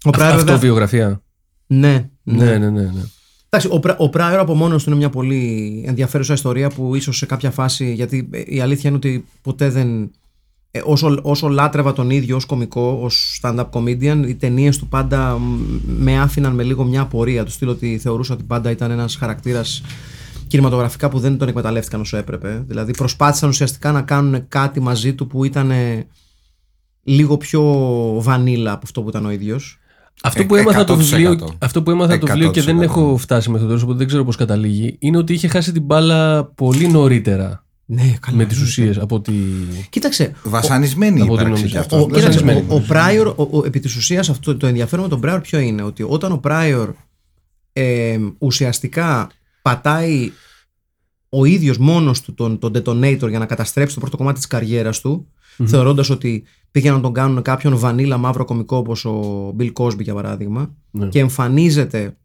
[0.05, 1.23] ο Pryor Αυτό βέβαια- βιογραφία.
[1.67, 2.45] Ναι, ναι.
[2.45, 2.81] Ναι, ναι, ναι.
[2.83, 3.03] ναι.
[3.49, 7.17] Εντάξει, ο, Πρα- ο Πράιερ από μόνος του είναι μια πολύ ενδιαφέρουσα ιστορία που ίσως
[7.17, 7.93] σε κάποια φάση.
[7.93, 10.11] Γιατί ε, η αλήθεια είναι ότι ποτέ δεν.
[10.77, 15.39] Ε, όσο, όσο λάτρευα τον ίδιο ως κωμικό, ως stand-up comedian, οι ταινίες του πάντα
[15.39, 17.45] μ, με άφηναν με λίγο μια απορία.
[17.45, 19.83] Του στείλω ότι θεωρούσα ότι πάντα ήταν ένας χαρακτήρας
[20.47, 22.65] κινηματογραφικά που δεν τον εκμεταλλεύτηκαν όσο έπρεπε.
[22.67, 26.07] Δηλαδή προσπάθησαν ουσιαστικά να κάνουν κάτι μαζί του που ήταν ε,
[27.03, 27.63] λίγο πιο
[28.21, 29.79] βανίλα από αυτό που ήταν ο ίδιος.
[30.23, 30.97] Αυτό Ε, που έμαθα το 100%.
[30.97, 32.83] βιβλίο, αυτό που έμαθα το βιβλίο και δεν 100%.
[32.83, 35.83] έχω φτάσει μέχρι το τέλος, οπότε δεν ξέρω πώς καταλήγει, είναι ότι είχε χάσει την
[35.83, 38.37] μπάλα πολύ νωρίτερα Ναι, καλά.
[38.37, 39.33] με τις ουσίες από ότι.
[39.91, 40.33] Κοίταξε.
[40.45, 41.67] Βασανισμένη Από την ύπαρξη νομίζω.
[41.69, 42.03] κι Ο, αυτό.
[42.03, 45.11] ο, κοίταξε, βασανισμένη, ο, ο Prior, ο, ο- επί της ουσίας αυτό το ενδιαφέρον με
[45.11, 46.89] τον Prior ποιο είναι, ότι όταν ο Prior
[47.73, 49.31] ε, ουσιαστικά
[49.63, 50.33] πατάει
[51.29, 55.01] ο ίδιος μόνος του τον, τον detonator για να καταστρέψει το πρώτο κομμάτι της καριέρας
[55.01, 55.29] του,
[55.65, 60.15] θεωρώντας ότι πήγαιναν να τον κάνουν κάποιον βανίλα μαύρο κωμικό όπως ο Bill Cosby για
[60.15, 61.07] παράδειγμα Ναι.
[61.09, 62.17] και εμφανίζεται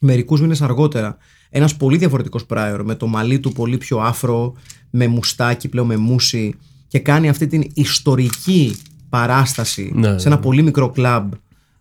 [0.00, 1.16] μερικούς μήνες αργότερα
[1.50, 4.54] ένας πολύ διαφορετικός Prior με το μαλλί του πολύ πιο άφρο,
[4.94, 6.54] με μουστάκι πλέον με μουσι
[6.88, 8.76] και κάνει αυτή την ιστορική
[9.08, 11.32] παράσταση Ναι, σε ένα πολύ μικρό κλαμπ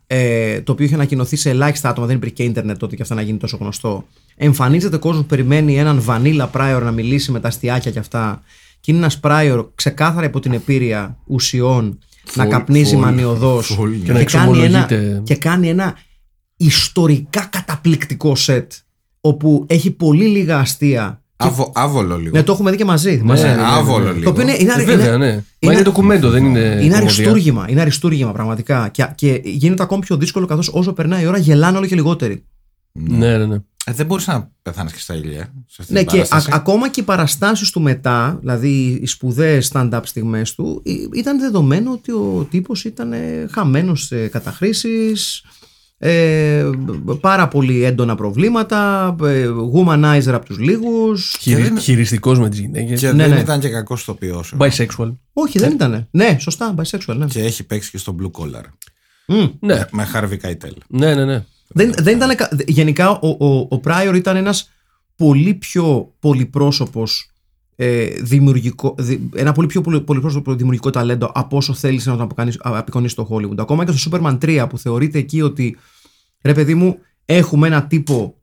[0.07, 3.16] ε, το οποίο είχε ανακοινωθεί σε ελάχιστα άτομα, δεν υπήρχε και ίντερνετ τότε και αυτά
[3.16, 4.05] να γίνει τόσο γνωστό.
[4.36, 8.41] Εμφανίζεται κόσμος που περιμένει έναν βανίλα Prior να μιλήσει με τα αστιάκια και αυτά.
[8.80, 11.99] Και είναι ένας Prior ξεκάθαρα υπό την επίρρεια ουσιών
[12.36, 15.22] να Full- καπνίζει full- μανιωδώς full, Και να κάνει, ένα, εξομολογείται.
[15.24, 15.95] και κάνει ένα
[16.57, 18.72] ιστορικά καταπληκτικό σετ
[19.22, 21.20] όπου έχει πολύ λίγα αστεία.
[21.47, 22.35] Άβο- Άβολο λίγο.
[22.37, 23.21] Ναι, το έχουμε δει και μαζί.
[23.23, 23.43] μαζί.
[23.43, 23.61] ναι, ναι, ναι.
[23.65, 24.29] Άβολο Το λίγο.
[24.29, 25.43] οποίο είναι, είναι, Ε, βέβαια, ναι.
[25.61, 26.59] Μα είναι ντοκουμέντο, δεν είναι.
[26.59, 26.97] είναι κομμωδία.
[26.97, 28.89] αριστούργημα, είναι αριστούργημα πραγματικά.
[28.89, 32.43] Και, και γίνεται ακόμη πιο δύσκολο καθώς όσο περνάει η ώρα γελάνε όλο και λιγότεροι.
[32.91, 33.55] Ναι, ναι, ναι.
[33.85, 35.53] Ε, δεν μπορείς να πεθάνεις και στα ηλία.
[35.67, 36.49] Σε αυτή Ναι, την και α, παράσταση.
[36.53, 41.91] ακόμα και οι παραστάσεις του μετά, δηλαδή οι σπουδαίες stand-up στιγμές του, ή- ήταν δεδομένο
[41.91, 43.13] ότι ο τύπος ήταν
[43.51, 45.43] χαμένος σε καταχρήσεις.
[46.04, 46.70] Ε,
[47.22, 49.45] πάρα πολύ έντονα προβλήματα, ε,
[49.76, 51.62] womanizer από τους λίγους Χειρι...
[51.62, 52.99] δεν- Χειριστικός με τις γυναίκες.
[52.99, 53.39] Και Ναι, δεν ναι.
[53.39, 54.43] ήταν και κακός ηθοποιό.
[54.58, 55.16] Bisexual.
[55.34, 57.26] όχι δεν ήτανε ναι σωστά bisexual ναι.
[57.26, 58.64] Και έχει παίξει και στο Blue Collar.
[59.28, 59.45] Μμ.
[59.60, 60.72] Ναι, Με Harvey Keitel.
[60.88, 61.26] ναι, ναι.
[61.26, 61.43] ναι.
[61.68, 64.70] Δεν, δεν ήταν, κα- γενικά ο, ο, ο Prior ήταν ένας
[65.16, 67.30] πολύ πιο πολυπρόσωπος ε,
[68.21, 72.59] δημιουργικό, δη- ένα πολύ πιο πολυ- πολυπρόσωπο δημιουργικό ταλέντο από όσο θέλησε να τον αποκανείς-
[72.61, 73.57] α- απεικονίσεις στο Hollywood.
[73.57, 75.77] Ακόμα και στο Superman 3 που θεωρείται εκεί ότι
[76.43, 78.36] ρε παιδί μου έχουμε ένα τύπο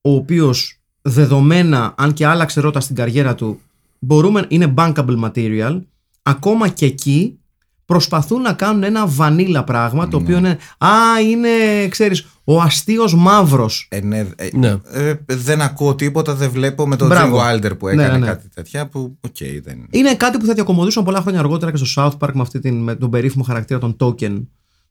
[0.00, 3.60] ο οποίος δεδομένα αν και άλλαξε ρότα στην καριέρα του
[3.98, 5.80] μπορούμε, είναι bankable material
[6.22, 7.38] ακόμα και εκεί
[7.86, 10.88] προσπαθούν να κάνουν ένα βανίλα πράγμα το οποίο είναι α
[11.30, 11.48] είναι
[11.88, 14.76] ξέρεις ο αστείος μαύρος Ε, ναι, ε, Ναι.
[14.92, 17.38] ε, δεν ακούω τίποτα, δεν βλέπω με τον Μπράβο.
[17.38, 18.26] Gene Wilder που Ναι, έκανε ναι, ναι.
[18.26, 19.86] κάτι τέτοια που, οκ, δεν...
[19.90, 22.82] είναι κάτι που θα διακομωδήσουν πολλά χρόνια αργότερα και στο South Park με, αυτή την,
[22.82, 24.42] με τον περίφημο χαρακτήρα των token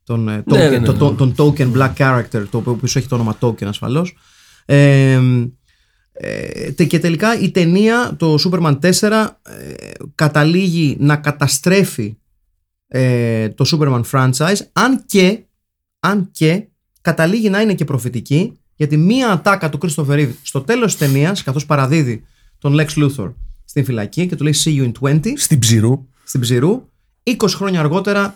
[0.03, 0.97] τον, ε, token, Ναι, ναι, ναι, το- ναι.
[0.97, 4.15] το- τον token black character το οποίο πίσω έχει το όνομα token ασφαλώς
[4.65, 5.19] ε,
[6.13, 9.73] ε, τε- και τελικά η ταινία το Superman 4 ε,
[10.15, 12.17] καταλήγει να καταστρέφει
[12.95, 15.39] ε, το Superman franchise αν και,
[15.99, 16.67] αν και
[17.01, 21.43] καταλήγει να είναι και προφητική γιατί μία ατάκα του Christopher Reeve στο τέλος της ταινίας
[21.43, 22.23] καθώς παραδίδει
[22.57, 23.33] τον Lex Luthor
[23.65, 26.05] στην φυλακή και του λέει See you in 20 Στην ψηρού.
[26.23, 26.89] στην Ψηρού
[27.23, 28.35] 20 χρόνια αργότερα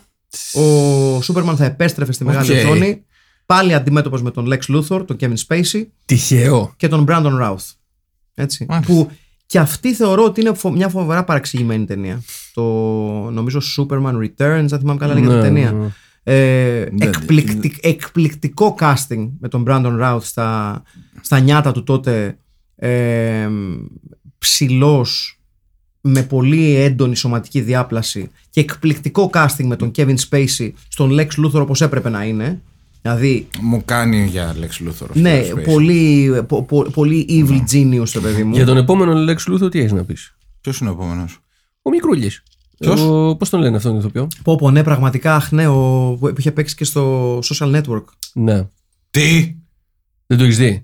[0.53, 2.57] ο Superman θα επέστρεφε στη μεγάλη Οκ.
[2.65, 3.03] οθόνη
[3.45, 6.73] πάλι αντιμέτωπος με τον Lex Luthor, τον Kevin Spacey Τυχαίο.
[6.77, 7.71] και τον Brandon Routh.
[8.33, 8.65] Έτσι.
[8.69, 8.93] Μάλιστα.
[8.93, 9.11] Που
[9.47, 12.21] και αυτή θεωρώ ότι είναι φο- μια φοβερά παρεξηγημένη ταινία.
[12.53, 12.63] Το
[13.31, 15.71] νομίζω Superman Returns, αν θυμάμαι καλά λέγεται Ναι, η ταινία.
[15.71, 15.87] ναι.
[16.23, 20.81] Ε, Ναι, εκπληκτικ- εκπληκτικό casting με τον Brandon Routh στα,
[21.21, 22.37] στα νιάτα του τότε
[22.75, 23.49] ε,
[24.37, 25.39] ψηλός
[26.01, 31.61] με πολύ έντονη σωματική διάπλαση και εκπληκτικό casting με τον Kevin Spacey στον Lex Luthor
[31.61, 32.61] όπως έπρεπε να είναι
[33.07, 35.07] δηλαδή Μου κάνει για Lex Luthor.
[35.09, 35.63] ο ναι, Space.
[35.63, 38.53] πολύ, πο- πο- πολύ evil genius το παιδί μου.
[38.55, 41.39] Για τον επόμενο Lex Luthor τι έχεις να πεις; Ποιος είναι ο επόμενος;
[41.81, 42.43] Ο Μικρούλης.
[42.77, 43.01] Ποιος;
[43.37, 46.51] Πώς τον λένε αυτόν τον ηθοποιό; Πω πω ναι πραγματικά αχ ναι ο, που είχε
[46.51, 48.03] παίξει και στο social network
[48.33, 48.67] Ναι.
[49.09, 49.55] Τι!
[50.27, 50.83] Δεν το έχεις δει;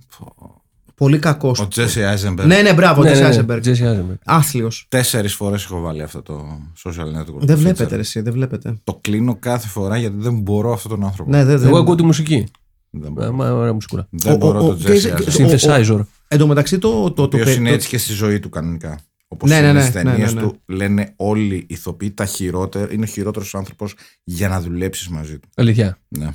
[0.96, 2.46] Πολύ κακός Ο Jesse Eisenberg.
[2.46, 3.36] Ναι ναι μπράβο ναι, Jesse ναι, ναι.
[3.46, 4.18] Eisenberg Jesse Eisenberg.
[4.26, 6.46] Άθλιος Τέσσερις φορές έχω βάλει αυτό το
[6.84, 7.38] social network.
[7.40, 7.90] Δεν το βλέπετε feature.
[7.96, 11.30] ρε εσύ δεν βλέπετε Το κλείνω κάθε φορά γιατί δεν μπορώ αυτόν τον άνθρωπο.
[11.32, 12.46] Ναι δεν Εγώ δεν ακούω τη μουσική.
[12.90, 14.08] Δεν Ε, μπορώ, μα, Ωραία μουσικούλα.
[14.10, 15.24] δεν Ο- μπορώ ο- το ο- Jesse και- Eisenberg.
[15.24, 16.00] και- Synthesizer.
[16.28, 18.40] Εν τω μεταξύ το, το, Ο το, οποίος πε- είναι το- έτσι και στη ζωή
[18.40, 19.00] του κανονικά.
[19.28, 20.48] Όπως Ναι, ναι, είναι ναι, στι ναι, ταινίες ναι, ναι.
[20.48, 22.92] του, λένε όλοι οι ηθοποιοί τα χειρότερα.
[22.94, 25.50] Είναι ο χειρότερος άνθρωπος για να δουλέψεις μαζί του.
[25.56, 25.98] Αλήθεια.
[26.08, 26.30] Ναι.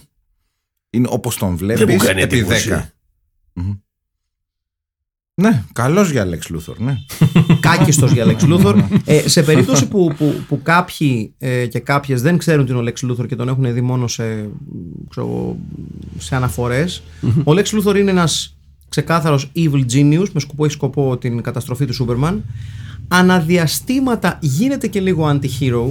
[0.90, 2.68] Είναι όπως τον μου βλέπεις κάνει επί εντύπωση.
[2.70, 2.92] 10.
[5.38, 5.48] Μμμ.
[5.48, 6.96] Ναι, καλός για Lex Luthor, ναι.
[7.60, 8.82] κάκιστος για Lex Luthor.
[9.04, 12.84] ε, σε περίπτωση που, που, που κάποιοι ε, και κάποιες δεν ξέρουν τι είναι ο
[12.84, 14.22] Lex Luthor και τον έχουν δει μόνο σε,
[15.10, 15.58] ξέρω, εγώ,
[16.18, 17.02] σε αναφορές,
[17.44, 18.56] ο Lex Luthor είναι ένας
[18.88, 22.34] ξεκάθαρος evil genius με σκοπό, έχει σκοπό την καταστροφή του Superman.
[23.08, 25.90] Αναδιαστήματα γίνεται και λίγο anti-hero.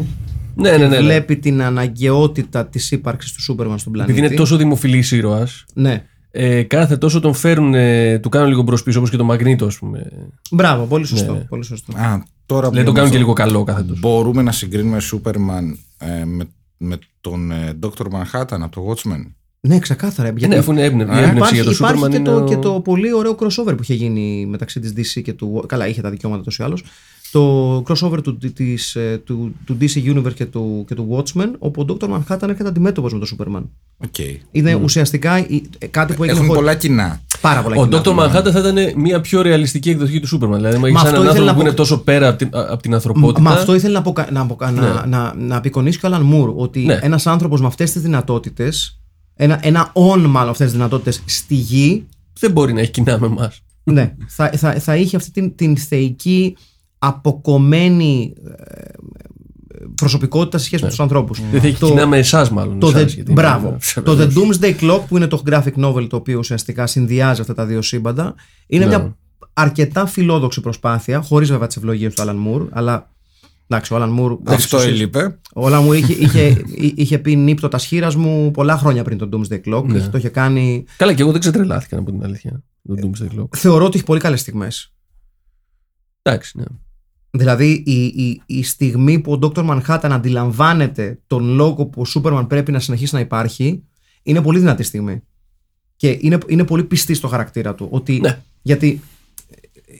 [0.55, 0.87] Ναι, ναι, ναι.
[0.87, 0.99] ναι.
[0.99, 4.17] Βλέπει την αναγκαιότητα της ύπαρξης του Superman στον πλανήτη.
[4.17, 6.03] Επειδή είναι τόσο δημοφιλής ήρωας, Ναι.
[6.31, 9.65] Ε, κάθε τόσο τον φέρουν, ε, του κάνουν λίγο μπρος πίσω όπως και τον Μαγνήτο,
[9.65, 10.11] ας πούμε.
[10.51, 11.33] Μπράβο, πολύ σωστό.
[11.33, 11.39] Ναι.
[11.39, 11.97] Πολύ σωστό.
[11.97, 13.99] Α, τώρα Δηλαδή τον που κάνουν και είμαστε- λίγο καλό κάθε τόσο.
[13.99, 16.45] Μπορούμε να συγκρίνουμε Superman ε, με,
[16.77, 18.05] με τον ε, Dr.
[18.11, 19.31] Manhattan από το Watchmen.
[19.59, 20.29] Ναι, ξεκάθαρα.
[20.29, 22.35] Γιατί Ναι, αφού είναι έμπνευση, η Ε, έμπνευση για το υπάρχει Superman και, είναι το,
[22.35, 25.63] ο- και το πολύ ωραίο crossover που είχε γίνει μεταξύ της DC και του.
[25.67, 26.83] Καλά, είχε τα δικαιώματα τόσο ή άλλως.
[27.31, 31.81] Το crossover του, της, ε, του, του DC Universe και του, και του Watchmen, όπου
[31.89, 32.07] ο Dr.
[32.09, 33.63] Manhattan έρχεται αντιμέτωπος με τον Superman.
[33.97, 34.15] OK.
[34.51, 35.61] Είναι ουσιαστικά η-
[35.91, 37.21] κάτι που έγινε Έχουν χωρί- πολλά κοινά.
[37.41, 38.01] πάρα πολλά Ο κοινά.
[38.03, 38.09] Dr.
[38.09, 40.55] Manhattan θα ήταν μια πιο ρεαλιστική εκδοχή του Superman.
[40.55, 42.49] Δηλαδή, Μα έχει αυτό έναν ήθελε άνθρωπο να που είναι πω- τόσο πέρα από την,
[42.51, 43.41] από την ανθρωπότητα.
[43.41, 44.27] Μα αυτό ήθελε να, αποκα...
[44.31, 44.71] να, αποκα...
[44.71, 44.81] Ναι.
[44.81, 46.99] να, να, να απεικονίσει και ο Alan Moore ότι Ναι.
[47.01, 48.99] ένας άνθρωπος με αυτές τις δυνατότητες
[49.35, 52.07] ένα, ένα ον μάλλον αυτές τις δυνατότητες στη γη
[52.39, 53.61] Δεν μπορεί να έχει κοινά με εμάς.
[53.83, 56.55] ναι, θα, θα, θα είχε αυτή την, την θεϊκή
[56.99, 58.91] αποκομμένη ε,
[59.95, 61.41] προσωπικότητα σε σχέση με τους ανθρώπους.
[61.51, 62.79] Δεν θα έχει Το- κοινά με εσάς, μάλλον.
[62.79, 63.67] Το εσάς, the, γιατί μπράβο.
[63.67, 67.53] είναι- Το The Doomsday Clock που είναι το graphic novel το οποίο ουσιαστικά συνδυάζει αυτά
[67.53, 68.35] τα δύο σύμπαντα
[68.67, 68.97] είναι Ναι.
[68.97, 69.17] μια
[69.53, 73.11] αρκετά φιλόδοξη προσπάθεια χωρίς βέβαια τις ευλογίες του Alan Moore αλλά
[73.67, 75.39] εντάξει ο Alan Moore Αυτό εξουσίες- έλειπε.
[75.55, 76.61] ο Alan Moore είχε, είχε,
[76.95, 79.99] είχε πει νύπτο τα σχήρας μου πολλά χρόνια πριν το Doomsday Clock Ναι.
[80.07, 82.63] το είχε κάνει Καλά, και εγώ δεν ξετρελάθηκα να πω την αλήθεια.
[82.87, 83.55] Το Doomsday Clock.
[83.57, 84.91] θεωρώ ότι έχει πολύ καλές στιγμές
[86.21, 86.65] Εντάξει, ναι.
[87.37, 89.69] Δηλαδή η, η, η στιγμή που ο Dr.
[89.69, 93.83] Manhattan αντιλαμβάνεται τον λόγο που ο Superman πρέπει να συνεχίσει να υπάρχει
[94.23, 95.21] είναι πολύ δυνατή στιγμή.
[95.95, 97.87] Και είναι, είναι πολύ πιστή στο χαρακτήρα του.
[97.91, 98.39] Ότι, Ναι.
[98.61, 99.01] Γιατί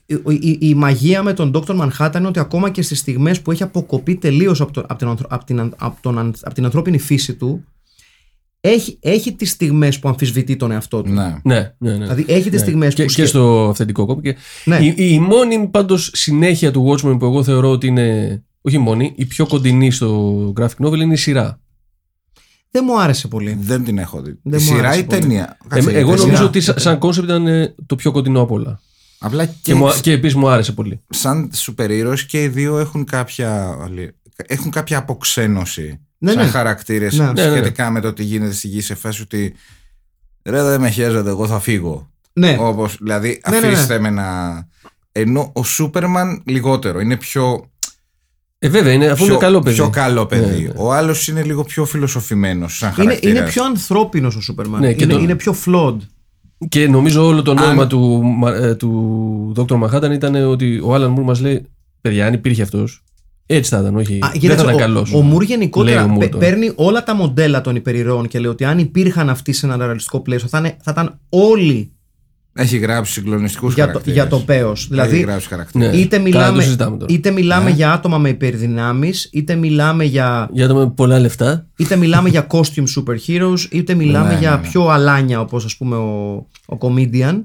[0.06, 1.80] η, η, η μαγεία με τον Dr.
[1.90, 5.08] Manhattan είναι ότι ακόμα και στις στιγμές που έχει αποκοπεί τελείως από, το, από, την,
[5.08, 7.64] ανθρω- από, την, αν- από, τον, αν- από την ανθρώπινη φύση του
[8.62, 11.12] έχει, έχει τις στιγμές που αμφισβητεί τον εαυτό του.
[11.12, 11.36] Ναι.
[11.44, 11.98] Ναι, ναι, ναι.
[11.98, 12.58] Δηλαδή έχει τις Ναι.
[12.66, 14.22] στιγμές και, που και σκε- στο αυθεντικό κόπο.
[14.22, 14.36] Και
[14.66, 14.78] Ναι.
[14.78, 18.42] η, η μόνη πάντως συνέχεια του Watchmen που εγώ θεωρώ ότι είναι.
[18.62, 21.60] Όχι η μόνη, η πιο κοντινή στο graphic novel είναι η σειρά.
[22.72, 23.58] Δεν μου άρεσε πολύ.
[23.62, 24.40] Δεν την έχω δει.
[24.44, 25.20] Δεν η μου σειρά άρεσε ή πολύ.
[25.22, 26.44] ταινία; Ε, Κάτσε, εγώ η νομίζω σειρά.
[26.44, 28.80] ότι σαν, σαν concept ήταν ε, το πιο κοντινό απ' όλα.
[29.20, 31.02] Απλά Και, και, μου, και επίσης μου άρεσε πολύ.
[31.10, 33.76] σαν σούπερ ήρωες και οι δύο έχουν κάποια,
[34.36, 36.50] έχουν κάποια αποξένωση Ναι, σαν ναι.
[36.50, 37.26] χαρακτήρες Ναι.
[37.26, 37.52] Ναι, ναι.
[37.52, 39.54] σχετικά με το τι γίνεται στη γη σε φάση ότι
[40.44, 42.58] ρε δεν με χέζετε εγώ θα φύγω Ναι.
[42.60, 43.74] όπως δηλαδή Ναι, ναι, ναι.
[43.74, 44.68] αφήστε με να
[45.12, 47.70] ενώ ο Σούπερμαν λιγότερο είναι πιο,
[48.60, 49.76] Ε, βέβαια, είναι, αφού πιο, είναι καλό παιδί.
[49.76, 50.74] πιο καλό παιδί Ναι, ναι.
[50.76, 54.80] ο άλλος είναι λίγο πιο φιλοσοφημένος σαν Είναι, χαρακτήρας είναι πιο ανθρώπινος ο Superman.
[54.80, 55.98] Ναι, και είναι, το- είναι πιο flawed.
[56.70, 59.84] Και νομίζω όλο το νόημα Αν- του, Μα- ε, του Dr.
[59.84, 61.66] Manhattan ήταν ότι ο Alan Moore μας λέει:
[62.02, 63.04] Παιδιά, αν υπήρχε αυτός,
[63.50, 64.14] έτσι θα ήταν, όχι.
[64.24, 65.14] Α, δεν κοίταξε, θα ήταν ο, καλός.
[65.14, 66.46] ο Μουρ γενικότερα Λέει ο Moore παι- τώρα.
[66.46, 70.20] παίρνει όλα τα μοντέλα των υπερηρώων και λέει ότι αν υπήρχαν αυτοί σε ένα ρεαλιστικό
[70.20, 71.92] πλαίσιο θα, είναι- θα ήταν όλοι
[72.60, 74.80] έχει γράψει συγκλονιστικούς για το, χαρακτήρες για το πέος.
[74.80, 75.98] έχει Δηλαδή γράψει χαρακτήρες Ναι.
[75.98, 77.14] είτε Καλά, μιλάμε, το συζητάμε τώρα.
[77.14, 77.76] είτε μιλάμε Ναι.
[77.76, 81.68] για άτομα με υπερδυνάμεις είτε μιλάμε για, Για άτομα με πολλά λεφτά.
[81.78, 84.62] είτε μιλάμε για costume superheroes είτε μιλάμε Ναι, για ναι, ναι.
[84.68, 86.36] πιο αλάνια όπως ας πούμε ο,
[86.66, 87.42] ο comedian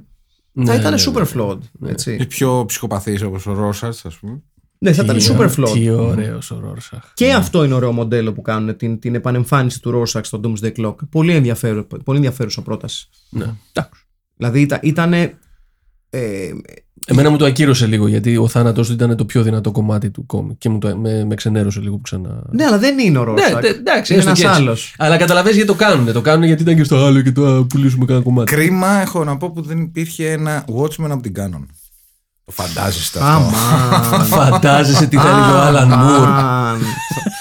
[0.55, 1.59] θα Ναι, ήταν ναι, super flawed.
[1.87, 2.17] Έτσι.
[2.21, 4.43] οι πιο ψυχοπαθείς όπως ο Ρόσαρτς ας πούμε
[4.83, 5.73] ναι, θα ήταν Τι super ω- flawed.
[5.73, 7.03] Τι ωραίος ο Ρόρσαχ.
[7.15, 10.95] Και αυτό είναι ωραίο μοντέλο που κάνουν την, την επανεμφάνιση του Rorschach στο Doomsday Clock.
[11.11, 13.09] Πολύ, ενδιαφέρον, πολύ ενδιαφέρουσα πρόταση.
[13.31, 13.45] Ναι.
[13.73, 14.03] Εντάξει.
[14.37, 14.79] Δηλαδή ήταν.
[14.83, 15.35] ήτανε,
[16.11, 16.51] ε,
[17.07, 20.27] Εμένα μου το ακύρωσε λίγο γιατί ο θάνατο του ήταν το πιο δυνατό κομμάτι του
[20.27, 22.43] κόμικ και μου το, με, με ξενέρωσε λίγο που ξανά.
[22.51, 23.35] ναι, αλλά δεν είναι ο Rorschach.
[23.55, 24.63] Ναι, τε- εντάξει, είναι έστω και ένας έτσι.
[24.63, 24.95] άλλος.
[24.99, 26.13] Αλλά καταλαβαίνεις γιατί το κάνουν.
[26.13, 28.55] Το κάνουν γιατί ήταν και στο άλλο και το α, πουλήσουμε κανένα κομμάτι.
[28.55, 31.67] Κρίμα έχω να πω που δεν υπήρχε ένα Watchmen από την Canon.
[32.45, 33.31] Το φαντάζεστε αυτό.
[33.31, 34.25] Αμάν.
[34.25, 36.29] Φαντάζεσαι τι θα έλεγε ο Άλαν Μουρ.
[36.29, 36.81] Αμάν.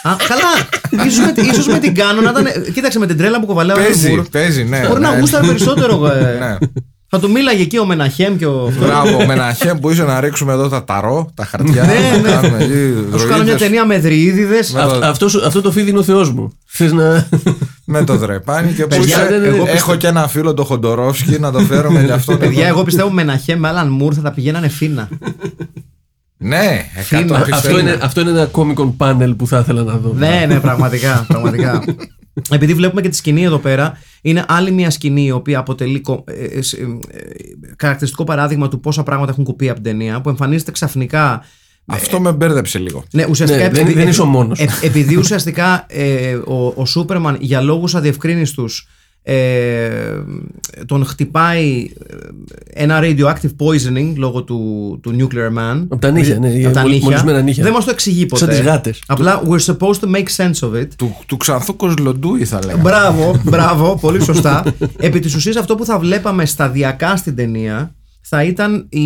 [0.03, 1.05] Α, Καλά.
[1.05, 2.73] ίσως, με, ίσως με την κάνω να ήταν.
[2.73, 4.31] Κοίταξε με την τρέλα που κοβαλάει ο Alan Παίζει, Moore.
[4.31, 4.87] παίζει, ναι.
[4.87, 5.19] Μπορεί να ναι.
[5.19, 6.01] γούσταρε περισσότερο.
[7.11, 7.17] Ε.
[7.17, 7.21] Ναι.
[7.21, 8.73] Θα του μίλαγε εκεί ο Μεναχέμ και ο.
[8.79, 11.83] Μπράβο, με ένα χέμ που είσαι να ρίξουμε εδώ τα ταρό, τα χαρτιά.
[11.83, 12.29] Ναι, να ναι.
[12.29, 14.71] κάνουμε εκεί Θα σου κάνω μια δροίδες ταινία με δρυίδιδες.
[14.71, 16.53] Με- Αυτό, αυτό, σου- αυτό το φίδι είναι ο Θεός μου.
[16.65, 17.27] Θες να.
[17.85, 19.29] Με το δρεπάνι και που Παιδιά, είσαι.
[19.29, 19.55] ναι, ναι, ναι.
[19.55, 22.37] εγώ Έχω και ένα φίλο το Χοντορόφσκι να το φέρουμε για αυτό.
[22.37, 25.09] Παιδιά, εγώ πιστεύω Μεναχέμ με Άλαν Μουρ θα τα πηγαίνανε φίνα.
[26.37, 27.19] Ναι, Φίνα.
[27.21, 27.79] εκατό αυτό, πιστεύω.
[27.79, 30.13] είναι, αυτό είναι ένα κόμικον πάνελ που θα ήθελα να δω.
[30.17, 31.25] Ναι, ναι, πραγματικά.
[31.27, 31.83] πραγματικά.
[32.49, 36.23] Επειδή βλέπουμε και τη σκηνή εδώ πέρα, είναι άλλη μια σκηνή η οποία αποτελεί κο-
[36.27, 36.57] ε, ε, ε,
[37.17, 37.21] ε,
[37.79, 41.43] χαρακτηριστικό παράδειγμα του πόσα πράγματα έχουν κοπεί από την ταινία, που εμφανίζεται ξαφνικά.
[41.85, 43.03] Αυτό με μπέρδεψε λίγο.
[43.11, 43.63] Ναι, ουσιαστικά.
[43.63, 44.59] Ναι, δεν- επειδή- δεν είσαι ο μόνος.
[44.59, 48.87] ε, επειδή ουσιαστικά ε, ο, ο Σούπερμαν για λόγους αδιευκρίνιστους
[49.23, 50.23] ε,
[50.85, 52.15] τον χτυπάει ε,
[52.83, 55.83] ένα radioactive poisoning λόγω του, του nuclear man.
[55.89, 57.05] Από τα νύχια, ναι, Από τα μολ- νύχια.
[57.09, 57.63] μολυσμένα νύχια.
[57.63, 58.45] Δεν μας το εξηγεί ποτέ.
[58.45, 59.01] Σαν τις γάτες.
[59.07, 60.87] Απλά we're supposed to make sense of it.
[60.95, 62.81] Του, του ξανθού Κοσλοντούι θα λέγαμε.
[62.81, 64.63] Μπράβο, μπράβο, πολύ σωστά.
[64.97, 69.01] Επί της ουσίας αυτό που θα βλέπαμε σταδιακά στην ταινία θα ήταν η,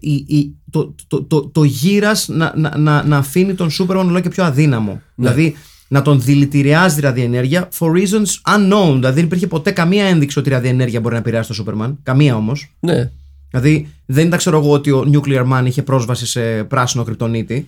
[0.00, 4.20] η, η- το, το, το, το γύρας να, να, να, να αφήνει τον Σούπερμαν όλο
[4.20, 5.00] και πιο αδύναμο.
[5.14, 5.54] Δηλαδή
[5.92, 8.94] να τον δηλητηριάζει τη ραδιενέργεια for reasons unknown.
[8.94, 11.98] Δηλαδή δεν υπήρχε ποτέ καμία ένδειξη ότι η ραδιενέργεια μπορεί να επηρεάσει τον Σούπερμαν.
[12.02, 12.72] Καμία όμως.
[12.80, 13.10] Ναι.
[13.50, 17.64] Δηλαδή δεν ήταν ξέρω εγώ ότι ο Nuclear Man είχε πρόσβαση σε πράσινο κρυπτονίτη.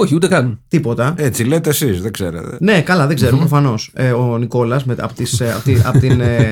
[0.00, 0.60] Όχι, ούτε καν.
[0.68, 1.14] Τίποτα.
[1.16, 2.56] Έτσι λέτε εσείς, δεν ξέρετε.
[2.60, 3.90] Ναι, καλά, δεν ξέρω προφανώς.
[3.94, 5.12] Ε, ο Νικόλας, από
[5.84, 6.50] απ την ε,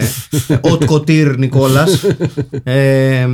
[0.49, 2.05] Haute Couture Νικόλας.
[2.63, 3.29] Ε,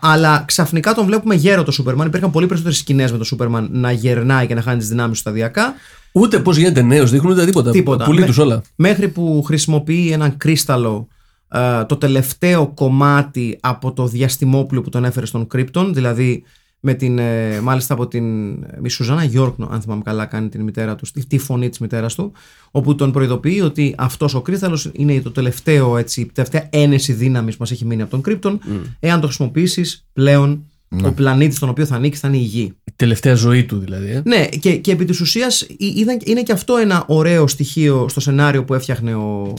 [0.00, 2.06] αλλά ξαφνικά τον βλέπουμε γέρο το Σούπερμαν.
[2.06, 5.20] Υπήρχαν πολύ περισσότερες σκηνές με το Σούπερμαν να γερνάει και να χάνει τις δυνάμεις του
[5.20, 5.74] σταδιακά.
[6.12, 7.70] Ούτε πώς γίνεται νέος, δείχνουν ούτε τίποτα.
[7.70, 8.04] Τίποτα.
[8.04, 8.62] Πουλί Με- τους όλα.
[8.76, 11.08] Μέχρι που χρησιμοποιεί έναν κρίσταλο
[11.48, 16.42] ε, το τελευταίο κομμάτι από το διαστημόπλιο που τον έφερε στον Κρύπτον, δηλαδή
[16.84, 18.52] με την, ε, μάλιστα από την
[18.84, 22.14] η Σουζάνα Γιόρκνο, αν θυμάμαι καλά, κάνει την μητέρα του, τη, τη φωνή της μητέρας
[22.14, 22.32] του,
[22.70, 27.52] όπου τον προειδοποιεί ότι αυτός ο κρίσταλος είναι το τελευταίο, έτσι, η τελευταία ένεση δύναμης
[27.54, 28.60] που μας έχει μείνει από τον Κρύπτον.
[29.00, 30.64] Εάν το χρησιμοποιήσεις πλέον,
[31.04, 32.72] ο πλανήτης στον οποίο θα ανήκει θα είναι η Γη.
[32.84, 34.10] Η τελευταία ζωή του δηλαδή.
[34.10, 34.22] Ε.
[34.24, 38.20] Ναι, και, και επί της ουσίας ε, είδαν- είναι και αυτό ένα ωραίο στοιχείο στο
[38.20, 39.52] σενάριο που έφτιαχνε ο.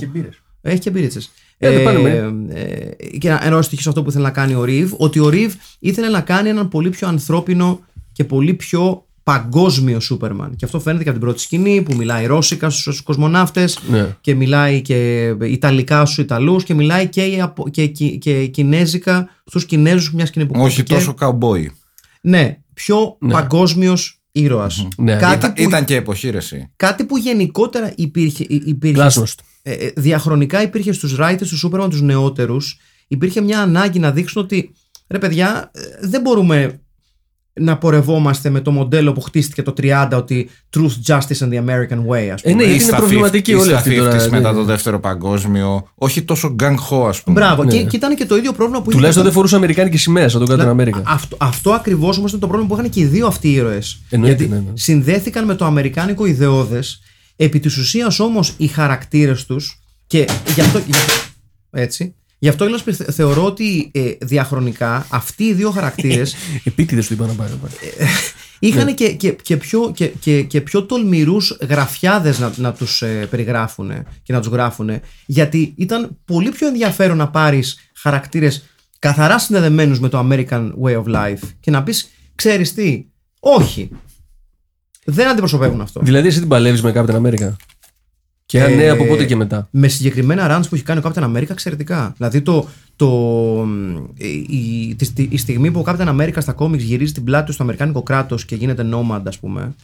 [0.61, 1.31] Έχει και μπύριτσες.
[1.67, 2.33] Ε, δεν πάνε με.
[2.53, 5.19] ε, και ένα ένα ωραίο στοιχείο σε αυτό που ήθελε να κάνει ο Ρίβ, ότι
[5.19, 7.79] ο Ρίβ ήθελε να κάνει έναν πολύ πιο ανθρώπινο
[8.11, 10.55] και πολύ πιο παγκόσμιο Σούπερμαν.
[10.55, 14.15] Και αυτό φαίνεται και από την πρώτη σκηνή που μιλάει ρώσικα στους κοσμοναύτες Ναι.
[14.21, 19.65] και μιλάει και ιταλικά στους Ιταλούς και μιλάει και, απο- και, και, και κινέζικα στους
[19.65, 20.93] Κινέζους μια σκηνή που Όχι κόπηκε.
[20.93, 21.71] τόσο καουμπόι.
[22.21, 23.31] Ναι, πιο Ναι.
[23.33, 24.87] παγκόσμιος ήρωας.
[24.97, 25.15] Ναι.
[25.15, 26.71] Κάτι, Ήταν, που, ήταν και εποχή ρε εσύ.
[26.75, 29.35] κάτι που γενικότερα υπήρχε, υπήρχε Γλάσnost.
[29.63, 34.41] Ε, ε, διαχρονικά υπήρχε στους writers του Σούπερμαν τους νεότερους υπήρχε μια ανάγκη να δείξουν
[34.41, 34.71] ότι
[35.07, 36.77] ρε παιδιά ε, δεν μπορούμε
[37.59, 42.05] να πορευόμαστε με το μοντέλο που χτίστηκε το 30 ότι truth, justice and the American
[42.07, 42.55] way ας Ε, πούμε.
[42.55, 44.11] ναι, Ή γιατί είναι στα προβληματική 50s, όλη στα αυτή τώρα.
[44.25, 44.57] 50s μετά ναι.
[44.57, 45.87] το δεύτερο παγκόσμιο.
[45.95, 47.39] Όχι τόσο γκang ho, ας πούμε.
[47.39, 47.71] Μπράβο, Ναι.
[47.71, 50.45] και, και ήταν και το ίδιο πρόβλημα που Τουλάχιστον είχε δεν φορούσε Αμερικάνικη σημαία σαν
[50.45, 51.01] τον Captain America.
[51.03, 54.01] Αυτό, αυτό ακριβώς όμως ήταν το πρόβλημα που είχαν και οι δύο αυτοί οι ήρωες.
[54.09, 54.71] Εννοείται, Γιατί ναι, ναι.
[54.73, 57.01] συνδέθηκαν με το αμερικάνικο ιδεώδες.
[57.35, 59.79] Επί της ουσίας όμως οι χαρακτήρες τους.
[60.07, 60.79] Και γι' αυτό.
[60.79, 61.13] γι' αυτό-
[61.71, 62.15] έτσι.
[62.39, 67.25] Γι' αυτό Έλληνας, θε- θεωρώ ότι ε, διαχρονικά αυτοί οι δύο χαρακτήρες Επίτηδες του είπα
[67.27, 67.51] να πάρει.
[68.59, 68.93] είχαν Ναι.
[68.93, 73.91] και, και, και, πιο, και, και, και πιο τολμηρούς γραφιάδες να, να τους ε, περιγράφουν
[74.23, 74.89] και να τους γράφουν.
[75.25, 78.63] Γιατί ήταν πολύ πιο ενδιαφέρον να πάρεις χαρακτήρες
[78.99, 83.05] καθαρά συνδεδεμένους με το American way of life και να πεις, ξέρεις τι,
[83.39, 83.89] όχι.
[85.05, 85.99] Δεν αντιπροσωπεύουν αυτό.
[86.03, 87.51] Δηλαδή, εσύ την παλεύεις με Captain America;
[88.45, 91.11] Και αν ναι, Ε, από πότε και μετά; Με συγκεκριμένα runs που έχει κάνει ο
[91.13, 92.13] Captain America εξαιρετικά.
[92.17, 93.09] Δηλαδή το, το,
[94.17, 94.27] η,
[94.89, 97.63] η, τη- η στιγμή που ο Captain America στα comics γυρίζει την πλάτη του στο
[97.63, 99.75] Αμερικάνικο κράτος και γίνεται nomad, ας πούμε.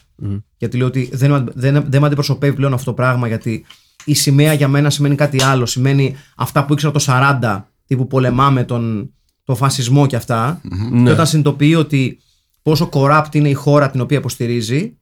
[0.56, 3.64] Γιατί λέει ότι δεν, με- δεν, δεν με αντιπροσωπεύει πλέον αυτό το πράγμα, γιατί
[4.04, 5.66] η σημαία για μένα σημαίνει κάτι άλλο.
[5.66, 9.12] Σημαίνει αυτά που ήξερα το 40, τύπου πολεμάμε τον,
[9.44, 10.60] τον φασισμό και αυτά.
[10.62, 11.10] Και Ναι.
[11.10, 12.18] όταν συνειδητοποιεί ότι
[12.62, 14.94] πόσο corrupt είναι η χώρα την οποία υποστηρίζει,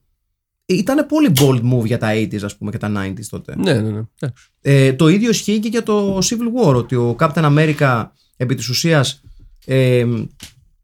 [0.73, 3.55] ήταν πολύ bold move για τα 80s, ας πούμε, και τα 90s τότε.
[3.57, 4.01] Ναι, ναι, ναι.
[4.19, 4.49] Εντάξει.
[4.61, 8.05] Ε, το ίδιο ισχύει και για το Civil War, ότι ο Captain America
[8.37, 9.21] επί της ουσίας
[9.65, 10.05] ε,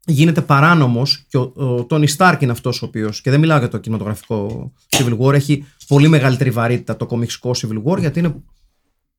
[0.06, 3.68] γίνεται παράνομος και ο, ο Tony Stark είναι αυτός ο οποίος, και δεν μιλάω για
[3.68, 8.36] το κινηματογραφικό Civil War, έχει πολύ μεγαλύτερη βαρύτητα το κομιξικό Civil War γιατί είναι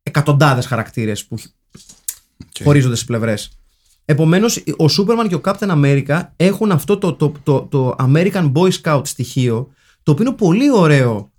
[0.02, 1.36] εκατοντάδες χαρακτήρες που
[2.62, 3.58] χωρίζονται στις πλευρές.
[4.04, 8.70] Επομένως, ο Superman και ο Captain America έχουν αυτό το, το, το, το American Boy
[8.82, 9.70] Scout στοιχείο,
[10.06, 11.32] το οποίο είναι πολύ ωραίο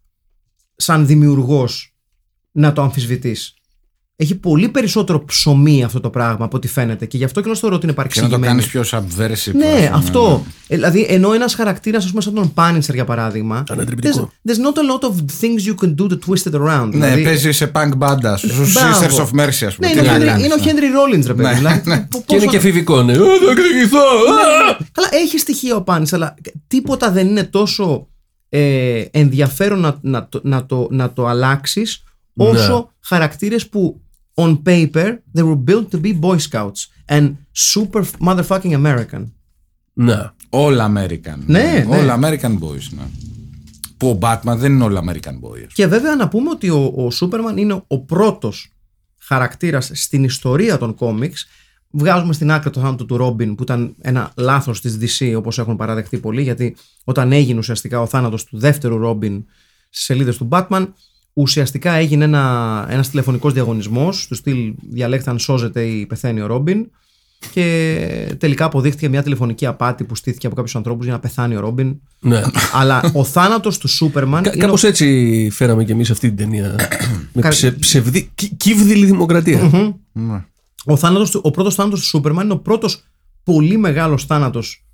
[0.75, 1.93] σαν δημιουργός
[2.51, 3.53] να το αμφισβητείς.
[4.15, 7.55] Έχει πολύ περισσότερο ψωμί αυτό το πράγμα από ό,τι φαίνεται και γι' αυτό και να
[7.55, 8.45] θεωρώ ότι είναι Και να το παρεξηγημένο.
[8.45, 9.53] κάνεις πιο subversive.
[9.55, 10.45] Ναι, ας πούμε, αυτό.
[10.67, 13.63] Ε, δηλαδή, ενώ ένας χαρακτήρας, ας πούμε, σαν τον Πάνιτσερ για παράδειγμα.
[13.63, 14.31] There's, Ανατρεπτικό.
[14.47, 16.89] there's not a lot of things you can do to twist it around.
[16.93, 18.99] Ναι, δηλαδή, παίζει σε punk banda, στους Μπράβο.
[18.99, 19.87] Sisters of Mercy, ας πούμε.
[19.87, 20.63] Ναι, Τι είναι, ο να Henry- κάνεις, είναι ο ναι.
[20.71, 21.49] Henry Rollins, ρε παιδί.
[21.49, 22.07] Ναι, δηλαδή, ναι.
[22.09, 23.13] πο- Και είναι πόσο- και εφηβικό, ναι.
[23.13, 23.97] «Α, Θα εκδικηθώ.
[23.99, 26.35] α!» Καλά, έχει στοιχεία ο Πάνης, αλλά
[26.67, 28.07] τίποτα δεν είναι τόσο
[28.49, 32.03] ε, ενδιαφέρον να, να, το, να, το, να το αλλάξεις
[32.35, 32.83] όσο Ναι.
[32.99, 34.01] χαρακτήρες που
[34.33, 37.31] on paper they were built to be Boy Scouts and
[37.71, 39.23] super motherfucking American.
[39.93, 40.31] Ναι.
[40.49, 41.37] All American.
[41.45, 41.87] Ναι, ναι.
[41.89, 43.03] All American boys, ναι.
[43.97, 45.63] Που ο Batman δεν είναι all American boy.
[45.67, 48.71] ας Και βέβαια να πούμε ότι ο, ο Σούπερμαν είναι ο πρώτος
[49.19, 51.47] χαρακτήρας στην ιστορία των κόμιξ.
[51.91, 55.75] Βγάζουμε στην άκρη το θάνατο του Ρόμπιν που ήταν ένα λάθος της DC όπως έχουν
[55.75, 59.43] παραδεχτεί πολλοί γιατί όταν έγινε ουσιαστικά ο θάνατος του δεύτερου Ρόμπιν
[59.89, 60.87] στις σελίδες του Batman
[61.33, 66.87] ουσιαστικά έγινε ένα, ένας τηλεφωνικός διαγωνισμός του στυλ διαλέξτε αν σώζεται ή πεθαίνει ο Ρόμπιν
[67.53, 71.59] και τελικά αποδείχθηκε μια τηλεφωνική απάτη που στήθηκε από κάποιους ανθρώπους για να πεθάνει ο
[71.59, 72.41] Ρόμπιν ναι.
[72.73, 76.37] αλλά ο θάνατος του Σούπερμαν Κα- είναι ο- Κάπως έτσι φέραμε κι εμείς αυτή την
[76.37, 76.75] ταινία.
[77.33, 79.93] με Κα- ψε, ψευδή, κι- κύβδηλη δημοκρατία.
[80.11, 80.45] Ναι.
[80.87, 83.03] Ο, θάνατος, του- ο πρώτος θάνατος του Σούπερμαν είναι ο πρώτος
[83.43, 84.85] πολύ μεγάλος θάνατος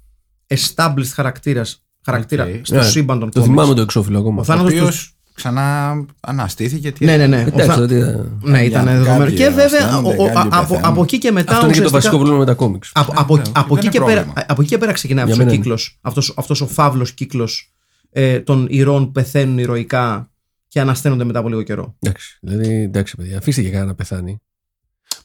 [0.48, 2.66] established χαρακτήρας, χαρακτήρα Οκ.
[2.66, 3.44] στο Ναι, σύμπαν των Το comics.
[3.44, 4.38] θυμάμαι το εξώφυλλο ακόμα.
[4.38, 5.32] Ο Ο θάνατος οποίος του...
[5.34, 6.92] ξανά αναστήθηκε.
[6.92, 7.38] Τι Ναι, ναι, ναι.
[7.38, 9.20] Ο Εντάξει, θά- δηλαδή, ε, Ναι, ήταν Για δεδομένο.
[9.20, 10.86] κάποιοι Και βέβαια αισθάνονται, ο- ο- κάποιοι από, πεθαίνουν.
[10.86, 11.52] από εκεί και μετά.
[11.52, 12.92] Αυτό είναι και το ουσιαστικά- βασικό πρόβλημα με τα κόμιξ.
[12.94, 14.46] Από, από, Ναι, από, δεν εκεί είναι και πέρα, πρόβλημα.
[14.48, 15.64] από εκεί και πέρα ξεκινάει Για αυτός ο μένα είναι.
[15.76, 17.74] κύκλος, αυτός, αυτός ο φαύλος κύκλος
[18.12, 20.30] ε, των ηρώων που πεθαίνουν ηρωικά
[20.68, 21.96] και ανασταίνονται μετά από λίγο καιρό.
[22.00, 24.42] Εντάξει, δηλαδή, εντάξει, παιδιά, αφήστε και κανένα να πεθάνει.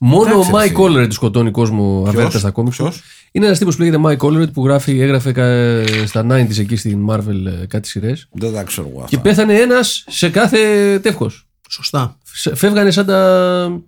[0.01, 0.79] Μόνο Εντάξει, ο ρε Mike φίλε.
[1.03, 2.77] Collered τους σκοτώνει κόσμο αβέρτα στα κόμιξ.
[2.77, 6.77] Ποιος; Είναι ένας τύπος που λέγεται Mike Collered που γράφει, έγραφε κα- στα 90s εκεί
[6.77, 8.29] στην Marvel ε, κάτι σειρές.
[8.33, 9.29] Δεν τα ξέρω εγώ Και αυτά.
[9.29, 10.59] πέθανε ένας σε κάθε
[10.99, 11.47] τεύχος.
[11.71, 12.19] Σωστά.
[12.55, 13.81] Φεύγανε σαν τα.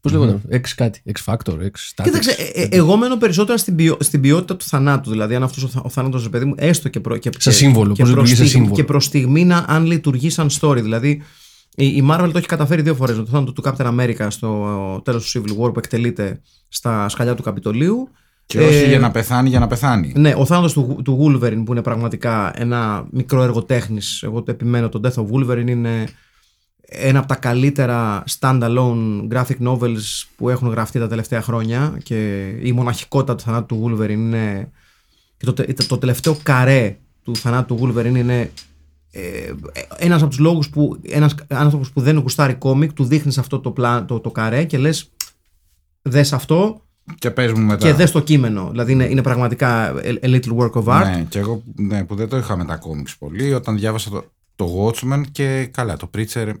[0.00, 2.02] Πώς λέγονταν, X κάτι, X Factor, X Statics.
[2.02, 5.10] Κοίταξε, ε, ε, εγώ μένω περισσότερο στην, ποιο- στην ποιότητα του θανάτου.
[5.10, 7.52] Δηλαδή, αν αυτός ο, θα- ο θάνατος, ρε παιδί μου, έστω και προ, και, Σαν
[7.52, 8.74] και- σύμβολο, και πώς προς λειτουργεί σαν στιγμή- σύμβολο.
[8.74, 10.78] Και προς στιγμή να, αν λειτουργεί σαν story.
[10.82, 11.22] Δηλαδή,
[11.84, 13.16] η, η Marvel το έχει καταφέρει δύο φορές.
[13.16, 17.34] Με το θάνατο του Captain America στο τέλος του Civil War που εκτελείται στα σκαλιά
[17.34, 18.08] του Καπιτολίου.
[18.46, 20.12] Και όχι Ε, για να πεθάνει, για να πεθάνει.
[20.16, 24.50] Ναι, ο θάνατος του, του Wolverine που είναι πραγματικά ένα μικρό έργο τέχνης, Εγώ το
[24.50, 24.88] επιμένω.
[24.88, 26.08] Το Death of Wolverine είναι
[26.90, 32.72] ένα από τα καλύτερα standalone graphic novels που έχουν γραφτεί τα τελευταία χρόνια και η
[32.72, 34.70] μοναχικότητα του θανάτου του Wolverine είναι.
[35.36, 38.50] Και το, τε- το τελευταίο καρέ του θανάτου του Wolverine είναι
[39.18, 39.52] ε,
[39.96, 43.70] ένας από τους λόγους που ένας άνθρωπος που δεν γουστάρει κόμικ του δείχνεις αυτό το,
[43.70, 45.10] πλά, το, το καρέ και λες
[46.02, 46.82] δες αυτό
[47.18, 47.86] Και πες μου μετά.
[47.86, 48.68] και δες το κείμενο.
[48.70, 51.04] Δηλαδή είναι, είναι πραγματικά a, a little work of art.
[51.04, 54.24] Ναι, και εγώ ναι, που δεν το είχα με τα κόμιξ πολύ, όταν διάβασα το,
[54.56, 56.48] το Watchmen και καλά, το Preacher.
[56.48, 56.52] Α,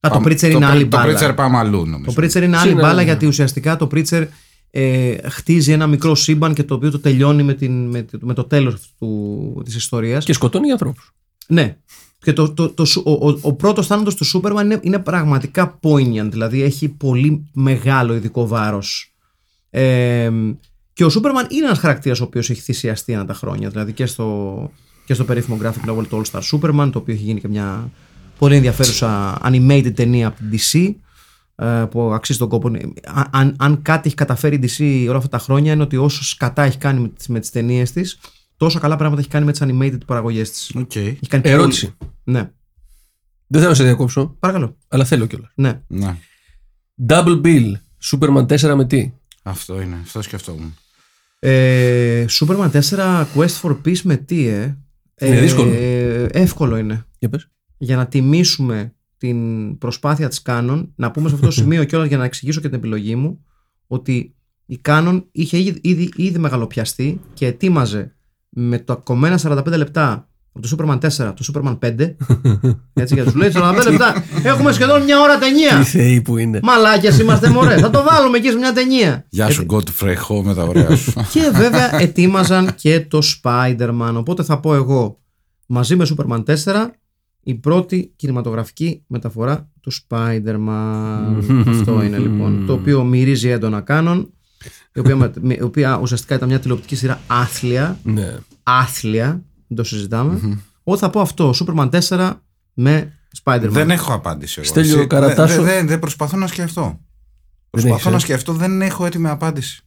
[0.00, 1.18] το πάμε- Preacher είναι άλλη Το μπάλα.
[1.30, 2.12] Preacher πάμε αλλού, νομίζω.
[2.14, 3.02] Το Preacher είναι άλλη Είναι, μπάλα ναι.
[3.02, 4.26] γιατί ουσιαστικά το Preacher
[4.70, 8.44] ε, χτίζει ένα μικρό σύμπαν και το οποίο το τελειώνει με, την, με, με το
[8.44, 10.24] τέλος αυτού του, της ιστορίας.
[10.24, 11.12] Και σκοτώνει ανθρώπους.
[11.52, 11.76] Ναι.
[12.18, 15.78] Και το, το, το, σου- ο, ο, ο πρώτος θάνατος του Σούπερμαν είναι, είναι πραγματικά
[15.82, 19.14] poignant, δηλαδή έχει πολύ μεγάλο ειδικό βάρος.
[19.70, 20.30] Ε,
[20.92, 24.06] και ο Σούπερμαν είναι ένας χαρακτήρας ο οποίος έχει θυσιαστεί ένα τα χρόνια, δηλαδή και
[24.06, 24.70] στο,
[25.04, 27.90] και στο περίφημο graphic novel το All Star Superman, το οποίο έχει γίνει και μια
[28.38, 30.94] πολύ ενδιαφέρουσα animated ταινία από την DC,
[31.64, 32.68] ε, που αξίζει τον κόπο.
[33.04, 36.24] Αν, αν, αν κάτι έχει καταφέρει η DC όλα αυτά τα χρόνια είναι ότι όσο
[36.24, 38.18] σκατά έχει κάνει με τις, με τις ταινίες της,
[38.62, 40.70] τόσο καλά πράγματα έχει κάνει με τις animated παραγωγές της.
[40.74, 40.94] Οκ.
[40.96, 41.94] Έχει κάνει Ερώτηση.
[41.98, 42.50] πολύ- Ναι.
[43.46, 44.76] Δεν θέλω να σε διακόψω, Παρακαλώ.
[44.88, 45.50] αλλά θέλω κιόλας.
[45.54, 45.80] Ναι.
[45.86, 46.16] Ναι,
[47.08, 47.72] Double Bill,
[48.10, 49.12] Superman 4 με τι.
[49.42, 49.96] αυτό είναι.
[50.02, 50.74] Αυτό σκεφτόμουν.
[51.38, 54.62] Ε, Superman 4 Quest for Peace με τι, ε.
[55.20, 55.72] Είναι Ε, δύσκολο.
[56.32, 57.04] εύκολο είναι.
[57.18, 57.48] Για πες.
[57.78, 62.16] Για να τιμήσουμε την προσπάθεια της Canon, να πούμε σε αυτό το σημείο κιόλας για
[62.16, 63.44] να εξηγήσω και την επιλογή μου,
[63.86, 64.34] ότι
[64.66, 68.16] η Canon είχε ήδη, ήδη, ήδη μεγαλοπιαστεί και ετοίμαζε
[68.54, 72.14] με τα κομμένα 45 λεπτά από το Superman 4, το Superman 5.
[72.92, 74.24] έτσι για τους λέει 45 λεπτά.
[74.42, 75.82] Έχουμε σχεδόν μια ώρα Τι ταινία.
[75.84, 76.60] θεοί που είναι.
[76.62, 77.76] Μαλάκες είμαστε μωρέ.
[77.78, 79.26] Θα το βάλουμε εκεί σε μια ταινία.
[79.28, 81.12] Γεια σου, Godfrey Ho, με τα ωραία σου.
[81.32, 84.12] Και βέβαια ετοίμαζαν και το Spider-Man.
[84.16, 85.20] Οπότε θα πω εγώ
[85.66, 86.54] μαζί με Superman 4
[87.42, 91.64] η πρώτη κινηματογραφική μεταφορά του Spider-Man.
[91.70, 92.64] Αυτό είναι λοιπόν.
[92.66, 94.26] Το οποίο μυρίζει έντονα Canon.
[94.94, 97.98] Η οποία, με- με- η οποία ουσιαστικά ήταν μια τηλεοπτική σειρά άθλια.
[98.02, 98.36] Ναι.
[98.62, 99.42] Άθλια.
[99.68, 100.58] Δεν το συζητάμε.
[100.84, 101.54] Εγώ θα πω αυτό.
[101.60, 102.32] Superman 4
[102.74, 103.12] με
[103.44, 103.68] Spider-Man.
[103.70, 104.68] δεν έχω απάντηση εγώ.
[104.68, 105.54] Στέλιο Εσύ- Καρατάσο.
[105.54, 107.00] Δεν δεν- δεν προσπαθώ να σκεφτώ.
[107.70, 109.82] Προσπαθώ έχεις, ε; να σκεφτώ, δεν έχω έτοιμη απάντηση.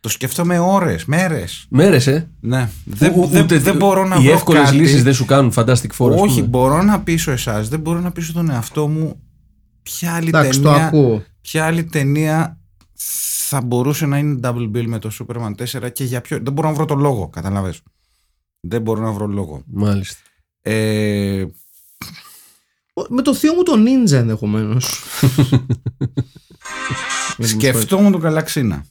[0.00, 1.66] Το σκέφτομαι ώρες, μέρες.
[1.68, 2.68] Μέρες, ε; Ναι.
[2.84, 4.76] Δεν, Ου- δεν, ούτε- δεν μπορώ να Οι βρω εύκολες κάτι.
[4.76, 6.10] λύσεις δεν σου κάνουν Fantastic Four.
[6.12, 6.46] ας Όχι, πούμε.
[6.46, 9.20] μπορώ να πείσω εσάς, δεν μπορώ να πείσω τον εαυτό μου
[9.82, 11.24] ποια άλλη, Εντάξει, το ταινία, ακούω.
[11.40, 12.58] ποια άλλη ταινία
[13.48, 16.38] θα μπορούσε να είναι double bill με το Superman 4 και για ποιο.
[16.42, 17.80] Δεν μπορώ να βρω το λόγο, καταλαβες.
[18.60, 19.62] Δεν μπορώ να βρω λόγο.
[19.66, 20.20] Μάλιστα.
[20.62, 21.44] Ε,
[23.08, 25.02] Με το θείο μου το Ninja ενδεχομένως.
[27.38, 28.84] σκεφτόμουν τον Καλαξίνα.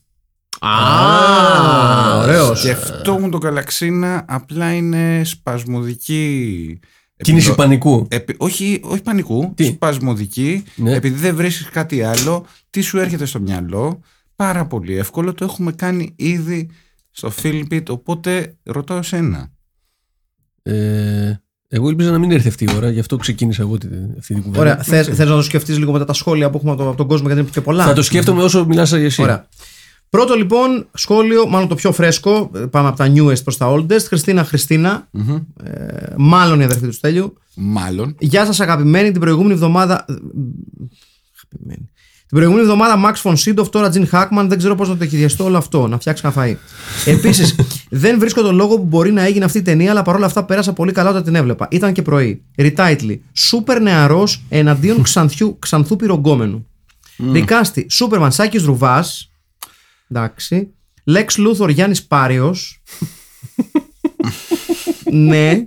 [0.59, 2.59] Α, ωραίος.
[2.59, 6.79] Σκεφτόμουν τον Καλαξίνα, απλά είναι σπασμωδική.
[7.17, 8.07] Κίνηση επιλο- πανικού.
[8.09, 10.63] Επι- όχι, όχι πανικού, Τι; σπασμωδική.
[10.75, 10.93] Ναι.
[10.93, 13.99] Επειδή δεν βρίσκεις κάτι άλλο, τι σου έρχεται στο μυαλό;
[14.37, 15.33] Πάρα πολύ εύκολο.
[15.33, 16.69] Το έχουμε κάνει ήδη
[17.11, 19.49] στο Philbit, οπότε ρωτάω εσένα.
[20.63, 21.33] Ε,
[21.67, 23.87] εγώ ήλπιζα να μην έρθει αυτή η ώρα, γι' αυτό ξεκίνησα εγώ τη-
[24.17, 24.59] αυτή την κουβέντα.
[24.61, 24.77] Ωραία.
[24.83, 27.07] Θες, θες να το σκεφτείς λίγο μετά τα σχόλια που έχουμε από, το- από τον
[27.07, 27.85] κόσμο γιατί είναι και πολλά.
[27.85, 29.21] Θα το σκέφτομαι όσο μιλάς για εσύ.
[29.21, 29.47] Ωραία.
[30.09, 34.03] Πρώτο λοιπόν σχόλιο, μάλλον το πιο φρέσκο, ε, πάμε από τα newest προς τα oldest.
[34.07, 35.07] Χριστίνα Χριστίνα,
[35.63, 37.33] ε, μάλλον η αδερφή του Στέλιου.
[37.55, 38.15] Μάλλον.
[38.19, 40.05] Γεια σας αγαπημένοι, την προηγούμενη εβδομάδα...
[40.09, 40.13] ε,
[41.43, 41.89] Αγαπημένοι.
[42.27, 45.43] Την προηγούμενη εβδομάδα Max von Sydow, τώρα Jim Hackman, δεν ξέρω πώς να το χειριστώ
[45.43, 46.55] όλο αυτό, να φτιάξει ένα φαΐ.
[47.05, 47.55] Επίσης,
[47.89, 50.73] δεν βρίσκω τον λόγο που μπορεί να έγινε αυτή η ταινία, αλλά παρόλα αυτά πέρασα
[50.73, 51.67] πολύ καλά όταν την έβλεπα.
[51.71, 52.43] Ήταν και πρωί.
[52.57, 53.17] Retitle.
[53.33, 56.67] Σούπερ νεαρός εναντίον ξανθιού, ξανθού πυρογκόμενου.
[57.17, 57.85] Δικάστη.
[57.89, 59.31] Σούπερμαν Σάκης Ρουβάς.
[60.09, 60.73] Εντάξει.
[61.03, 62.81] Λέξ Λούθορ Γιάννης Πάριος.
[65.29, 65.65] ναι.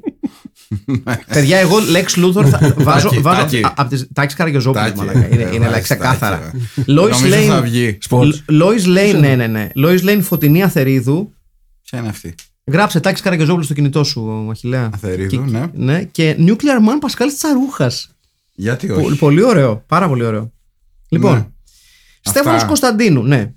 [1.33, 3.09] Παιδιά, εγώ Lex Luthor θα βάζω.
[3.09, 3.61] Τάκη, βάζω Τάκη.
[3.65, 4.99] α- απ' τις- Τάκης Καραγιοζόπουλος, Τάκη.
[4.99, 5.29] μαλάκα.
[5.29, 6.39] Είναι, Ε, είναι βάζεις ξεκάθαρα.
[6.39, 7.63] Τάκη, Lois Νομίζω θα Lane.
[7.63, 7.99] βγει.
[8.09, 8.33] Sports.
[8.63, 9.69] Lois Lane, ναι, ναι, ναι.
[9.77, 11.33] Lois Lane Φωτεινή Αθερίδου.
[11.83, 12.35] Ποια είναι αυτή;
[12.65, 14.91] Γράψε Τάκης Καραγκεζόπουλο στο κινητό σου, Αχηλέα.
[14.95, 15.67] Αθερίδου, Και- ναι.
[15.75, 16.03] ναι.
[16.05, 18.11] Και Nuclear Man Πασκάλη Τσαρούχας.
[18.55, 19.83] Γιατί όχι; Πολύ ωραίο.
[19.87, 20.53] Πάρα πολύ ωραίο.
[21.09, 21.35] Λοιπόν.
[21.35, 21.47] Ναι.
[22.21, 22.67] Στέφανος Αυτά.
[22.67, 23.53] Κωνσταντίνου, ναι.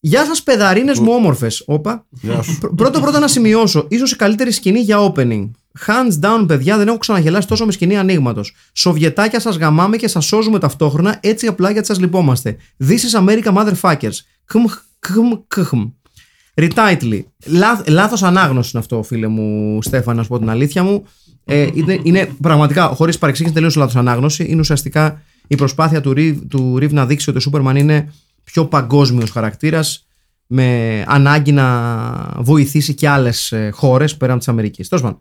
[0.00, 1.62] Γεια σας, παιδαρίνε μου όμορφες.
[1.66, 2.06] Όπα.
[2.10, 2.58] Γεια σου.
[2.58, 3.86] Πρω- Πρώτο πρώτο να σημειώσω.
[3.90, 5.50] ίσως η καλύτερη σκηνή για opening.
[5.86, 8.54] Hands down, παιδιά, δεν έχω ξαναγελάσει τόσο με σκηνή ανοίγματος.
[8.72, 12.56] Σοβιετάκια σας γαμάμε και σας σώζουμε ταυτόχρονα έτσι απλά γιατί σας λυπόμαστε.
[12.88, 14.18] This is America motherfuckers.
[14.44, 14.64] Κμ,
[14.98, 15.84] κμ, κμ.
[16.54, 17.20] Retitle.
[17.46, 21.04] Λάθ, λάθος ανάγνωση είναι αυτό, φίλε μου Στέφανα, να σου πω την αλήθεια μου.
[21.44, 24.44] Ε, είναι, είναι πραγματικά, χωρίς παρεξήγηση, τελείως λάθος ανάγνωση.
[24.48, 28.12] Είναι ουσιαστικά η προσπάθεια του Ριβ, του Ριβ να δείξει ότι ο Σούπερμαν είναι
[28.44, 30.06] πιο παγκόσμιος χαρακτήρας
[30.46, 31.66] με ανάγκη να
[32.38, 34.88] βοηθήσει και άλλες χώρες πέραν της Αμερικής.
[34.88, 35.20] Τέλος πάντων.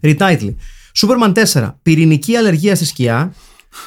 [0.00, 0.54] Retitle.
[0.94, 1.74] Σούπερμαν 4.
[1.82, 3.34] Πυρηνική αλλεργία στη σκιά.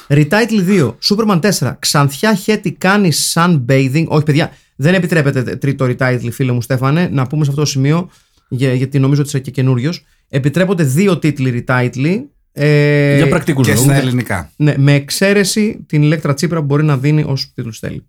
[0.08, 0.94] Retitle 2.
[0.98, 1.76] Σούπερμαν 4.
[1.78, 4.04] Ξανθιά χέτη κάνει sunbathing.
[4.06, 8.10] Όχι, παιδιά, δεν επιτρέπεται τρίτο retitle, φίλε μου Στέφανε, να πούμε σε αυτό το σημείο,
[8.48, 10.04] για- γιατί νομίζω ότι είσαι και καινούριος.
[10.28, 12.18] Επιτρέπονται δύο τίτλοι retitle.
[12.52, 13.86] Ε, Για πρακτικούς Και λόγους.
[13.86, 14.50] στα ελληνικά.
[14.56, 18.06] ναι, με εξαίρεση την Ηλέκτρα Τσίπρα που μπορεί να δίνει ως τίτλους θέλει.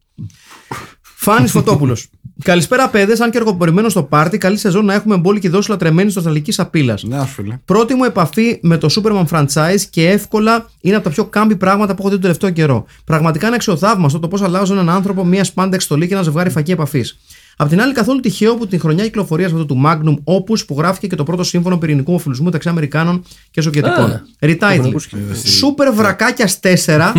[1.01, 2.07] Φάνης Φωτόπουλος.
[2.43, 3.19] Καλησπέρα, παιδες.
[3.19, 6.97] Αν και εργοπορημένο στο πάρτι, καλή σεζόν να έχουμε μπόλικη δόση λατρεμένη στο Αυστραλική Σαπίλα.
[7.01, 7.59] Ναι, σου φίλε.
[7.65, 11.93] Πρώτη μου επαφή με το Superman franchise και εύκολα είναι από τα πιο κάμπι πράγματα
[11.93, 12.85] που έχω δει τον τελευταίο καιρό.
[13.05, 16.71] Πραγματικά είναι αξιοθαύμαστο το πώς αλλάζουν έναν άνθρωπο μια σπάντεξ στολή και ένα ζευγάρι φακή
[16.71, 17.19] επαφής.
[17.61, 21.07] Απ' την άλλη, καθόλου τυχαίο που την χρονιά κυκλοφορία αυτού του Magnum Opus που γράφηκε
[21.07, 24.11] και το πρώτο σύμφωνο πυρηνικού ομοφυλισμού μεταξύ Αμερικάνων και Σοβιετικών.
[24.11, 24.57] Α, Retitle.
[24.61, 25.09] έχω ακούσει.
[25.45, 27.13] Σούπερ βρακάκια 4.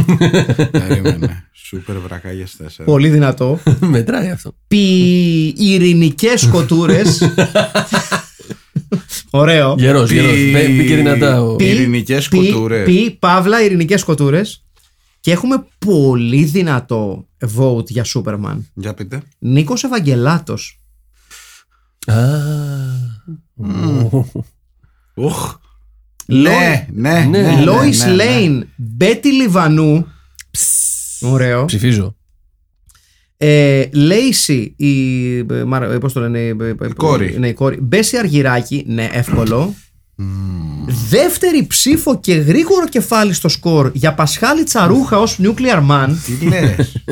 [0.70, 1.44] Περίμενε.
[1.52, 2.64] Σούπερ βρακάγια 4.
[2.84, 3.58] πολύ δυνατό.
[3.80, 4.54] Μετράει αυτό.
[4.68, 4.86] Πι
[5.56, 7.18] ειρηνικές σκοτούρες.
[9.30, 9.74] Ωραίο.
[9.78, 10.68] Γερός, Πι- γερός.
[10.76, 11.42] Μπήκε δυνατά.
[11.42, 12.84] ο- Πι- Ειρηνικές πι- σκοτούρες.
[12.84, 14.61] Πι, παύλα, ειρηνικές σκοτούρες.
[15.22, 18.68] Και έχουμε πολύ δυνατό vote για Σούπερμαν.
[18.74, 19.22] Για πείτε.
[19.38, 20.80] Νίκος Ευαγγελάτος.
[22.06, 22.14] Α.
[25.14, 25.56] Ουχ.
[26.26, 27.24] Λο- Ναι, ναι, Ναι.
[27.24, 27.54] ναι.
[27.54, 28.14] ναι, Λόις ναι, ναι.
[28.14, 30.06] Λέιν, Μπέτι Λιβανού.
[31.20, 31.64] Ωραίο.
[31.64, 32.16] Ψηφίζω.
[33.36, 35.36] Ε, Λέισι, η.
[35.38, 36.56] ε, Μαρα- ε, Πώς το λένε, η,
[36.88, 37.38] Η κόρη.
[37.38, 37.80] Ναι, η κόρη.
[37.80, 39.74] Μπέση Αργυράκη, ναι, εύκολο.
[41.08, 46.08] Δεύτερη ψήφο και γρήγορο κεφάλι στο σκορ για Πασχάλη Τσαρούχα ως Nuclear Man.
[46.24, 47.02] Τι λες;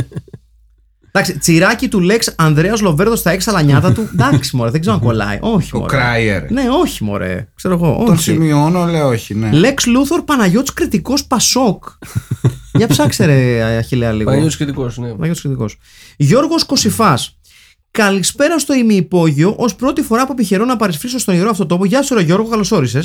[1.13, 4.09] Εντάξει, τσιράκι του Λέξ Ανδρέας Λοβέρδος στα έξαλλα νιάτα του.
[4.13, 5.39] Εντάξει, μωρέ, δεν ξέρω αν κολλάει.
[5.41, 5.97] Όχι, Ο μωρέ.
[5.97, 6.51] Κράιερ.
[6.51, 7.49] Ναι, όχι, μωρέ.
[7.55, 8.03] Ξέρω εγώ.
[8.05, 8.23] Τον όχι.
[8.23, 9.51] σημειώνω, λέω όχι, ναι.
[9.53, 11.85] Λέξ Λούθορ Παναγιώτης Κρητικός Πασόκ.
[12.73, 14.31] Για ψάξε, ρε Αχιλέα λίγο.
[14.31, 15.09] Παλιό σχετικό, ναι.
[15.09, 15.79] Παναγιώτης Κρητικός.
[16.17, 17.39] Γιώργος Κωσυφάς.
[17.91, 19.57] Καλησπέρα στο ημιυπόγειο.
[19.59, 21.85] Ω πρώτη φορά που επιχειρώ να παρεισφρήσω στον ιερό αυτό τόπο.
[21.85, 23.03] Γεια σου, ρε Γιώργο, καλώς όρισες.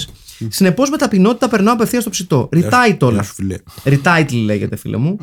[0.47, 2.49] Συνεπώς με ταπεινότητα περνάω απευθείας στο ψητό.
[2.51, 3.11] Retitle.
[3.11, 3.57] Γεια σου, φίλε.
[3.83, 5.17] Retitle λέγεται, φίλε μου.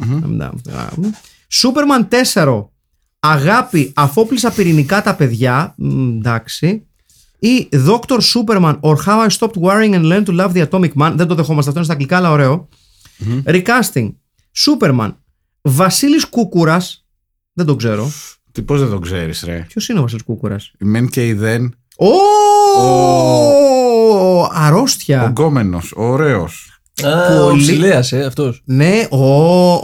[1.48, 2.64] Σούπερμαν 4.
[3.18, 5.74] Αγάπη, αφόπλησα πυρηνικά τα παιδιά.
[5.76, 6.86] Μ, εντάξει.
[7.38, 8.18] Ή Dr.
[8.34, 11.12] Superman or How I Stopped Worrying and Learned to Love the Atomic Man.
[11.16, 12.68] Δεν το δεχόμαστε, αυτό είναι στα αγγλικά, αλλά ωραίο.
[13.44, 14.12] Recasting.
[14.64, 15.14] Superman.
[15.62, 17.06] Βασίλης Κούκουρας.
[17.52, 18.10] Δεν τον ξέρω.
[18.52, 21.32] Τι πώς δεν το ξέρεις ρε; Ποιος είναι ο Βασίλης Κούκουρας; Η μεν και η
[21.32, 21.74] δεν.
[21.96, 22.08] Ω!
[24.52, 25.22] Αρρώστια.
[25.22, 26.80] Ο γκόμενος, ο ωραίος.
[27.04, 28.62] Α, ο Πολύ- ψηλέας, ε, αυτός.
[28.64, 29.26] Ναι, ο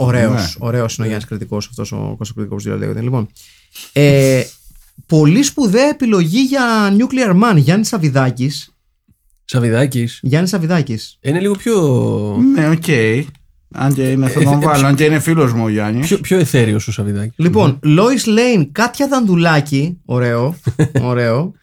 [0.05, 0.31] ωραίος.
[0.33, 0.47] Ναι.
[0.67, 3.01] Ωραίος είναι ο Γιάννης Κρητικός, αυτός ο Κώστα Κρητικό που λέγεται.
[3.01, 3.27] Λοιπόν.
[3.93, 4.43] Ε,
[5.05, 7.55] πολύ σπουδαία επιλογή για Nuclear Man.
[7.57, 8.51] Γιάννη Σαβιδάκη.
[9.45, 10.19] Σαβιδάκης.
[10.21, 10.99] Γιάννη Σαβιδάκη.
[11.21, 11.75] Είναι λίγο πιο,
[12.55, 12.83] Ναι, οκ.
[13.73, 14.87] Αν και είναι, θα Ε, τον βάλω.
[14.87, 16.07] Αν και είναι φίλος μου ο Γιάννης.
[16.07, 17.33] πιο, πιο αιθέριος ο Σαβιδάκης.
[17.35, 19.97] Λοιπόν, Lois Lane, Κάτια Δαντουλάκη.
[20.05, 20.55] Ωραίο.
[21.01, 21.53] ωραίο.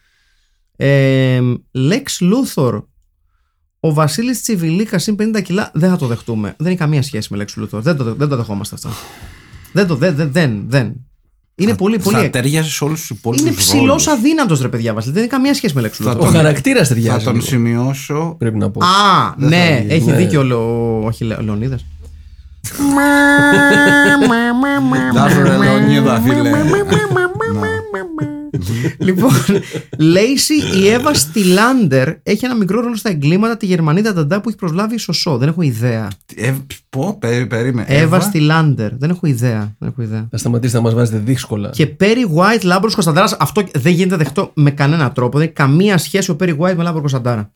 [0.76, 1.40] Ε,
[1.74, 2.82] Lex Luthor.
[3.80, 5.70] Ο Βασίλης Τσιβιλίκας είναι 50 κιλά.
[5.74, 6.54] Δεν θα το δεχτούμε.
[6.58, 7.80] Δεν έχει καμία σχέση με Lex Luthor.
[7.80, 8.88] Δεν το, δεν το δεχόμαστε αυτό.
[9.72, 9.94] Δεν το.
[9.94, 10.14] Δεν.
[10.16, 10.32] Δεν.
[10.32, 10.92] δεν, δεν.
[11.58, 12.16] Είναι πολύ, πολύ.
[12.16, 14.06] Θα ταιριάζει σε όλους τους υπόλοιπους Είναι ψηλός ρόλους.
[14.06, 15.12] αδύνατος, ρε παιδιά, Βασίλη.
[15.12, 16.20] Δεν έχει καμία σχέση με Lex Θα Luthor.
[16.20, 17.24] Ο χαρακτήρας Θα ταιριάζει.
[17.24, 18.34] τον λίγο, σημειώσω.
[18.38, 18.84] Πρέπει να πω.
[18.84, 20.16] Α, ναι, θα έχει ναι.
[20.16, 21.84] δίκιο ο, Λο- όχι, Λε- ο Λεωνίδας.
[25.12, 26.50] Γεια σου ρε Λεωνίδα φίλε.
[28.98, 29.30] λοιπόν,
[29.98, 34.58] Λέισι, η Εύα Στυλάντερ έχει ένα μικρό ρόλο στα εγκλήματα τη Γερμανίδα Νταντά που έχει
[34.58, 35.36] προσλάβει Σωσώ.
[35.38, 36.08] Δεν έχω ιδέα.
[36.36, 36.54] Ε,
[36.88, 37.86] Πω, περί- περίμενε.
[37.90, 38.96] Εύα Στυλάντερ.
[38.96, 39.74] Δεν έχω ιδέα.
[39.78, 40.26] Δεν έχω ιδέα.
[40.30, 41.70] Θα σταματήσετε να μας βάζετε δύσκολα.
[41.70, 43.36] Και Perry White Λάμπρο Κωνσταντάρα.
[43.38, 45.38] Αυτό δεν γίνεται δεχτό με κανένα τρόπο.
[45.38, 47.52] Δεν έχει καμία σχέση ο Perry White με Λάμπρο Κωνσταντάρα.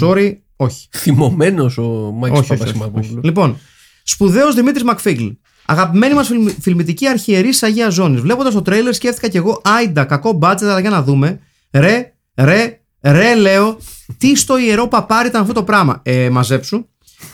[0.00, 0.88] Sorry, όχι.
[0.90, 1.82] Θυμωμένος ο
[2.14, 3.06] Μάκης όχι, όχι, όχι, Παπασημακόπουλος.
[3.10, 3.18] όχι.
[3.22, 3.56] Λοιπόν,
[4.02, 5.26] σπουδαίος Δημήτρης Μακφίγκλ.
[5.66, 6.30] Αγαπημένη μας
[6.60, 8.20] φιλμητική αρχιερή Αγία Ζώνης.
[8.20, 11.38] Βλέποντας το τρέιλερ, σκέφτηκα κι εγώ, Άιντα, κακό μπάτζετ, αλλά για να δούμε.
[11.72, 13.78] Ρε, ρε, ρε, λέω,
[14.18, 16.00] τι στο ιερό παπάρι ήταν αυτό το πράγμα.
[16.04, 16.86] Ε, μαζέψου.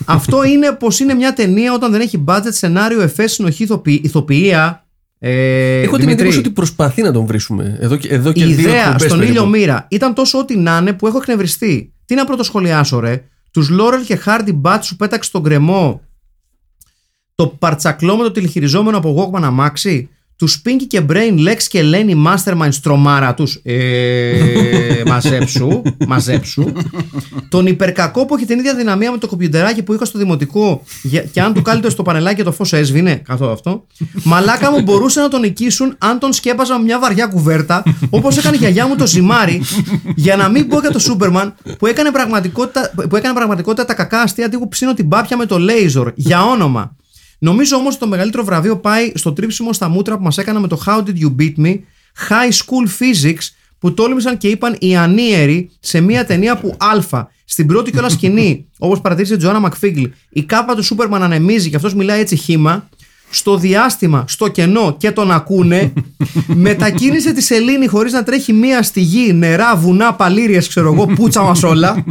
[0.05, 4.83] αυτό είναι πως είναι μια ταινία όταν δεν έχει μπάτζετ, σενάριο, εφές, συνοχή, ηθοποιη- ηθοποιία.
[5.19, 7.77] Ε, Έχω την Δημήτρη, εντύπωση ότι προσπαθεί να τον βρίσκουμε.
[7.81, 9.33] Εδώ και, εδώ και η δύο ιδέα εκπομπές στον περίπου.
[9.37, 11.93] ήλιο μοίρα ήταν τόσο ό,τι να είναι που έχω εκνευριστεί.
[12.05, 13.23] Τι να πρωτοσχολιάσω, ρε.
[13.51, 16.01] Τους Laurel και Hardy Bat σου πέταξε στον κρεμό
[17.39, 20.09] το παρτσακλό με το τηλεχειριζόμενο από Walkman αμάξι.
[20.35, 23.59] Τους Pinky και Brain, Lex και Lenny Mastermind στρομάρα τους.
[23.63, 26.71] Ε, μαζέψου, μαζέψου.
[27.49, 31.21] Τον υπερκακό που έχει την ίδια δυναμία με το κομπιουτεράκι που είχα στο δημοτικό για-
[31.21, 33.15] και αν του κάλυπτε στο πανελάκι και το φως έσβηνε.
[33.15, 33.85] Καθόλου αυτό.
[34.23, 38.55] Μαλάκα μου μπορούσε να τον νικήσουν αν τον σκέπαζα με μια βαριά κουβέρτα όπως έκανε
[38.55, 39.61] η γιαγιά μου το ζυμάρι
[40.15, 44.21] για να μην πω για το Σούπερμαν που έκανε πραγματικότητα, που έκανε πραγματικότητα τα κακά
[44.21, 46.95] αστεία αντί που ψήνω την πάπια με το λέιζορ για όνομα.
[47.39, 50.67] Νομίζω όμως ότι το μεγαλύτερο βραβείο πάει στο τρίψιμο στα μούτρα που μας έκανα με
[50.67, 51.79] το How Did You Beat Me
[52.29, 53.49] High School Physics
[53.79, 58.65] που τόλμησαν και είπαν οι ανίεροι σε μια ταινία που α, στην πρώτη κιόλας σκηνή,
[58.77, 62.89] όπως παρατήρησε η Τζοάννα Μακφίγκλ, η κάπα του Σούπερμαν ανεμίζει και αυτός μιλάει έτσι χήμα,
[63.29, 65.93] στο διάστημα, στο κενό και τον ακούνε,
[66.47, 71.41] μετακίνησε τη σελήνη χωρίς να τρέχει μία στη γη, νερά, βουνά, παλήριες, ξέρω εγώ, πούτσα
[71.41, 72.03] μας όλα.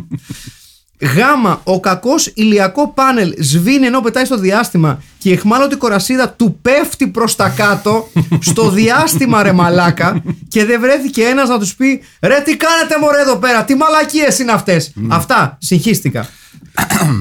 [1.00, 6.58] Γάμα, ο κακός ηλιακό πάνελ σβήνει ενώ πετάει στο διάστημα και η εχμάλωτη κορασίδα του
[6.62, 8.08] πέφτει προς τα κάτω
[8.40, 13.20] στο διάστημα ρε μαλάκα και δεν βρέθηκε ένας να τους πει ρε τι κάνετε μωρέ
[13.20, 14.92] εδώ πέρα, τι μαλακίες είναι αυτές.
[15.08, 16.28] Αυτά, συγχύστηκα.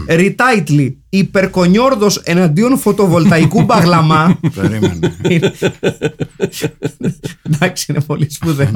[0.08, 4.40] Retitle, υπερκονιόρδος εναντίον φωτοβολταϊκού μπαγλαμά.
[4.56, 5.18] Περίμενε.
[7.42, 8.70] Εντάξει, είναι πολύ σπουδαίο.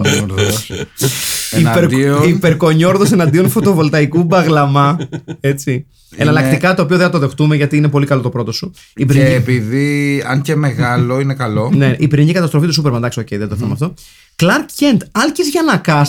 [1.51, 4.97] Εναντίον- Υπερ, υπερκονιόρδος εναντίον φωτοβολταϊκού μπαγλαμά.
[5.39, 5.85] Έτσι.
[6.15, 8.71] Εναλλακτικά το οποίο δεν θα το δεχτούμε γιατί είναι πολύ καλό το πρώτο σου.
[8.75, 11.71] Η Και πυρηνική, επειδή αν και μεγάλο είναι καλό.
[11.75, 12.99] ναι, η πυρηνική καταστροφή του Σούπερμαν.
[12.99, 13.93] Εντάξει, οκ, δεν το θέμα αυτό.
[14.35, 16.05] Κλαρκ Κέντ, Άλκης Γιανακά.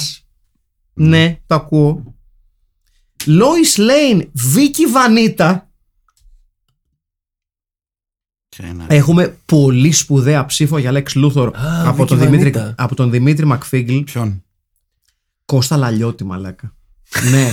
[0.95, 2.12] Ναι, το ακούω.
[3.27, 5.67] Λόι Λέιν, Βίκη Βανίτα.
[8.49, 11.51] Και ένα- Έχουμε πολύ σπουδαία ψήφο για Λέξ Λούθορ
[11.85, 12.75] από, Βίκη τον Δημήτρη, Βανίτα.
[12.79, 13.99] από τον Δημήτρη Μακφίγκλ.
[13.99, 14.45] Ποιον;
[15.45, 16.75] Κώστα Λαλιώτη, μαλάκα.
[17.31, 17.49] ναι.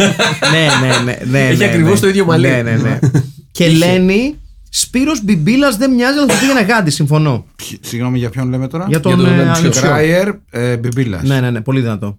[0.52, 1.46] ναι, ναι, ναι, ναι.
[1.48, 2.00] Έχει ναι, ακριβώς ναι.
[2.00, 2.48] το ίδιο μαλλί.
[2.48, 2.98] Ναι, ναι, ναι.
[3.52, 4.36] και λένε
[4.74, 7.46] Σπύρος Μπιμπίλας δεν μοιάζει, αλλά θα πήγαινε γάντι, συμφωνώ.
[7.56, 9.52] Ποιοι- Συγγνώμη, για ποιον λέμε τώρα; Για τον, τον ε, Ανιψιό.
[9.52, 9.82] Ανιψιό.
[9.82, 11.22] Κράιερ ε, Μπιμπίλας.
[11.22, 12.18] Ναι, ναι, ναι, πολύ δυνατό.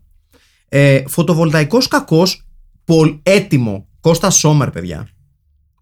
[0.70, 2.46] Ε, φωτοβολταϊκός κακός,
[2.86, 3.88] πολ, έτοιμο.
[4.02, 5.08] Κώστα Σόμερ, παιδιά.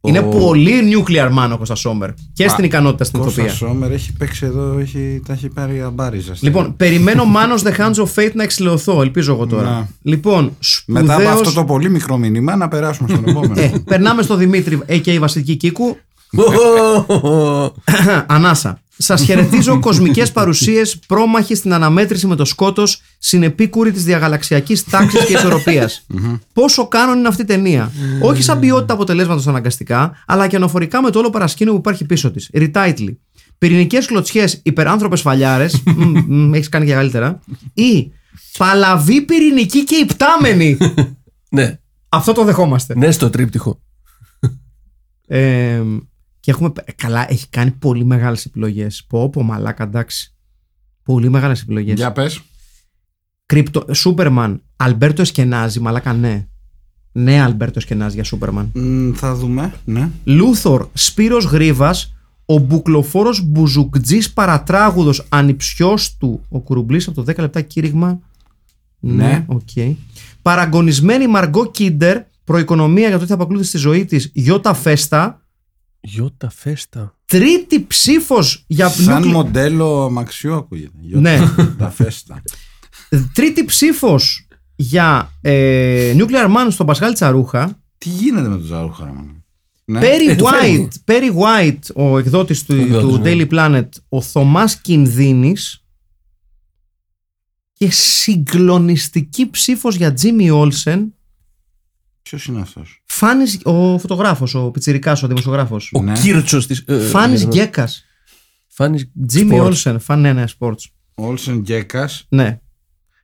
[0.03, 2.09] Είναι πολύ nuclear man ο Κώστα Σόμερ.
[2.33, 3.57] Και στην ικανότητα στην Κώστα ηθοποιία.
[3.57, 6.33] Σόμερ έχει παίξει εδώ, έχει, τα έχει πάρει αμπάριζα.
[6.39, 9.01] Λοιπόν, περιμένω Μάνος The Hands of Fate να εξηλαιωθώ.
[9.01, 9.69] Ελπίζω εγώ τώρα.
[9.69, 9.87] Να.
[10.01, 13.61] Λοιπόν, Μετά από σπουδαίος- αυτό το πολύ μικρό μήνυμα να περάσουμε στον επόμενο.
[13.61, 15.17] Ε, περνάμε στο Δημήτρη, a.k.a.
[15.19, 15.97] Βασιλική Κίκου.
[18.27, 18.81] Ανάσα.
[18.97, 25.33] Σας χαιρετίζω κοσμικές παρουσίες πρόμαχοι στην αναμέτρηση με το σκότος, συνεπίκουρη της διαγαλαξιακής τάξης και
[25.33, 26.05] ισορροπίας.
[26.53, 27.91] Πόσο κάνον είναι αυτή η ταινία;
[28.21, 32.31] Όχι σαν ποιότητα αποτελέσματος αναγκαστικά, αλλά και αναφορικά με το όλο παρασκήνιο που υπάρχει πίσω
[32.31, 32.49] της.
[32.53, 33.15] Retitle.
[33.57, 35.83] Πυρηνικές κλωτσιές υπεράνθρωπες σφαλιάρες.
[36.53, 37.39] Έχεις κάνει και καλύτερα.
[37.73, 38.11] Ή
[38.57, 40.77] παλαβή πυρηνική και υπτάμενη.
[41.49, 41.79] ναι,
[42.09, 42.95] Αυτό το δεχόμαστε.
[42.97, 43.79] ναι στο τρίπτυχο.
[45.27, 45.81] Ε,
[46.41, 46.71] και έχουμε.
[46.95, 49.03] Καλά, έχει κάνει πολύ μεγάλες επιλογές.
[49.07, 50.33] Πω, πω, μαλάκα, εντάξει.
[51.03, 51.95] Πολύ μεγάλες επιλογές.
[51.95, 52.41] Για πες.
[53.45, 53.85] Κρυπτο...
[53.93, 56.47] Σούπερμαν, Αλμπέρτο Εσκενάζη, μαλάκα, ναι.
[57.11, 58.71] Ναι, Αλμπέρτο Εσκενάζη για Σούπερμαν.
[58.73, 59.73] Μ, θα δούμε.
[59.85, 60.09] Ναι.
[60.23, 62.13] Λούθορ, Σπύρος Γρίβας,
[62.45, 68.19] ο μπουκλοφόρος Μπουζουκτζής παρατράγουδος ανιψιός του, ο Κουρουμπλής από το 10 λεπτά κήρυγμα.
[68.99, 69.45] Ναι.
[69.47, 69.69] οκ.
[70.41, 75.40] Παραγκωνισμένη Μαργκό Κίντερ, προοικονομία για το τι θα επακολουθεί στη ζωή της, Γιώτα Φέστα.
[76.01, 77.15] Γιώτα φέστα.
[77.25, 80.91] Τρίτη ψήφος για Σαν Nucle- μοντέλο αμαξιού ακούγεται.
[81.09, 81.39] Ναι.
[81.77, 82.41] Τα φέστα.
[83.33, 87.79] Τρίτη ψήφος για ε, Nuclear Man στον Πασχάλη Τσαρούχα.
[87.97, 89.43] Τι γίνεται με τον Ζαρούχα, ρε μάνα;
[89.85, 89.99] Ναι.
[89.99, 90.87] Perry Ε, του φέρνει.
[91.05, 93.31] White, Perry White, ο εκδότης του, εκδότης, του ναι.
[93.33, 95.83] Daily Planet, ο Θωμάς Κινδύνης
[97.73, 101.07] και συγκλονιστική ψήφος για Jimmy Olsen,
[102.21, 105.89] Ποιος είναι αυτός; Φάνης, ο φωτογράφος, ο πιτσιρικάς, ο δημοσιογράφος.
[105.93, 106.13] Ο Ναι.
[106.13, 106.83] Κίρτσος της...
[106.87, 108.05] ε, Φάνης ε, Γκέκας.
[108.67, 109.71] Φάνης Jimmy Sports.
[109.73, 110.75] Olsen, φαν, ναι, ναι, sports.
[111.15, 112.25] Όλσεν Γκέκας.
[112.29, 112.59] Ναι.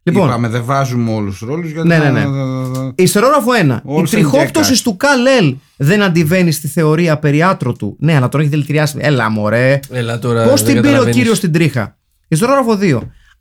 [0.04, 2.22] Λοιπόν, Είπαμε δεν βάζουμε όλους τους ρόλους γιατί Ναι, ναι, ναι.
[2.22, 3.82] θα- Ιστερόγραφο 1.
[3.86, 4.82] Η Olsen τριχόπτωσης Γκέκας.
[4.82, 7.96] του Καλέλ δεν αντιβαίνει στη θεωρία περί άτρωτου.
[8.00, 8.98] Ναι, αλλά τον έχει δηλητηριάσει.
[9.00, 9.80] Έλα, μωρέ.
[9.92, 10.50] Έλα τώρα.
[10.50, 11.16] Πώς δεν την πήρε ο καταλαβαίνεις.
[11.18, 11.98] κύριος στην τρίχα;
[12.28, 13.00] Ιστορόγραφο 2.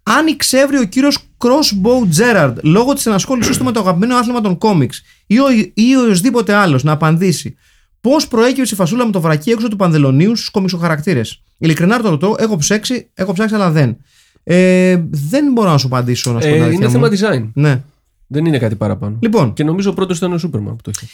[0.09, 4.59] Αν εξεύρει ο κύριος Crossbow Gerard λόγω της ενασχόλησής του με το αγαπημένο άθλημα των
[4.59, 7.57] κόμιξ ή, ο, ή οποιοδήποτε άλλος να απαντήσει
[8.01, 11.43] πώς προέκυψε η φασούλα με το βρακί έξω του Πανδελονίου στους κομισοχαρακτήρες.
[11.59, 13.97] Ειλικρινά το ρωτώ, έχω ψάξει, έχω ψάξει αλλά δεν.
[14.43, 17.09] Ε, δεν μπορώ να σου απαντήσω να σου πω την Ε, αλήθεια είναι μου.
[17.17, 17.51] θέμα design.
[17.55, 17.83] Ναι.
[18.27, 19.17] Δεν είναι κάτι παραπάνω.
[19.21, 21.07] Λοιπόν, Και νομίζω ο πρώτος ήταν ο Σούπερμαν που το είχε.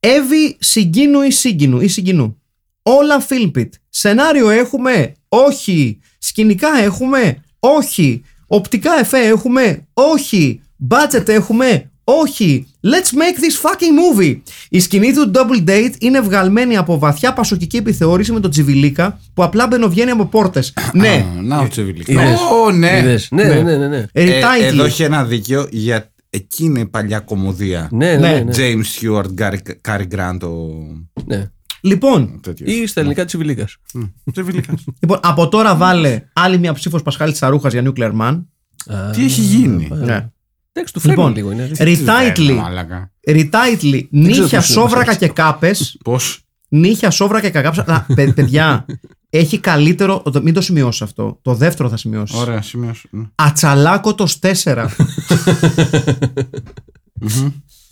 [0.00, 2.40] Εύη συγκίνου ή συγκίνου ή συγκινού.
[2.82, 3.74] Όλα Φίλπιτ.
[3.88, 5.12] Σενάριο έχουμε.
[5.28, 5.98] Όχι.
[6.18, 7.42] Σκηνικά έχουμε.
[7.60, 8.22] Όχι.
[8.46, 9.86] Οπτικά εφέ έχουμε.
[9.92, 10.60] Όχι.
[10.90, 11.90] Budget έχουμε.
[12.04, 12.66] Όχι.
[12.84, 14.40] Let's make this fucking movie.
[14.68, 19.42] Η σκηνή του Double Date είναι βγαλμένη από βαθιά πασοκική επιθεώρηση με τον Τσιβιλίκα που
[19.42, 20.74] απλά μπαινοβγαίνει από πόρτες.
[20.92, 21.08] ναι.
[21.38, 22.14] Α, Να ο Τσεβιλίκας.
[22.14, 22.38] Είδες.
[22.40, 22.98] Ω, ναι.
[22.98, 23.28] Είδες.
[23.30, 24.04] Ναι, ναι, ναι, ναι, ναι.
[24.12, 24.62] Ε, Retitle.
[24.64, 27.88] εδώ έχει ένα δίκαιο για εκείνη η παλιά κομμωδία.
[27.92, 28.52] Ναι, ναι, ναι, ναι.
[28.56, 29.56] James Stewart, Gary,
[29.88, 30.56] Cary Grant, ο
[31.26, 31.50] ναι.
[31.80, 32.70] Λοιπόν, τέτοιος.
[32.74, 33.64] Ή στα ελληνικά της Ιβηλίκα.
[34.32, 34.84] Τσεβιλίκας.
[35.02, 38.42] λοιπόν, από τώρα βάλε άλλη μια ψήφος Πασχάλη Τσαρούχας για Nuclear Man.
[39.12, 40.28] Τι έχει γίνει; Ναι.
[40.72, 41.50] Εντάξει, του φέρνουν Λοιπόν, λίγο.
[41.52, 41.70] Είναι.
[41.78, 42.54] Retitle.
[42.54, 43.12] Μαλάκα.
[43.26, 44.06] Retitle.
[44.10, 45.98] Νύχια, πώς είναι σόβρακα πώς και κάπες.
[46.04, 47.84] Πώς; Νύχια, σόβρακα και κάκαψα.
[47.86, 48.86] Να, παι- παιδιά,
[49.30, 50.22] έχει καλύτερο.
[50.32, 51.38] το- Μην το σημειώσεις αυτό.
[51.42, 52.36] Το δεύτερο θα σημειώσεις.
[52.36, 53.08] Ωραία, σημείωσε.
[53.10, 53.24] Ναι.
[53.34, 54.86] Ατσαλάκωτος 4.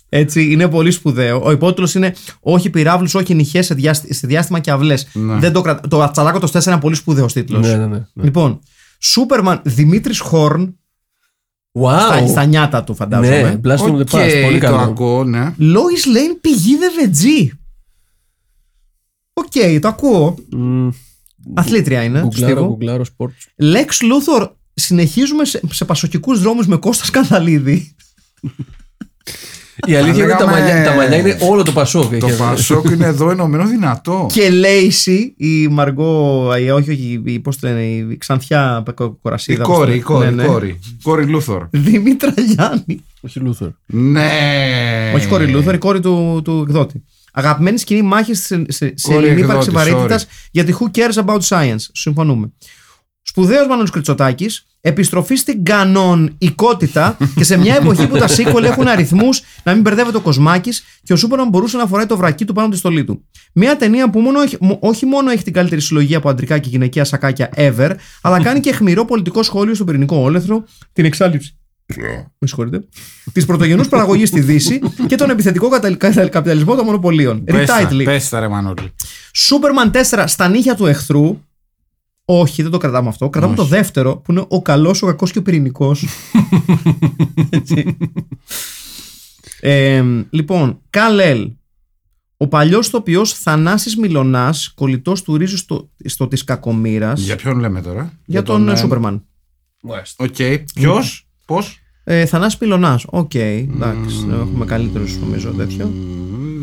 [0.09, 1.41] Έτσι, είναι πολύ σπουδαίο.
[1.43, 5.07] Ο υπότιτλος είναι Όχι πυραύλους, όχι νυχιές σε, διάστη- σε διάστημα και αυλές.
[5.13, 5.51] Ναι.
[5.51, 7.67] Το, κρα- το Ατσαλάκωτο 4 είναι πολύ σπουδαίος τίτλος.
[7.67, 8.03] Ναι, ναι, ναι.
[8.13, 8.59] Λοιπόν,
[8.99, 10.73] Σούπερμαν Δημήτρης Χόρν.
[11.71, 12.47] Στα, στα Wow.
[12.47, 13.41] νιάτα του, φαντάζομαι.
[13.41, 14.41] Ναι, Blast from the Ok, Past.
[14.43, 14.77] Πολύ το καλό.
[14.77, 15.55] ακούω, ναι.
[15.59, 17.47] Lois Lane Πηγή Δεβετζή.
[19.33, 20.35] Οκ, το ακούω.
[20.51, 20.89] Μμ,
[21.53, 22.19] Αθλήτρια είναι.
[22.21, 22.67] του Γκουγκλάρω, στίβου.
[22.69, 23.63] γκουγκλάρω, sports.
[23.63, 27.95] Lex Luthor συνεχίζουμε σε, σε πασοκικούς δρόμους με Κώστας Σκανδαλίδη.
[29.85, 32.15] Η αλήθεια είναι τα λέγαμε- μαλλιά, τα μαλλιά είναι όλο το Πασόκ.
[32.19, 34.25] Το Έχει- Πασόκ είναι εδώ ενωμένο δυνατό.
[34.33, 39.11] και Λέισι, η Μαργό, η, όχι, όχι, η, πώς το λένε, η Ξανθιά Πε- Η
[39.21, 39.63] Κορασίδα.
[39.63, 40.33] κόρη, η πώς το κόρη, λένε.
[40.33, 40.49] η Ναι, ναι.
[40.53, 40.79] κόρη.
[41.03, 41.67] Κόρη Λούθορ.
[41.69, 43.03] Δήμητρα Γιάννη.
[43.21, 43.69] Όχι Λούθορ.
[43.85, 44.29] Ναι.
[45.15, 47.03] όχι κόρη Λούθορ, η κόρη του, του εκδότη.
[47.33, 50.47] Αγαπημένη σκηνή μάχης σε, σε, σε Κόρη ελληνή ύπαρξη εκδότη, βαρύτητα sorry.
[50.51, 52.51] γιατί who cares about science; Συμφωνούμε.
[53.23, 54.49] Σπουδαίος Μάνος Κριτσοτάκη,
[54.81, 60.17] επιστροφή στην κανονικότητα και σε μια εποχή που τα sequel έχουν αριθμούς να μην μπερδεύεται
[60.17, 63.03] ο Κοσμάκης και ο Σούπερμαν μπορούσε να φοράει το βρακί του πάνω από τη στολή
[63.03, 63.25] του.
[63.53, 66.69] Μια ταινία που μόνο, έχει- μο- όχι μόνο έχει την καλύτερη συλλογή από αντρικά και
[66.69, 67.91] γυναικεία σακάκια ever,
[68.21, 70.63] αλλά κάνει και αιχμηρό πολιτικό σχόλιο στον πυρηνικό όλεθρο,
[70.93, 71.53] την εξάλληψη.
[72.39, 72.83] Με συγχωρείτε.
[73.33, 77.43] Της πρωτογενούς παραγωγής στη Δύση και τον επιθετικό κατα- κατα- καπιταλισμό των μονοπωλίων.
[77.43, 78.03] Πες τα, Retitle.
[78.03, 78.93] πες τα ρε Μανώλη.
[79.33, 81.37] Σούπερμαν 4 στα νύχια του εχθρού.
[82.31, 83.29] Όχι, δεν το κρατάμε αυτό.
[83.29, 86.05] Κρατάμε το δεύτερο που είναι ο καλός, ο κακός και ο πυρηνικός.
[89.59, 91.51] ε, λοιπόν, Καλέλ.
[92.37, 97.13] Ο παλιός τοπιό Θανάσης Μιλονά, κολλητός του ρίζου στο, στο της Κακομήρα.
[97.15, 99.25] Για ποιον λέμε τώρα; Για τον, ε, ε, Σούπερμαν.
[99.81, 100.23] Μάλιστα.
[100.23, 100.35] Οκ.
[100.73, 101.79] Ποιος, πώς;
[102.11, 102.99] Ε, Θανάσης Μυλωνά.
[103.05, 104.27] Οκ, εντάξει.
[104.41, 105.93] Έχουμε καλύτερους νομίζω τέτοιο.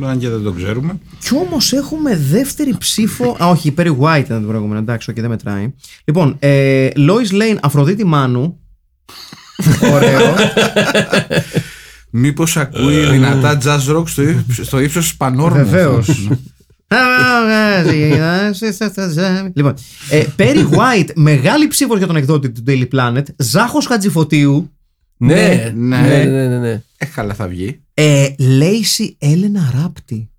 [0.05, 0.99] Αν και δεν το ξέρουμε.
[1.19, 3.37] Κι όμως έχουμε δεύτερη ψήφο.
[3.43, 4.81] Α, όχι, η Perry White ήταν την προηγούμενη.
[4.81, 5.75] Εντάξει, όχι, δεν μετράει.
[6.05, 8.59] Λοιπόν, ε, Lois Lane, Αφροδίτη Μάνου.
[9.93, 10.35] Ωραίο.
[12.11, 15.57] Μήπως ακούει δυνατά jazz rock στο, ύψ- στο ύψος της Πανόρμου.
[15.65, 16.29] Βεβαίως.
[19.55, 19.75] λοιπόν,
[20.11, 23.23] ε, Perry White, μεγάλη ψήφος για τον εκδότη του Daily Planet.
[23.37, 24.71] Ζάχος Χατζηφωτίου.
[25.17, 25.97] Ναι, ναι.
[25.97, 26.83] ναι, ναι, ναι, ναι.
[26.99, 27.81] Ε, καλά θα βγει.
[27.95, 30.31] Ε, Lacey Έλενα Ράπτη.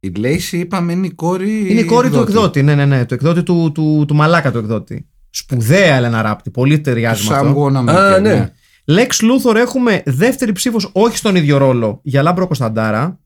[0.00, 1.70] Η Λέισι είπαμε είναι η κόρη.
[1.70, 2.62] Είναι η κόρη του εκδότη.
[2.62, 3.04] Ναι, ναι, ναι.
[3.04, 5.08] Του εκδότη του, του, του μαλάκα του εκδότη.
[5.30, 6.50] Σπουδαία Έλενα Ράπτη.
[6.50, 7.66] Πολύ ταιριάζει με Sam αυτό.
[7.66, 8.52] Wanamaker, Α, ναι.
[8.84, 13.20] Lex Luthor έχουμε δεύτερη ψήφος όχι στον ίδιο ρόλο για Λάμπρο Κωνσταντάρα.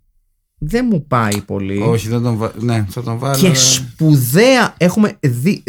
[0.59, 1.81] Δεν μου πάει πολύ.
[1.83, 2.53] Όχι, δεν τον βα...
[2.59, 3.37] Ναι, θα τον βάλω.
[3.37, 5.63] Και σπουδαία έχουμε δι...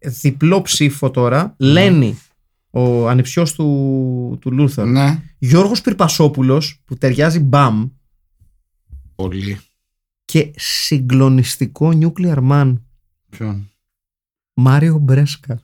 [0.00, 1.54] διπλό ψήφο τώρα.
[1.58, 2.18] Λένι,
[2.70, 4.86] ο ανιψιός του, του Λούθορ.
[4.86, 7.88] Ναι, Γιώργος Πυρπασόπουλος που ταιριάζει μπαμ
[9.14, 9.58] πολύ.
[10.24, 12.74] και συγκλονιστικό Nuclear Man
[13.28, 13.70] Ποιον;
[14.54, 15.60] Μάριο Μπρέσκα.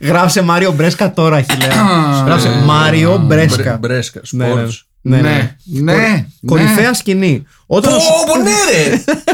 [0.00, 2.22] Γράψε Μάριο Μπρέσκα τώρα, Χιλέα.
[2.26, 3.62] Γράψε Μάριο Μπρέσκα.
[3.62, 4.20] Μπρε- Μπρέσκα.
[4.30, 4.64] Ναι, ναι.
[4.66, 4.70] Sports.
[5.00, 5.56] Ναι, ναι.
[5.64, 6.26] Ναι, ναι.
[6.46, 7.42] Κορυφαία σκηνή.
[7.66, 9.04] Όταν, ο, Σου- Πω, ναι, ρε!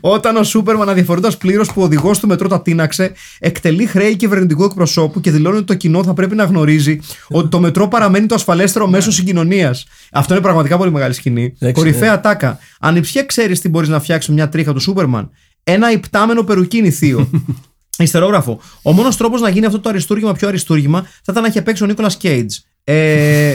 [0.00, 4.64] όταν ο Σούπερμαν αδιαφορούντα πλήρως που ο οδηγός του μετρό τα τίναξε, εκτελεί χρέη κυβερνητικού
[4.64, 6.98] εκπροσώπου και δηλώνει ότι το κοινό θα πρέπει να γνωρίζει
[7.28, 9.86] ότι το μετρό παραμένει το ασφαλέστερο μέσο συγκοινωνίας.
[10.12, 11.54] Αυτό είναι πραγματικά πολύ μεγάλη σκηνή.
[11.58, 12.58] Εντάξει, Κορυφαία τάκα.
[12.80, 15.30] Ανιψιά ξέρει τι μπορείς να φτιάξεις με μια τρίχα του Σούπερμαν.
[15.64, 17.30] Ένα υπτάμενο περουκίνι θείο.
[17.98, 18.60] Ιστερόγραφο.
[18.82, 21.82] Ο μόνος τρόπος να γίνει αυτό το αριστούργημα πιο αριστούργημα θα ήταν να είχε παίξει
[21.82, 22.56] ο Νίκολας Κέιτζ.
[22.86, 23.54] Ε,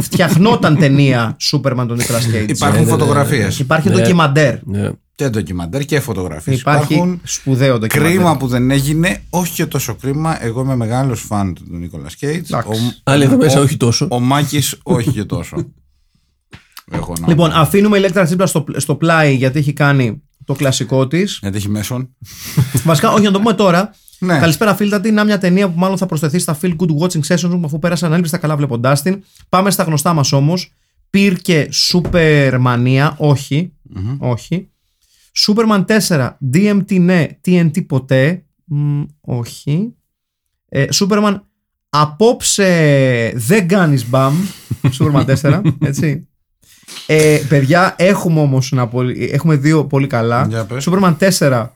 [0.00, 2.50] φτιαχνόταν ταινία Σούπερμαν τον Νίκολα Κέιτζ.
[2.50, 3.58] Υπάρχουν φωτογραφίες.
[3.58, 3.94] Υπάρχει Ναι.
[3.94, 4.54] ντοκιμαντέρ.
[4.66, 4.90] Ναι.
[5.14, 6.60] Και ντοκιμαντέρ και φωτογραφίες.
[6.60, 8.12] Υπάρχει Υπάρχουν σπουδαίο ντοκιμαντέρ.
[8.14, 9.22] κρίμα που δεν έγινε.
[9.30, 10.44] Όχι και τόσο κρίμα.
[10.44, 12.46] Εγώ είμαι μεγάλος φαν του Νίκολα Κέιτ.
[12.50, 13.00] Εντάξει.
[13.02, 14.06] Άλλοι εδώ μέσα όχι τόσο.
[14.10, 15.56] Ο Μάκης όχι και τόσο.
[16.92, 17.28] Εγώ να.
[17.28, 21.38] Λοιπόν, αφήνουμε Ηλέκτρα Τσίπρα στο, στο πλάι γιατί έχει κάνει το κλασικό της.
[21.42, 22.14] Γιατί έχει μέσον.
[22.84, 23.94] Βασικά, όχι να το πούμε τώρα.
[24.18, 24.38] Ναι.
[24.38, 25.10] Καλησπέρα, φίλτατη.
[25.10, 28.08] Να μια ταινία που μάλλον θα προσθεθεί στα Feel Good Watching Sessions μου αφού πέρασαν
[28.10, 29.22] ανέλπιστα καλά βλέποντάς την.
[29.48, 30.72] Πάμε στα γνωστά μας όμως.
[31.10, 33.72] Πυρ και Supermania, όχι.
[34.18, 34.68] Όχι.
[35.46, 38.44] Superman 4, DMT ναι, TNT ποτέ.
[38.64, 39.94] Μ, όχι.
[40.68, 41.40] Ε, Superman
[41.88, 44.34] απόψε δεν κάνεις μπαμ.
[44.98, 46.28] Superman 4, έτσι.
[47.06, 50.46] Ε, παιδιά, έχουμε όμως ένα πολύ, έχουμε δύο πολύ καλά.
[50.48, 50.88] Για πες.
[50.90, 51.66] Superman 4,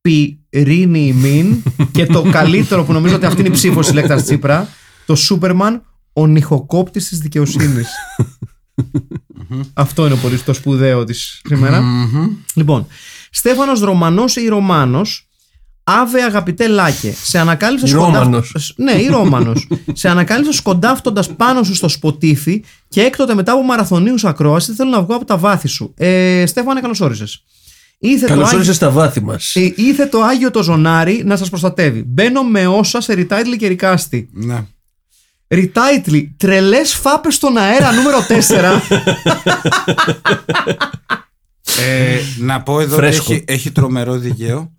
[0.00, 4.68] Πυρήνη Μιν και το καλύτερο που νομίζω ότι αυτή είναι η ψήφος της Λέκτας Τσίπρα,
[5.06, 5.80] το Superman,
[6.12, 7.88] ο νυχοκόπτης της δικαιοσύνης.
[9.74, 11.82] Αυτό είναι πολύ το σπουδαίο της σήμερα.
[12.54, 12.86] Λοιπόν,
[13.30, 15.28] Στέφανος Ρωμανός ή Ρωμάνος,
[15.84, 18.74] Άβε αγαπητέ Λάκε, σε ανακάλυψα Ή σκοντάφ- Ρώμανος.
[18.76, 19.68] Ναι, ή Ρώμανος.
[19.92, 25.02] σε ανακάλυψα σκοντάφτοντας πάνω σου στο σποτίφι και έκτοτε μετά από μαραθωνίους ακρόαση θέλω να
[25.02, 25.94] βγω από τα βάθη σου.
[25.96, 27.44] Ε, Στέφανε, καλώς όρισες.
[27.98, 29.54] Ήθε το, Καλώς Άγιο, όρισες στα βάθη μας.
[29.54, 32.02] ε, ήθε το Άγιο το Ζωνάρι να σας προστατεύει.
[32.06, 34.28] Μπαίνω με όσα σε ριτάιτλι και ρικάστη.
[34.32, 34.64] Ναι.
[35.48, 38.80] Ριτάιτλι, τρελές φάπες στον αέρα νούμερο 4.
[41.86, 43.32] Ε, να πω εδώ ότι Φρέσκο.
[43.32, 44.72] έχει, έχει τρομερό δικαίω.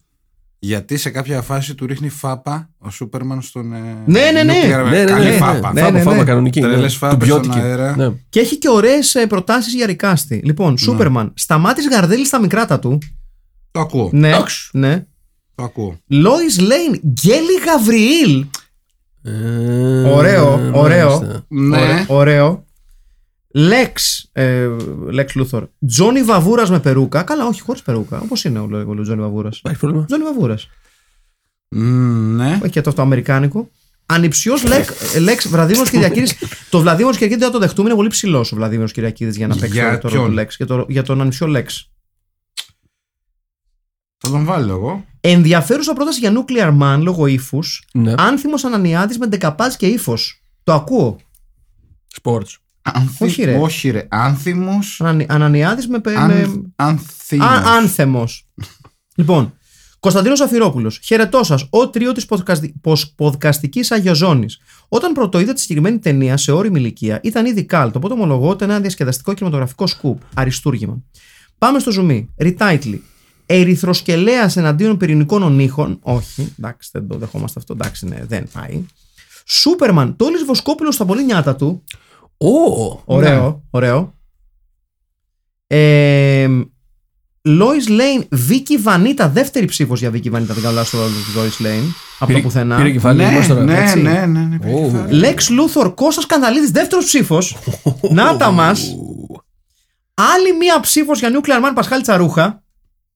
[0.59, 3.73] Γιατί σε κάποια φάση του ρίχνει φάπα ο Σούπερμαν στον.
[3.73, 4.53] ε, Ναι, ναι, ναι.
[4.63, 5.73] nuclear- Ναι, ναι, Καλή ναι, ναι, φάπα.
[5.73, 6.23] ναι, Φάπα, ναι, φάπα ναι.
[6.23, 6.61] κανονική.
[6.61, 6.89] Τρελές ναι.
[6.89, 7.59] φάπες Του στον Μπιώτικη.
[7.65, 7.95] αέρα.
[7.97, 8.11] Ναι.
[8.29, 10.41] Και έχει και ωραίες προτάσεις για recasting.
[10.45, 12.97] Λοιπόν, Σούπερμαν, Σταμάτης Γαρδέλη στα μικράτα του.
[13.71, 14.09] Το ακούω.
[14.13, 14.69] Ναι, Εντάξει.
[14.73, 15.05] ναι.
[15.55, 15.97] Το ακούω.
[16.07, 18.45] Λόις Λέιν, Γκέλι Γαβριήλ.
[19.23, 21.09] Ε, Ωραίο, ωραίο.
[21.09, 21.45] μάλιστα.
[21.47, 22.05] Ναι.
[22.07, 22.64] Ωραίο.
[23.57, 24.67] Λέξ, ε,
[25.11, 25.67] Λέξ Λούθορ.
[25.87, 27.23] Τζόνι Βαβούρας με περούκα.
[27.23, 28.19] Καλά, όχι, χωρίς περούκα.
[28.19, 29.57] Όπως είναι ο, ο Τζόνι Βαβούρας.
[29.57, 30.05] Υπάρχει πρόβλημα.
[30.05, 30.69] Τζόνι Βαβούρας.
[31.69, 32.59] Μμ, Ναι.
[32.61, 33.69] Όχι και το, το αμερικάνικο.
[34.05, 34.63] Ανυψιός
[35.19, 36.35] Λέξ Βλαδίμιος Κυριακίδης.
[36.69, 39.55] το Βλαδίμιος Κυριακίδη δεν θα το δεχτούμε, είναι πολύ ψηλός ο Βλαδίμιος Κυριακίδης για να
[39.55, 40.55] παίξει Για το ρόλο του ποιον; Λέξ.
[40.55, 41.89] Για, το, για τον ανυψιό Λέξ.
[44.17, 45.05] Θα τον βάλω εγώ.
[45.21, 47.87] Ενδιαφέρουσα πρόταση για Nuclear Man λόγω ύφους.
[47.93, 48.13] Ναι.
[48.17, 50.43] Άνθιμος Ανανιάδης με ντεκαπάζ και ύφος.
[50.63, 51.19] Το ακούω.
[52.21, 52.55] Sports.
[52.93, 53.25] Άνθι...
[53.25, 53.57] Όχι, ρε.
[53.57, 54.07] Όχι, ρε.
[54.09, 55.01] Άνθιμος.
[55.27, 56.01] Ανανιάδης με.
[56.03, 56.13] με...
[56.15, 56.73] Αν...
[56.75, 57.47] Άνθιμος.
[57.47, 58.47] Α, άνθεμος.
[59.15, 59.53] λοιπόν,
[59.99, 60.93] Κωνσταντίνος Αφυρόπουλο.
[61.03, 62.25] Χαιρετώ σας, ο τρίο της
[63.15, 64.59] ποδκαστικής Αγιοζώνης.
[64.87, 68.79] Όταν πρωτοείδα τη συγκεκριμένη ταινία σε όρημη ηλικία, ήταν ήδη κάλτ, οπότε ομολογώ ότι ένα
[68.79, 70.21] διασκεδαστικό κινηματογραφικό σκουπ.
[70.33, 71.01] Αριστούργημα.
[71.57, 72.29] Πάμε στο ζουμί.
[72.37, 73.03] Ριτάιτλι.
[73.45, 75.99] Ερυθροσκελέας εναντίον πυρηνικών ονείχων.
[76.01, 77.73] Όχι, εντάξει, δεν το δεχόμαστε αυτό.
[77.73, 78.85] Εντάξει, ναι, δεν πάει.
[79.45, 81.83] Σούπερμαν, Τόλις Βοσκόπουλος στα πολύ νιάτα του.
[82.37, 83.01] Ω!
[83.05, 84.13] Ωραίο, ωραίο.
[85.67, 86.47] Ε,
[87.47, 91.33] Lois Lane, Vicky Vanita, δεύτερη ψήφος για Vicky Vanita, δεν κάνω λάθος το ρόλο της
[91.61, 91.83] Lois Lane.
[92.19, 92.75] Από το Πήρε- πουθενά.
[92.77, 93.63] Πήρε κεφάλι Ναι, μας τώρα.
[93.63, 94.01] ναι, έτσι.
[94.01, 94.73] ναι, ναι, ναι.
[94.73, 94.91] Ω.
[95.09, 95.37] Lex
[95.83, 97.57] Luthor, Κώστας Σκανδαλίδη, δεύτερος ψήφος.
[98.11, 98.95] Να τα μας.
[100.13, 102.63] Άλλη μία ψήφος για Nuclear Man Πασχάλη Τσαρούχα.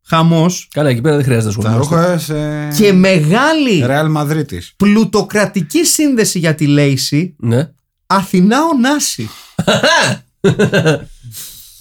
[0.06, 0.68] Χαμός.
[0.74, 2.34] Καλά, εκεί πέρα δεν χρειάζεται να Τα ασχολούμαστε.
[2.34, 2.84] ρούχα σε.
[2.84, 4.62] Και μεγάλη Ρεάλ Μαδρίτη.
[4.78, 7.36] πλουτοκρατική σύνδεση για τη Λέιση.
[7.40, 7.70] Ναι.
[8.12, 9.30] Αθηνά Ωνάση.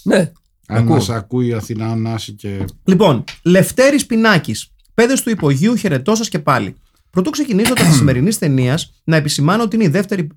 [0.03, 0.33] Ναι.
[0.67, 0.95] Αν Ακούω.
[0.95, 2.65] μας ακούει η Αθηνά Ωνάση και.
[2.85, 4.73] Λοιπόν, Λευτέρης Πινάκης.
[4.95, 6.77] Παίδες του υπογείου, χαιρετώ σας και πάλι.
[7.11, 10.29] Προτού ξεκινήσω της σημερινής ταινίας, να επισημάνω ότι είναι η δεύτερη,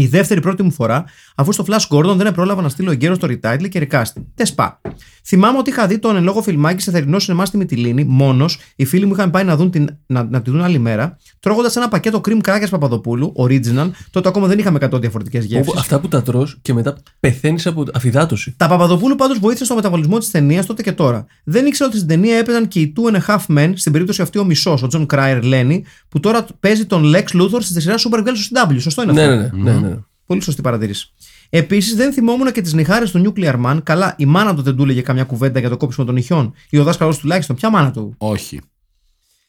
[0.00, 1.04] η δεύτερη πρώτη μου φορά,
[1.34, 4.26] αφού στο Flash Gordon δεν επρόλαβα να στείλω εγκαίρω το retitle και recasting.
[4.34, 4.80] Τεσπά.
[5.28, 8.58] Θυμάμαι ότι είχα δει τον εν λόγω φιλμάκι σε θερινό σινεμά στη Μυτιλίνη, μόνος.
[8.76, 11.76] Οι φίλοι μου είχαν πάει να, δουν την, να, να τη δουν άλλη μέρα, τρώγοντας
[11.76, 13.90] ένα πακέτο cream crackers Παπαδοπούλου, original.
[14.10, 15.68] Τότε ακόμα δεν είχαμε 100 διαφορετικές γεύσεις.
[15.68, 18.54] Όπου Αυτά που τα τρως και μετά πεθαίνεις από αφυδάτωση.
[18.56, 21.26] Τα Παπαδοπούλου πάντως βοήθησαν στο μεταβολισμό της ταινίας τότε και τώρα.
[21.44, 24.22] Δεν ήξερα ότι στην ταινία έπαιζαν και οι Two and a Half Men, στην περίπτωση
[24.22, 27.94] αυτή ο μισός, ο Τζον Κράιερ Λένι, που τώρα παίζει τον Lex Luthor στη σειρά
[27.94, 28.76] Supergirl στο CW.
[28.78, 29.85] Σωστό είναι αυτό; Ναι, ναι, ναι.
[29.88, 30.00] Ναι, ναι.
[30.26, 31.12] Πολύ σωστή παρατήρηση.
[31.50, 33.78] Επίσης, δεν θυμόμουν και τις νυχάρες του Nuclear Man.
[33.82, 36.54] Καλά, η μάνα του δεν του έλεγε καμιά κουβέντα για το κόψιμο των νυχιών.
[36.70, 37.56] Ή ο δάσκαλο τουλάχιστον.
[37.56, 38.14] Ποια μάνα του.
[38.18, 38.60] Όχι.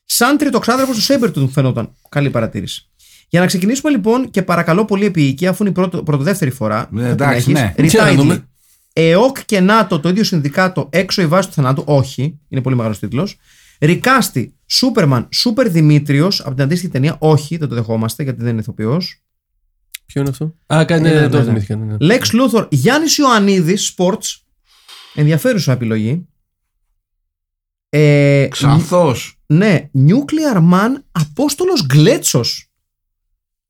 [0.05, 1.93] Σαν τριτοξάδερφος του Σέμπερ του φαινόταν.
[2.09, 2.89] Καλή παρατήρηση.
[3.30, 6.88] Για να ξεκινήσουμε λοιπόν και παρακαλώ πολύ επί οίκη, αφού είναι η πρώτο, πρωτοδεύτερη φορά.
[6.91, 7.53] Ναι, θα την εντάξει, έχεις.
[7.53, 7.73] ναι.
[7.88, 8.15] Τι να Retitle.
[8.15, 8.47] δούμε.
[8.93, 11.84] ΕΟΚ και ΝΑΤΟ, το ίδιο συνδικάτο, έξω η βάση του θανάτου.
[11.85, 13.38] Όχι, είναι πολύ μεγάλος τίτλος.
[13.80, 17.15] Ρικάστη, Σούπερμαν, Σούπερ Δημήτριος, από την αντίστοιχη ταινία.
[17.19, 19.22] Όχι, δεν το δεχόμαστε γιατί δεν είναι ηθοποιός.
[20.07, 21.01] Ποιο είναι αυτό; Α, κάνει.
[21.01, 21.49] Ναι, Ναι, ναι, ναι, τώρα ναι.
[21.49, 21.75] θυμήθηκα.
[21.75, 21.97] ναι, ναι.
[21.99, 24.35] Λέξ Λούθορ, Γιάννης Ιωαννίδης, Sports.
[25.15, 26.27] Ενδιαφέρουσα επιλογή.
[27.89, 29.15] Ε, Ξανθό.
[29.45, 32.71] ναι, Nuclear Man, Απόστολος Γκλέτσος.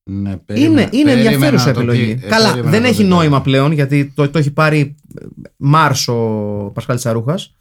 [0.10, 2.16] Ναι, Είναι, περίμενα- είναι περίμενα ενδιαφέρουσα να το επιλογή.
[2.16, 3.08] πει- ε, Καλά, περίμενα δεν να το έχει πει.
[3.08, 5.26] νόημα πλέον γιατί το, το έχει πάρει ε,
[5.58, 6.16] Μάρς ο
[6.74, 7.56] Πασχάλης Τσαρούχας.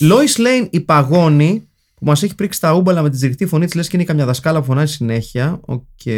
[0.00, 3.74] Lois Lane η Παγώνη που μας έχει πρίξει τα ούμπαλα με τη ζυγτή φωνή της
[3.74, 5.60] λες και είναι καμιά δασκάλα που φωνάζει συνέχεια.
[5.64, 5.82] Οκ.
[6.02, 6.14] Ποια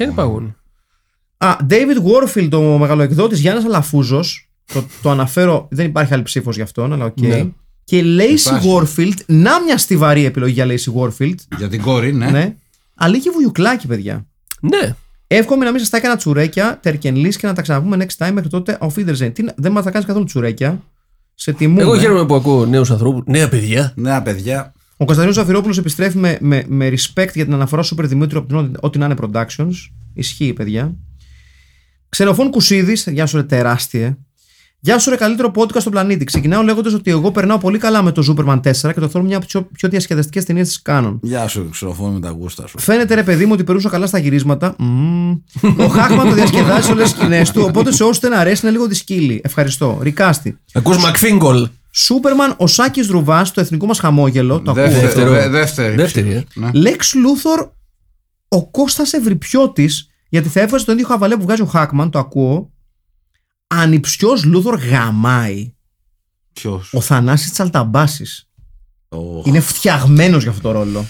[0.00, 0.54] είναι η Παγώνη;
[1.36, 4.48] Α, David Warfield, ο μεγαλοεκδότης Γιάννης Αλαφούζος.
[4.72, 7.20] Το, το αναφέρω, δεν υπάρχει άλλη ψήφος για αυτόν, αλλά οκ.
[7.20, 7.46] Ναι.
[7.84, 8.68] Και Lacey Υπάρχει.
[8.96, 11.34] Warfield, να μια στιβαρή επιλογή για Lacey Warfield.
[11.58, 12.30] Για την κόρη, ναι.
[12.30, 12.54] Ναι.
[12.94, 14.26] Αλίκη Βουγιουκλάκη, παιδιά.
[14.60, 14.94] Ναι.
[15.26, 18.32] Εύχομαι να μην σας τα έκανα τσουρέκια, τερκενλή και να τα ξαναπούμε next time.
[18.32, 19.30] Μέχρι τότε, auf Wiedersehen.
[19.34, 20.82] Τι, να- δεν μας τα κάνεις καθόλου τσουρέκια.
[21.34, 21.82] Σε τιμούμε.
[21.82, 23.92] Εγώ χαίρομαι που ακούω νέους ανθρώπου, νέα παιδιά.
[23.96, 24.72] Νέα παιδιά.
[24.96, 28.76] Ο Κωνσταντίνος Ζαφυρόπουλο επιστρέφει με, με, με respect για την αναφορά Super Δημήτρη από την
[28.80, 29.72] Ό,τι να είναι Productions.
[30.14, 30.94] Ισχύει, παιδιά.
[32.14, 34.16] Ξενοφών Κουσίδης, γεια σου, ρε τεράστιε.
[34.80, 36.24] Γεια σου, ρε καλύτερο podcast στον πλανήτη.
[36.24, 39.36] Ξεκινάω λέγοντας ότι εγώ περνάω πολύ καλά με το Superman 4 και το θεωρώ μια
[39.36, 41.18] από τι πιο, πιο διασκεδαστικέ ταινίε της Canon.
[41.22, 42.78] Γεια σου, ξεροφώνει με τα γούστα σου.
[42.78, 44.74] Φαίνεται ρε παιδί μου ότι περνούσα καλά στα γυρίσματα.
[44.78, 45.30] Μμμ.
[45.78, 47.62] Ο Χάχμαν το διασκεδάζει σε όλες τις σκηνές του.
[47.68, 49.40] Οπότε σε όσους δεν αρέσει είναι λίγο δυσκύλι.
[49.44, 49.98] Ευχαριστώ.
[50.02, 50.58] Ρικάστη.
[50.72, 51.68] Ακούς Μακφίγκολ.
[51.90, 54.60] Σούπερμαν, ο Σάκης Ρουβά, το εθνικό μας χαμόγελο.
[54.60, 54.82] Το ακούω.
[54.82, 55.04] Δεύτερη.
[55.06, 55.30] Δεύτερο.
[55.30, 55.94] δε- δεύτερη.
[55.94, 56.44] Δεύτερη, ε.
[56.54, 56.70] Ναι.
[56.74, 57.68] Λέξ Λούθορ,
[58.48, 62.72] ο Κώστας Ευρυπιώτης, γιατί θα έβαζε τον ίδιο χαβαλέ που βγάζει ο Χάκμαν, το ακούω.
[63.66, 65.74] Ανιψιός Λούθορ γαμάει.
[66.52, 68.48] Ποιος; Ο Θανάσης Τσαλταμπάσης.
[69.44, 71.06] Είναι φτιαγμένος για αυτό το ρόλο.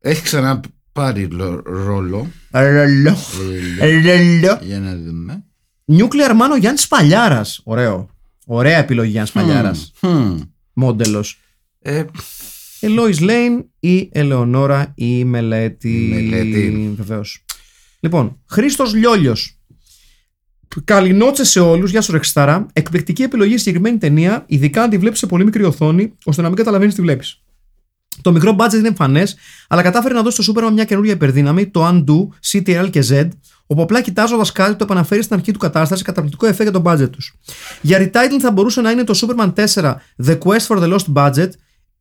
[0.00, 0.60] Έχει ξανά
[0.92, 2.30] πάρει λο- ρόλο.
[2.50, 3.16] Ρολό.
[3.80, 4.58] Ρολό.
[4.62, 5.44] Για να δούμε.
[5.92, 7.60] Nuclear Man ο Γιάννης Παλιάρας.
[7.64, 8.08] Ωραίο.
[8.46, 9.92] Ωραία επιλογή Γιάννης Παλιάρας.
[9.98, 10.38] Χμ.
[10.72, 11.38] Μόντελος.
[11.78, 12.04] Ε,
[12.80, 16.08] Ελόις Λέιν ή Ελεονόρα ή Μελέτη.
[16.12, 16.92] Μελέτη.
[16.96, 17.42] Βεβαίως.
[18.00, 19.58] Λοιπόν, Χρήστος Λιόλιος.
[20.84, 21.90] Καληνότσε σε όλους.
[21.90, 22.66] Γεια σου, Ρεξτάρα.
[22.72, 26.48] Εκπληκτική επιλογή στη συγκεκριμένη ταινία, ειδικά αν τη βλέπεις σε πολύ μικρή οθόνη, ώστε να
[26.48, 27.42] μην καταλαβαίνεις τι βλέπεις.
[28.22, 29.36] Το μικρό budget είναι εμφανές,
[29.68, 33.28] αλλά κατάφερε να δώσει στο Superman μια καινούργια υπερδύναμη, το Undo, CTRL και Z,
[33.66, 37.10] όπου απλά κοιτάζοντας κάτι το επαναφέρει στην αρχή του κατάσταση, καταπληκτικό εφέ για το budget
[37.10, 37.34] τους.
[37.80, 39.94] Για retitle θα μπορούσε να είναι το Superman 4
[40.24, 41.48] The Quest for the Lost Budget,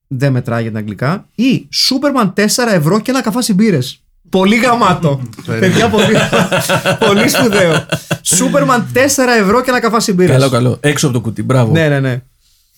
[0.07, 3.79] δεν μετράει για τα αγγλικά, ή Superman 4 ευρώ και ένα καφάσι μπύρε.
[4.29, 5.21] Πολύ γαμάτο.
[5.45, 6.13] Παιδιά, πολύ,
[7.07, 7.85] πολύ σπουδαίο.
[8.23, 8.97] Superman 4
[9.39, 10.31] ευρώ και ένα καφάσι μπύρε.
[10.31, 10.77] Καλό, καλό.
[10.81, 11.43] Έξω από το κουτί.
[11.43, 11.71] Μπράβο.
[11.71, 12.21] Ναι, ναι, ναι.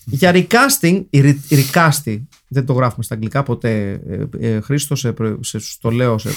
[0.04, 4.00] Για recasting, η re- η recasting, δεν το γράφουμε στα αγγλικά ποτέ.
[4.40, 6.18] Ε, ε, Χρήστος, σε, προ- σε, στο λέω.
[6.18, 6.28] Σε,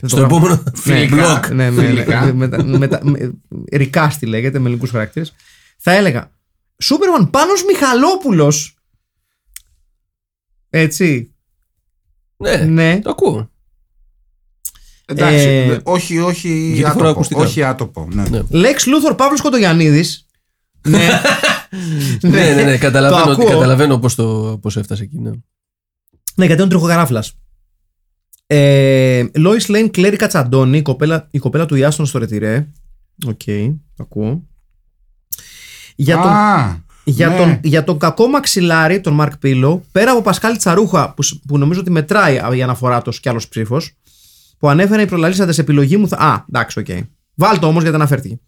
[0.00, 0.46] δεν Στο το γράφουμε.
[0.46, 1.40] επόμενο Ναι, blog.
[1.48, 2.32] ναι, ναι, ναι, Φιλικά.
[2.34, 3.34] μετα- μετα- με-
[3.72, 5.34] Recasting λέγεται με ελληνικού χαρακτήρες.
[5.78, 6.30] Θα έλεγα
[6.82, 8.76] Σούπερμαν Πάνος Μιχαλόπουλος
[10.70, 11.34] Έτσι.
[12.36, 13.00] Ναι, Ναι.
[13.02, 13.50] το ακούω.
[15.08, 15.46] Εντάξει.
[15.46, 17.08] Ε, όχι, όχι γιατί φοράω άτοπο.
[17.08, 17.40] ακουστικά.
[17.40, 18.08] Όχι άτοπο.
[18.12, 18.28] Ναι.
[18.28, 18.40] Ναι.
[18.48, 20.26] Λέξ Λούθορ Παύλος Κοντογιαννίδης
[20.88, 21.08] Ναι.
[22.20, 22.72] Ναι, ναι, ναι.
[22.72, 23.46] Το Καταλαβαίνω, ακούω.
[23.46, 25.18] καταλαβαίνω πώς, το, πώς έφτασε εκεί.
[25.18, 25.30] Ναι.
[26.34, 27.32] Ναι, γιατί είναι τριχογαράφλας.
[28.46, 32.68] Ε, Lois Lane Κλέρι Κατσαντώνη, η κοπέλα, η κοπέλα του Ιάστον στο Ρετυρέ.
[33.26, 33.40] Οκ,
[33.96, 34.42] το ακούω.
[35.96, 37.36] Για τον, Α, για, ναι.
[37.36, 41.58] τον, για τον κακό μαξιλάρι, τον Μαρκ Πίλο, πέρα από Πασκάλη Τσαρούχα, που, σ- που
[41.58, 43.92] νομίζω ότι μετράει η αναφορά τους κι άλλος ψήφος,
[44.58, 46.08] που ανέφερε οι προλαλήσαντες επιλογή μου.
[46.08, 46.16] Θα...
[46.16, 46.86] Α, εντάξει, οκ.
[47.34, 48.40] Βάλτο όμως γιατί αναφέρθηκε.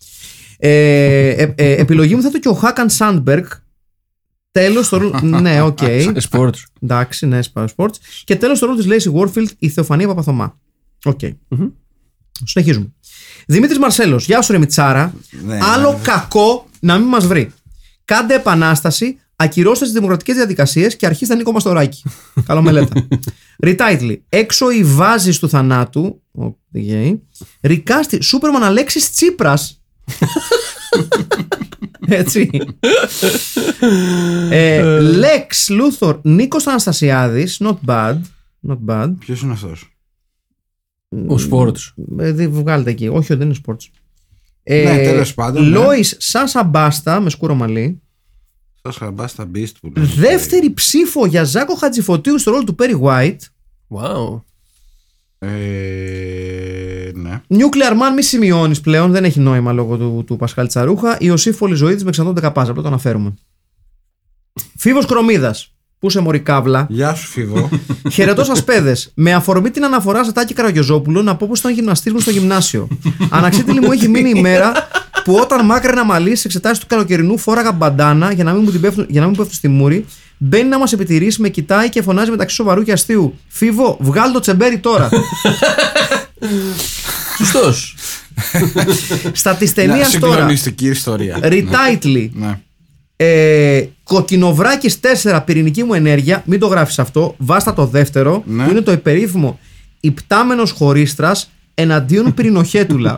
[0.58, 3.44] Ε, ε, ε, επιλογή μου θα το και ο Χάκαν Σάντμπεργκ.
[4.50, 5.20] Τέλος το ρόλο.
[5.40, 5.80] ναι, οκ.
[5.80, 6.62] Ε, Sports.
[6.80, 7.94] Εντάξει, ναι, Sports.
[8.24, 10.58] Και τέλος το ρόλο της Lacey Warfield, η Θεοφανία Παπαθωμά.
[11.04, 11.20] Οκ.
[12.44, 12.92] Συνεχίζουμε.
[13.46, 15.14] Δημήτρης Μαρσέλος, γεια σου, ρε Μιτσάρα.
[15.44, 15.98] Ναι, Άλλο ναι.
[16.02, 17.52] κακό να μην μας βρει.
[18.04, 22.02] Κάντε επανάσταση, ακυρώστε τις δημοκρατικές διαδικασίες και αρχίστε Νίκο Μαστοράκη.
[22.46, 23.06] Καλό μελέτα.
[23.66, 24.16] Retitle.
[24.28, 26.22] Έξω οι βάζεις του θανάτου.
[26.74, 27.18] Okay.
[27.60, 28.22] Ρικάστη.
[28.22, 29.82] Σούπερμαν Αλέξης Τσίπρας.
[32.10, 32.50] Έτσι.
[34.50, 37.60] ε, Λέξ Λούθορ Νίκος Αναστασιάδης.
[37.64, 38.18] Not bad.
[38.68, 39.12] Not bad.
[39.18, 39.96] Ποιος είναι αυτός;
[41.10, 41.92] Ο Sports.
[42.18, 43.08] Ε, δι- βγάλτε εκεί.
[43.08, 43.86] Όχι, δεν είναι sports.
[44.62, 45.68] Ε, Ναι, τέλος πάντων, ναι.
[45.68, 48.02] Λόις Σάσα Μπάστα με σκούρο μαλλί.
[48.92, 50.04] Σα χαμπάστα Beast που λέει.
[50.04, 53.38] Δεύτερη ψήφο για Ζάκο Χατζηφωτίου στο ρόλο του Perry White.
[53.88, 54.42] Wow.
[55.38, 57.42] Ε, ναι.
[57.48, 61.16] Nuclear Man, μη σημειώνεις πλέον, δεν έχει νόημα λόγω του, του Πασχάλη Τσαρούχα.
[61.20, 62.70] Ιωσήφ Πολυζωήτη με ξαντών Δεκαπάζα.
[62.70, 63.34] Απλά το αναφέρουμε.
[64.76, 65.72] Φίβος Κρομίδας.
[65.98, 66.86] Πού σε μωρή κάβλα.
[66.90, 67.68] Γεια σου, Φίβο.
[68.12, 69.12] Χαιρετώ σας, παιδες.
[69.14, 72.88] Με αφορμή την αναφορά σε Τάκη Καραγιοζόπουλο, να πω πως ήταν γυμναστής μου στο γυμνάσιο.
[73.30, 74.72] Αναξίτηλη μου έχει μείνει η μέρα
[75.24, 78.80] που όταν μάκρυνα μαλλί στι εξετάσεις του καλοκαιρινού φόραγα μπαντάνα για να μην μου, την
[78.80, 80.04] πέφτουν, για να μην μου πέφτουν στη μούρη.
[80.38, 83.38] Μπαίνει να μας επιτηρήσει, με κοιτάει και φωνάζει μεταξύ σοβαρού και αστείου.
[83.48, 85.08] Φίβο, βγάλ το τσεμπέρι τώρα.
[87.38, 87.96] Σωστός.
[89.32, 90.32] Στα της Ναι, ταινία τώρα.
[90.32, 91.38] Συγκλονιστική ιστορία.
[91.42, 92.30] Retitle.
[92.32, 92.60] Ναι.
[93.16, 96.42] Ε, Κοκκινοβράκης 4 πυρηνική μου ενέργεια.
[96.46, 97.34] Μην το γράφεις αυτό.
[97.38, 98.42] Βάστα το δεύτερο.
[98.46, 98.64] Ναι.
[98.64, 99.58] Που είναι το περίφημο
[100.00, 101.50] Υπτάμενος χωρίστρας
[101.80, 103.16] εναντίον πυρηνοχαίτουλα.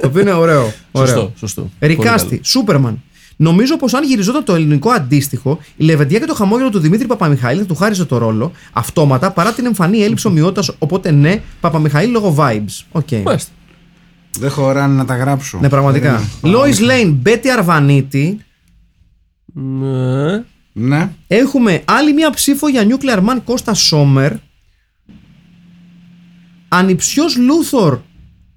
[0.00, 0.72] το οποίο είναι ωραίο.
[0.90, 1.06] ωραίο.
[1.06, 1.32] Σωστό.
[1.36, 1.70] σωστό.
[1.78, 3.02] Ρικάστη, Σούπερμαν.
[3.36, 7.58] Νομίζω πως αν γυριζόταν το ελληνικό αντίστοιχο, η λεβεντιά και το χαμόγελο του Δημήτρη Παπαμιχαήλ
[7.58, 10.70] θα του χάριζε το ρόλο αυτόματα παρά την εμφανή έλλειψη ομοιότητας.
[10.78, 12.84] Οπότε ναι, Παπαμιχαήλ λόγω vibes.
[12.92, 13.02] OK.
[13.02, 13.22] Πολύ καλό.
[13.24, 13.50] Μάλιστα.
[14.38, 15.58] Δεν χωράνε να τα γράψω.
[15.60, 16.22] Ναι, πραγματικά.
[16.42, 18.38] Lois Lane, Μπέτι Αρβανίτη.
[19.54, 20.44] Ναι.
[20.72, 21.10] Ναι.
[21.26, 24.32] Έχουμε άλλη μία ψήφο για Nuclear Man Κώστα Σόμερ.
[26.72, 27.98] Ανιψιός Luthor.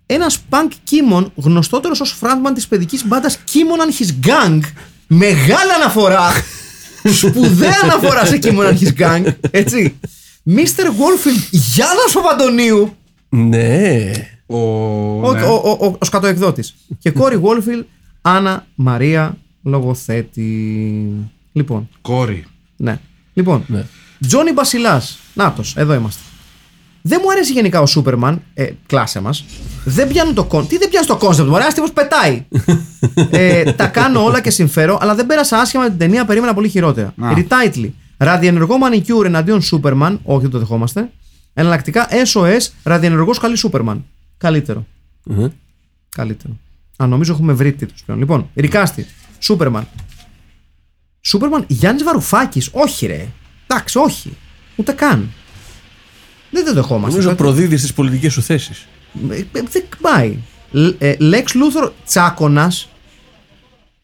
[0.06, 4.60] Ένας πανκ Κίμων γνωστότερος ως frontman της παιδικής μπάντας Κίμων and His Gang.
[5.08, 6.32] Μεγάλη αναφορά.
[7.22, 9.26] Σπουδαία αναφορά σε Κίμων and His Gang.
[9.52, 10.00] Έτσι.
[10.44, 12.96] Mister Warfield Γιάννος Παπαντονίου.
[13.30, 14.12] Ναι.
[14.46, 14.58] Ο,
[15.28, 15.42] Ο, ναι.
[15.44, 16.74] ο, ο, ο, ο σκατοεκδότης.
[17.00, 17.84] Και κόρη Warfield
[18.22, 21.08] Άννα Μαρία Λογοθέτη.
[21.52, 22.46] Λοιπόν, Κόρη.
[22.78, 23.00] ναι.
[23.34, 23.86] Λοιπόν, Ναι.
[24.28, 25.02] Τζόνι Μπασιλά.
[25.34, 26.22] Νάτος, εδώ είμαστε.
[27.06, 29.46] Δεν μου αρέσει γενικά ο Σούπερμαν, ε, κλάσε μας.
[29.86, 30.72] Δεν πιάνουν το concept.
[30.72, 32.46] Τι δεν πιάνει το concept, μου αρέσει πετάει.
[33.30, 36.70] ε, τα κάνω όλα και συμφέρω, αλλά δεν πέρασα άσχημα με την ταινία, περίμενα πολύ
[36.70, 37.14] χειρότερα.
[37.22, 37.34] Α.
[37.36, 37.90] Retitle.
[38.18, 40.20] Ραδιενεργό μανικιούρ εναντίον Σούπερμαν.
[40.24, 41.10] Όχι, δεν το δεχόμαστε.
[41.54, 44.06] Εναλλακτικά SOS, ραδιενεργός καλή Σούπερμαν.
[44.38, 44.86] Καλύτερο.
[45.24, 45.48] Μμμ.
[46.10, 46.54] Καλύτερο.
[46.98, 48.20] Α, νομίζω έχουμε βρει τίτλους πλέον.
[48.20, 49.06] Λοιπόν, Ρικάστη.
[49.40, 49.88] Σούπερμαν.
[51.22, 52.70] Σούπερμαν Γιάννης Βαρουφάκης.
[52.72, 53.28] Όχι, ρε.
[53.68, 54.38] Εντάξει, όχι.
[54.76, 55.30] Ούτε καν.
[56.54, 57.10] Δεν το δεχόμαστε.
[57.10, 58.88] Νομίζω Κάτι- προδίδεις τις πολιτικές σου θέσεις.
[59.30, 60.38] ε, ε, Δεν πάει.
[61.18, 62.72] Λέξ Λούθορ Τσάκονα.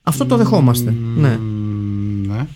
[0.03, 0.93] Αυτό το δεχόμαστε.
[1.15, 1.37] Ναι.
[1.37, 2.47] Μ, Ναι.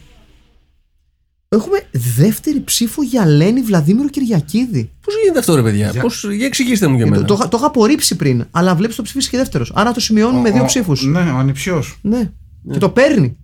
[1.49, 4.91] Έχουμε δεύτερη ψήφο για Λένη Βλαδίμηρο Κυριακίδη.
[5.01, 7.21] Πώς γίνεται αυτό, ρε παιδιά, πώς, για εξηγήστε μου για Ε, μένα.
[7.21, 9.71] Το, το, είχα- το είχα απορρίψει πριν, αλλά βλέπεις το ψήφισε και δεύτερος.
[9.75, 11.05] Άρα το σημειώνει με δύο Ο- ψήφους.
[11.05, 11.97] Ναι, ο ανιψιός.
[12.01, 12.31] Ναι.
[12.71, 13.37] Και το παίρνει.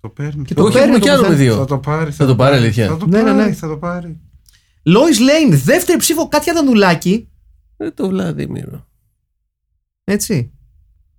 [0.00, 0.44] Το παίρνει.
[0.44, 1.44] Και το Όχι, παίρνει έχουμε το κι άλλο με πουθενά.
[1.50, 1.56] δύο.
[1.56, 2.10] Θα το πάρει.
[2.12, 2.86] Θα το πάρει, αλήθεια.
[2.88, 3.52] Θα το Ναι, ναι, πάρει, ναι.
[3.54, 4.20] θα το πάρει.
[4.82, 7.28] Λόις Λέιν, δεύτερη ψήφο Κάτια Δανδουλάκη.
[7.76, 8.86] Ε, το Βλαδίμηρο.
[10.04, 10.50] Έτσι.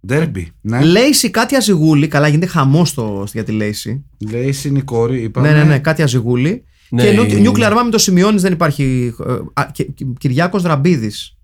[0.08, 0.52] Ντέρμπι.
[0.62, 0.84] Ναι.
[0.84, 2.08] Λέισι Κάτια Ζιγούλη.
[2.08, 2.96] Καλά, γίνεται χαμός
[3.34, 4.04] για τη Λέισι.
[4.32, 5.22] Λέει είναι η κόρη.
[5.22, 5.52] Είπαμε.
[5.52, 6.64] Ναι, ναι, ναι, Κάτια Ζιγούλη.
[6.90, 9.16] Ναι, και ενώ η- Nuclear Mami το σημειώνει, δεν υπάρχει.
[9.28, 11.38] ε, α, και- και- Κυριάκος Δραμπίδης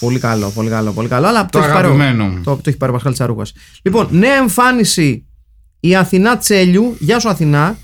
[0.00, 1.26] Πολύ καλό, πολύ καλό, πολύ καλό.
[1.26, 2.40] Αλλά Το έχει πάρει ο- αγαπημένο μου.
[2.44, 3.46] Το, το έχει πάρει ο Πασχάλης Τσαρούχα.
[3.82, 5.26] Λοιπόν, νέα εμφάνιση
[5.80, 6.96] η Αθηνά Τσέλιου.
[7.00, 7.78] Γεια σου Αθηνά.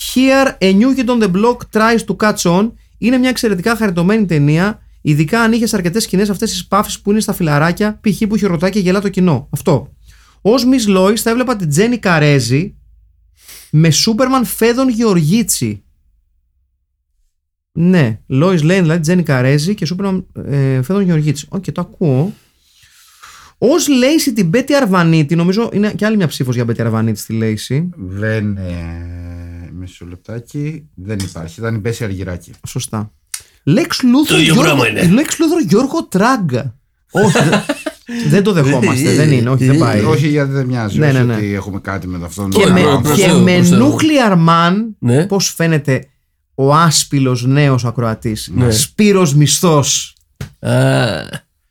[0.00, 2.70] Here a new kid on the block tries to catch on.
[2.98, 4.78] Είναι μια εξαιρετικά χαριτωμένη ταινία.
[5.00, 8.26] Ειδικά αν είχες αρκετές σκηνές αυτές τις παύσει που είναι στα φιλαράκια, π.χ.
[8.28, 9.48] που χειροκροτάει και γελά το κοινό.
[9.50, 9.92] Αυτό.
[10.42, 12.74] Ως Miss Lois θα έβλεπα την Τζένι Καρέζη
[13.70, 15.82] με Σούπερμαν Φαίδων Γεωργίτση.
[17.72, 21.46] Ναι, Lois Lane δηλαδή Τζένι Καρέζη και Σούπερμαν ε, Φέδων Γεωργίτσι.
[21.48, 22.34] Οκ, το ακούω.
[23.58, 27.32] Ως Lacey την Μπέτη Αρβανίτη, νομίζω είναι και άλλη μια ψήφος για Μπέτη Αρβανίτη στη
[27.32, 27.88] Lacey.
[27.96, 28.56] Δεν.
[28.56, 29.29] Ε,
[29.80, 30.84] μισό λεπτάκι.
[30.94, 31.60] Δεν υπάρχει.
[31.60, 32.52] Ήταν η Μπέση Αργυράκη.
[32.66, 33.12] Σωστά.
[33.64, 35.08] Lex Luthor ίδιο Γιώργο, πράγμα είναι.
[35.14, 36.74] Lex Luthor Γιώργο Τράγκα.
[37.10, 37.62] Όχι, δεν-
[38.30, 39.14] δεν το δεχόμαστε.
[39.14, 40.00] δεν είναι, όχι, δεν πάει.
[40.04, 40.98] Όχι γιατί δεν μοιάζει.
[40.98, 41.34] Ναι, όχι ναι, ναι.
[41.34, 42.50] ότι έχουμε κάτι με αυτόν.
[42.50, 43.00] Και τον με, άνθρωπο.
[43.00, 43.96] προς και Θεού, με προς Θεού.
[43.96, 45.26] Nuclear Man, Ναι.
[45.26, 46.04] πώς φαίνεται
[46.54, 48.50] ο άσπυλος νέος ακροατής.
[48.54, 48.70] Ναι.
[48.70, 50.14] Σπύρος Μισθός.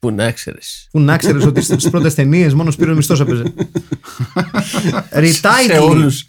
[0.01, 0.87] Α, που να ξέρεις.
[0.91, 3.43] Που να ξέρεις ότι στις πρώτες ταινίες μόνος ο Σπύρος Μισθός έπαιζε.
[5.09, 5.89] Σε Retitle.
[5.89, 6.25] όλους.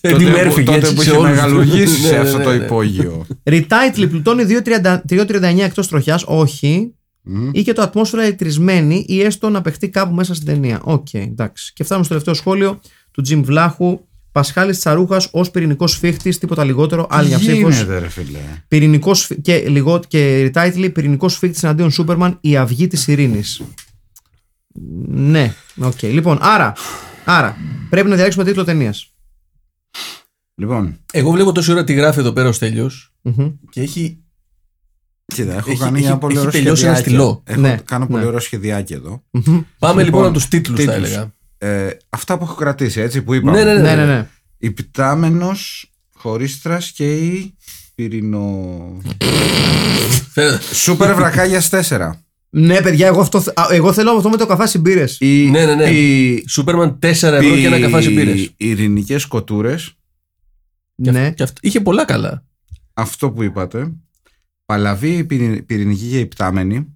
[0.00, 1.30] Eddie Τότε Murphy, που- τότε έτσι, που σε είχε όλους.
[1.30, 2.64] μεγαλουργήσει Ναι, σε ναι, αυτό ναι, το ναι.
[2.64, 3.26] υπόγειο.
[3.44, 6.24] Retitle πλουτώνει 2.30 2.39 εκτός τροχιάς.
[6.26, 6.94] Όχι.
[7.52, 10.80] Ή και το ατμόσφαιρα ηλεκτρισμένη ή έστω να παιχτεί κάπου μέσα στην ταινία.
[10.84, 11.72] Οκ, εντάξει.
[11.74, 12.80] Και φτάνουμε στο τελευταίο σχόλιο
[13.10, 14.00] του Τζιμ Βλάχου.
[14.34, 17.06] Πασχάλης Τσαρούχας ως πυρηνικός Φύχτης, τίποτα λιγότερο.
[17.10, 17.74] Άλλη μια Τι ψήφος.
[17.76, 18.38] γίνεται, ρε φίλε.
[18.68, 23.62] Πυρηνικός φι- και, λιγό, και retitle πυρηνικός Φύχτης εναντίον Σούπερμαν η αυγή της ειρήνης.
[25.08, 26.02] Ναι, οκ.
[26.02, 26.72] Λοιπόν, άρα,
[27.24, 27.56] άρα
[27.90, 29.12] πρέπει να διαλέξουμε τίτλο ταινίας.
[30.54, 33.12] Λοιπόν, Εγώ βλέπω τόση ώρα τη γράφει εδώ πέρα ο Στέλιος
[33.70, 34.18] και έχει.
[35.24, 37.22] κοίτα, έχω Έχει- κάνει έχει- ένα πολύ έχει ωραίο τελειώσει ένα σχεδιάκι.
[37.24, 37.42] στυλό.
[37.46, 38.26] Έχω Ναι, κάνω πολύ ναι.
[38.26, 39.22] ωραίο σχεδιάκι εδώ.
[39.30, 41.08] Πάμε λοιπόν, Λοιπόν, από τους τίτλους, θα τίτλους.
[41.10, 41.32] έλεγα.
[41.66, 43.64] Ε, αυτά που έχω κρατήσει, έτσι που είπαμε.
[43.64, 44.28] Ναι, ναι, Ναι, ναι, ναι.
[44.58, 47.54] Υπτάμενος, χωρίστρας και η
[47.94, 48.68] πυρηνο...
[50.32, 50.74] Φαίνεται.
[50.74, 52.10] Σούπερ βρακάγιας 4.
[52.50, 55.16] Ναι, παιδιά, εγώ, αυτό, α, εγώ θέλω αυτό με το καφάσι μπύρες.
[55.20, 55.84] Η, Ναι, ναι, ναι.
[55.90, 58.40] Οι, Σούπερμαν 4 ευρώ και ένα καφάσι μπύρες.
[58.40, 59.92] οι ειρηνικές κοτούρες,
[60.94, 61.30] Ναι.
[61.30, 62.44] Και αυτό, είχε πολλά καλά.
[62.94, 63.92] αυτό που είπατε.
[64.64, 66.93] Παλαβή η πυρη- πυρηνική και υπτάμενη.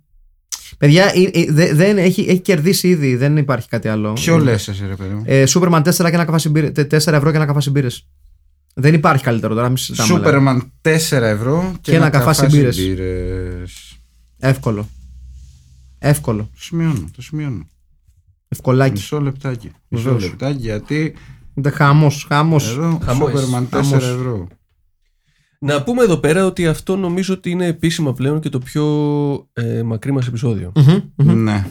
[0.79, 4.13] Παιδιά, ε, ε, δε- δεν, έχει, έχει κερδίσει ήδη, δεν υπάρχει κάτι άλλο.
[4.13, 7.31] Ποιο λες εσύ ρε παιδί μου; Ε, Σούπερμαν 4 και ένα καφάσι μπύρε, 4 ευρώ
[7.31, 7.89] και ένα καφάσι μπύρε.
[8.75, 10.09] Δεν υπάρχει καλύτερο τώρα, μην συζητάμε.
[10.09, 10.25] δηλαδή.
[10.27, 12.77] Σούπερμαν 4 ευρώ και, Και ένα καφάσι μπύρες.
[12.77, 13.97] μπύρες.
[14.39, 14.89] Εύκολο.
[15.99, 16.43] Εύκολο.
[16.43, 17.67] Το σημειώνω, το σημειώνω.
[18.49, 18.93] Ευκολάκι.
[18.93, 19.71] Μισό λεπτάκι.
[19.89, 20.23] Μισό Βεβαίως.
[20.23, 21.15] λεπτάκι γιατί
[21.73, 22.57] Χάμο, χάμο.
[22.61, 23.31] εδώ Χαμός.
[23.31, 24.05] Σούπερμαν 4 Χαμός.
[24.05, 24.49] ευρώ.
[25.59, 28.85] Να πούμε εδώ πέρα ότι αυτό νομίζω ότι είναι επίσημα πλέον και το πιο
[29.53, 30.73] ε, μακρύ μας επεισόδιο.
[31.17, 31.67] Ναι.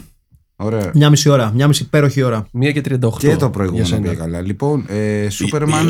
[0.56, 0.90] Ωραία.
[0.94, 2.46] Μια μισή ώρα, μια μισή υπέροχη ώρα.
[2.52, 2.84] Μία και 38.
[3.18, 4.00] Και το για προηγούμενο σένα.
[4.00, 4.40] πήγε καλά.
[4.40, 5.86] Λοιπόν, ε, Σούπερμαν,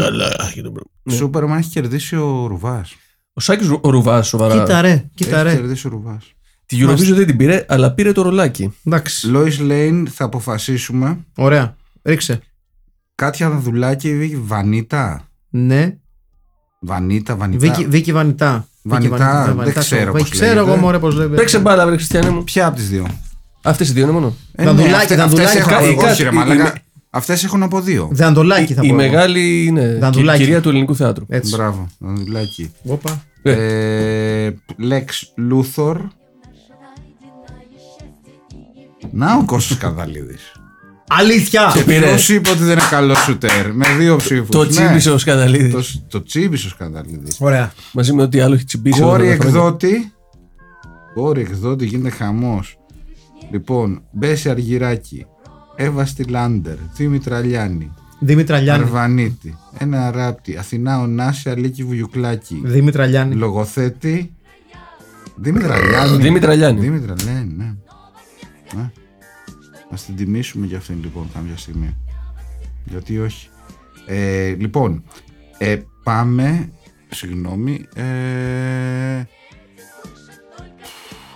[1.02, 1.12] Ναι.
[1.14, 2.94] Σούπερμαν έχει κερδίσει ο Ρουβάς.
[3.32, 4.58] Ο Σάκης ο Ρουβάς, σοβαρά.
[4.58, 5.54] Κοίτα ρε, κοίτα Έχει ρε.
[5.54, 6.32] κερδίσει ο Ρουβάς.
[6.66, 8.72] Τη Eurovision δεν την πήρε, αλλά πήρε το ρολάκι.
[8.84, 9.28] Εντάξει.
[9.28, 11.18] Λόις Λέιν θα αποφασίσουμε.
[11.36, 11.76] Ωραία.
[12.02, 12.40] Ρίξε.
[13.14, 15.28] Κάτια Δαδουλάκη, Βανίτα.
[15.48, 15.96] Ναι.
[16.80, 17.58] Βανίτα, Βανίτα.
[17.66, 18.66] Βίκυ, Βίκυ Βανιτά.
[18.82, 20.70] Βανιτά, Βίκυ Βανιτά, δεν Βανιτά, ξέρω Βίκυ, πώς Ξέρω λέγεται.
[20.70, 21.36] εγώ μωρέ πώς λέγεται.
[21.36, 22.44] Παίξε μπάλα, βρε Χριστιανέ μου.
[22.44, 23.06] Ποια από τις δύο;
[23.62, 24.34] Αυτές οι δύο είναι μόνο.
[24.52, 26.60] Ε, Δαδουλάκη, αυτές- Δαδουλάκη, αυτές έχω- κάτι- όχι, ρε κάτι- μαλάκα.
[26.60, 26.72] είναι-
[27.10, 28.08] Αυτές έχουν από δύο.
[28.12, 28.94] Δαντολάκι θα Η πω.
[28.94, 29.02] εγώ.
[29.02, 30.38] μεγάλη είναι Δαντουλάκη.
[30.42, 31.24] κυρία του ελληνικού θεάτρου.
[31.28, 31.54] Έτσι.
[31.56, 32.70] Μπράβο, Δανδουλάκη.
[32.86, 33.22] Όπα.
[33.42, 34.50] Ε,
[34.90, 35.04] Lex
[35.50, 35.96] Luthor.
[39.10, 40.52] Να ο Κώστας Καδαλίδης.
[41.08, 41.70] Αλήθεια!
[41.74, 42.06] Και πήρε.
[42.06, 44.48] Ποιος είπε ότι δεν είναι καλό σουτέρ; Με δύο ψήφους.
[44.48, 44.68] Το Ναι.
[44.68, 45.72] τσίμπησε ο Σκανδαλίδης.
[45.72, 47.36] Το, το τσίμπησε ο Σκανδαλίδης.
[47.40, 47.72] Ωραία.
[47.92, 49.02] Μαζί με ό,τι άλλο έχει τσιμπήσει.
[49.02, 49.48] όλα Κόρη τα χρόνια.
[49.48, 50.12] εκδότη.
[51.14, 52.78] Κόρη εκδότη γίνεται χαμός.
[53.50, 55.26] Λοιπόν, Μπέση Αργυράκη.
[55.76, 56.74] Εύα Στυλάντερ.
[56.96, 57.90] Δήμητρα Λιάνη.
[58.20, 58.84] Δήμητρα Λιάννη.
[58.84, 59.56] Αρβανίτη.
[59.78, 60.56] Ένα ράπτη.
[60.56, 62.60] Αθηνά Ωνάση Αλίκη Βουγιουκλάκη.
[62.64, 63.34] Δήμητρα Λιάννη.
[63.34, 64.32] Λογοθέτη.
[65.36, 66.22] Δήμητρα Λιάννη.
[66.22, 66.80] Δήμητρα Λιάννη.
[66.80, 67.74] Δήμητρα Λιάννη, ναι.
[69.90, 69.96] Ναι.
[69.96, 71.96] Να την τιμήσουμε για αυτήν λοιπόν κάποια στιγμή.
[72.84, 73.48] Γιατί όχι.
[74.06, 75.02] Ε, λοιπόν,
[75.58, 76.68] ε, πάμε.
[77.08, 77.86] Συγγνώμη.
[77.94, 78.02] Ε,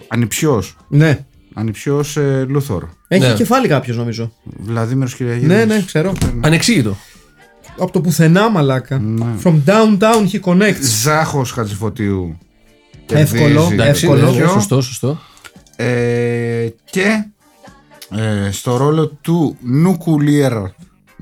[0.09, 0.77] Ανιψιός.
[0.89, 1.27] Ναι.
[1.55, 2.85] Ανιψιός ε, Λούθορ.
[3.09, 3.35] Έχει Ναι.
[3.35, 4.33] κεφάλι κάποιος νομίζω.
[4.45, 5.49] Βλαδίμηρος Κυριαγίδης.
[5.49, 6.13] Ναι, ναι, ξέρω.
[6.41, 6.97] Ανεξήγητο.
[7.79, 8.99] Από το πουθενά, μαλάκα.
[8.99, 9.27] Ναι.
[9.45, 10.81] From downtown he connects.
[11.03, 12.39] Ζάχος Χατζηφωτίου.
[13.13, 14.21] Εύκολο, Κερδίζει Εντάξει, Εύκολο.
[14.31, 14.49] ναι, τέτοιο.
[14.49, 15.19] σωστό, σωστό.
[15.77, 17.27] Ε, και
[18.17, 20.53] ε, στο ρόλο του Νουκουλιέρ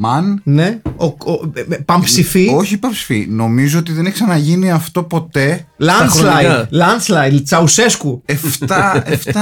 [0.02, 0.40] Μαν.
[0.44, 0.80] Ναι.
[0.96, 2.48] Ο, ο, ε, ε, Παμψηφί.
[2.54, 3.26] Όχι παψηφί.
[3.30, 5.66] Νομίζω ότι δεν έχει ξαναγίνει αυτό ποτέ.
[5.78, 6.08] Landslide.
[6.08, 6.68] χρονικά.
[6.72, 7.40] Landslide.
[7.44, 8.22] Τσαουσέσκου.
[8.26, 9.32] 7, 7,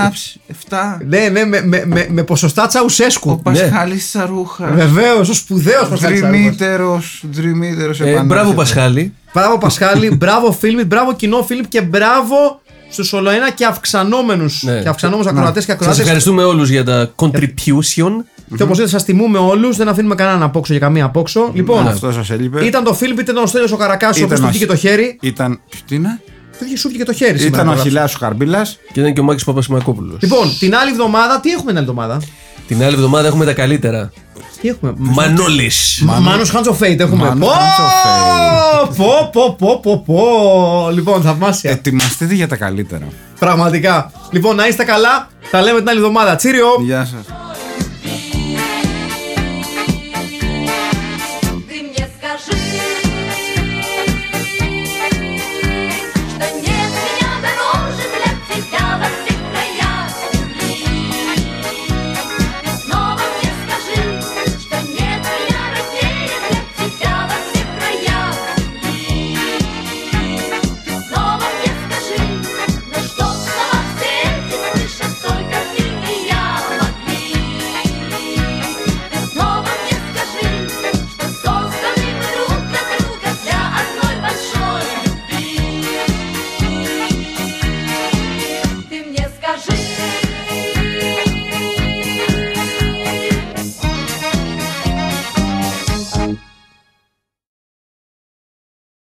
[0.68, 0.98] 7.
[1.06, 3.40] Ναι, ναι, με, με, με, με ποσοστά Ο Τσαουσέσκου.
[3.42, 4.74] Πασχάλης Τσαρούχας.
[4.74, 6.20] Βεβαίως, ο σπουδαίος Πασχάλης.
[6.20, 9.14] Δρυμύτερος, δρυμύτερος Ε, μπράβο Πασχάλη.
[9.34, 12.60] Μπράβο Πασχάλη, μπράβο Φίλιπ, μπράβο κοινό Φίλιπ και μπράβο
[12.90, 14.80] στους ολοένα και αυξανόμενους Ναι.
[14.82, 15.98] και αυξανόμενους ακροατές και Σας ακροατές.
[15.98, 18.10] ευχαριστούμε όλους για τα contribution.
[18.56, 19.76] Και όπως είδατε, σας τιμούμε όλους.
[19.76, 21.50] Δεν αφήνουμε κανέναν απόξω για καμία απόξω.
[21.54, 22.64] Λοιπόν, Αυτό σας έλειπε.
[22.64, 24.72] ήταν το Φίλιπ, ήταν ο Στέλιος ο Καρακάσου, ο Ήταν οποίος του ο βγήκε το
[24.72, 25.18] Αχι- χέρι.
[25.20, 25.60] Ήταν.
[25.86, 26.20] Τι είναι;
[26.58, 27.46] Του βγήκε σου βγήκε το χέρι σήμερα.
[27.62, 27.88] Ήταν να ο το γράψω.
[27.98, 28.78] Αχιλάς ο Χαρμπίλας.
[28.92, 30.16] Και ήταν και ο Μάκης Παπασημακόπουλος.
[30.22, 32.20] Λοιπόν, την άλλη εβδομάδα, τι έχουμε την άλλη εβδομάδα;
[32.68, 34.12] Την άλλη εβδομάδα έχουμε τα καλύτερα.
[34.60, 36.02] Τι έχουμε; Μανώλης.
[36.04, 37.24] Μάνο Hands of Fate έχουμε.
[37.24, 40.90] Μάνος Πω, Hands of πω, πω, πω, πω, πω.
[40.92, 41.70] Λοιπόν, θαυμάσια.
[41.70, 43.06] Ετοιμαστείτε για τα καλύτερα.
[43.38, 44.12] Πραγματικά.
[44.30, 45.28] Λοιπόν, να είστε καλά.
[45.50, 46.36] Τα λέμε την άλλη εβδομάδα.
[46.36, 46.66] Τσίριο.
[46.84, 47.47] Γεια σας.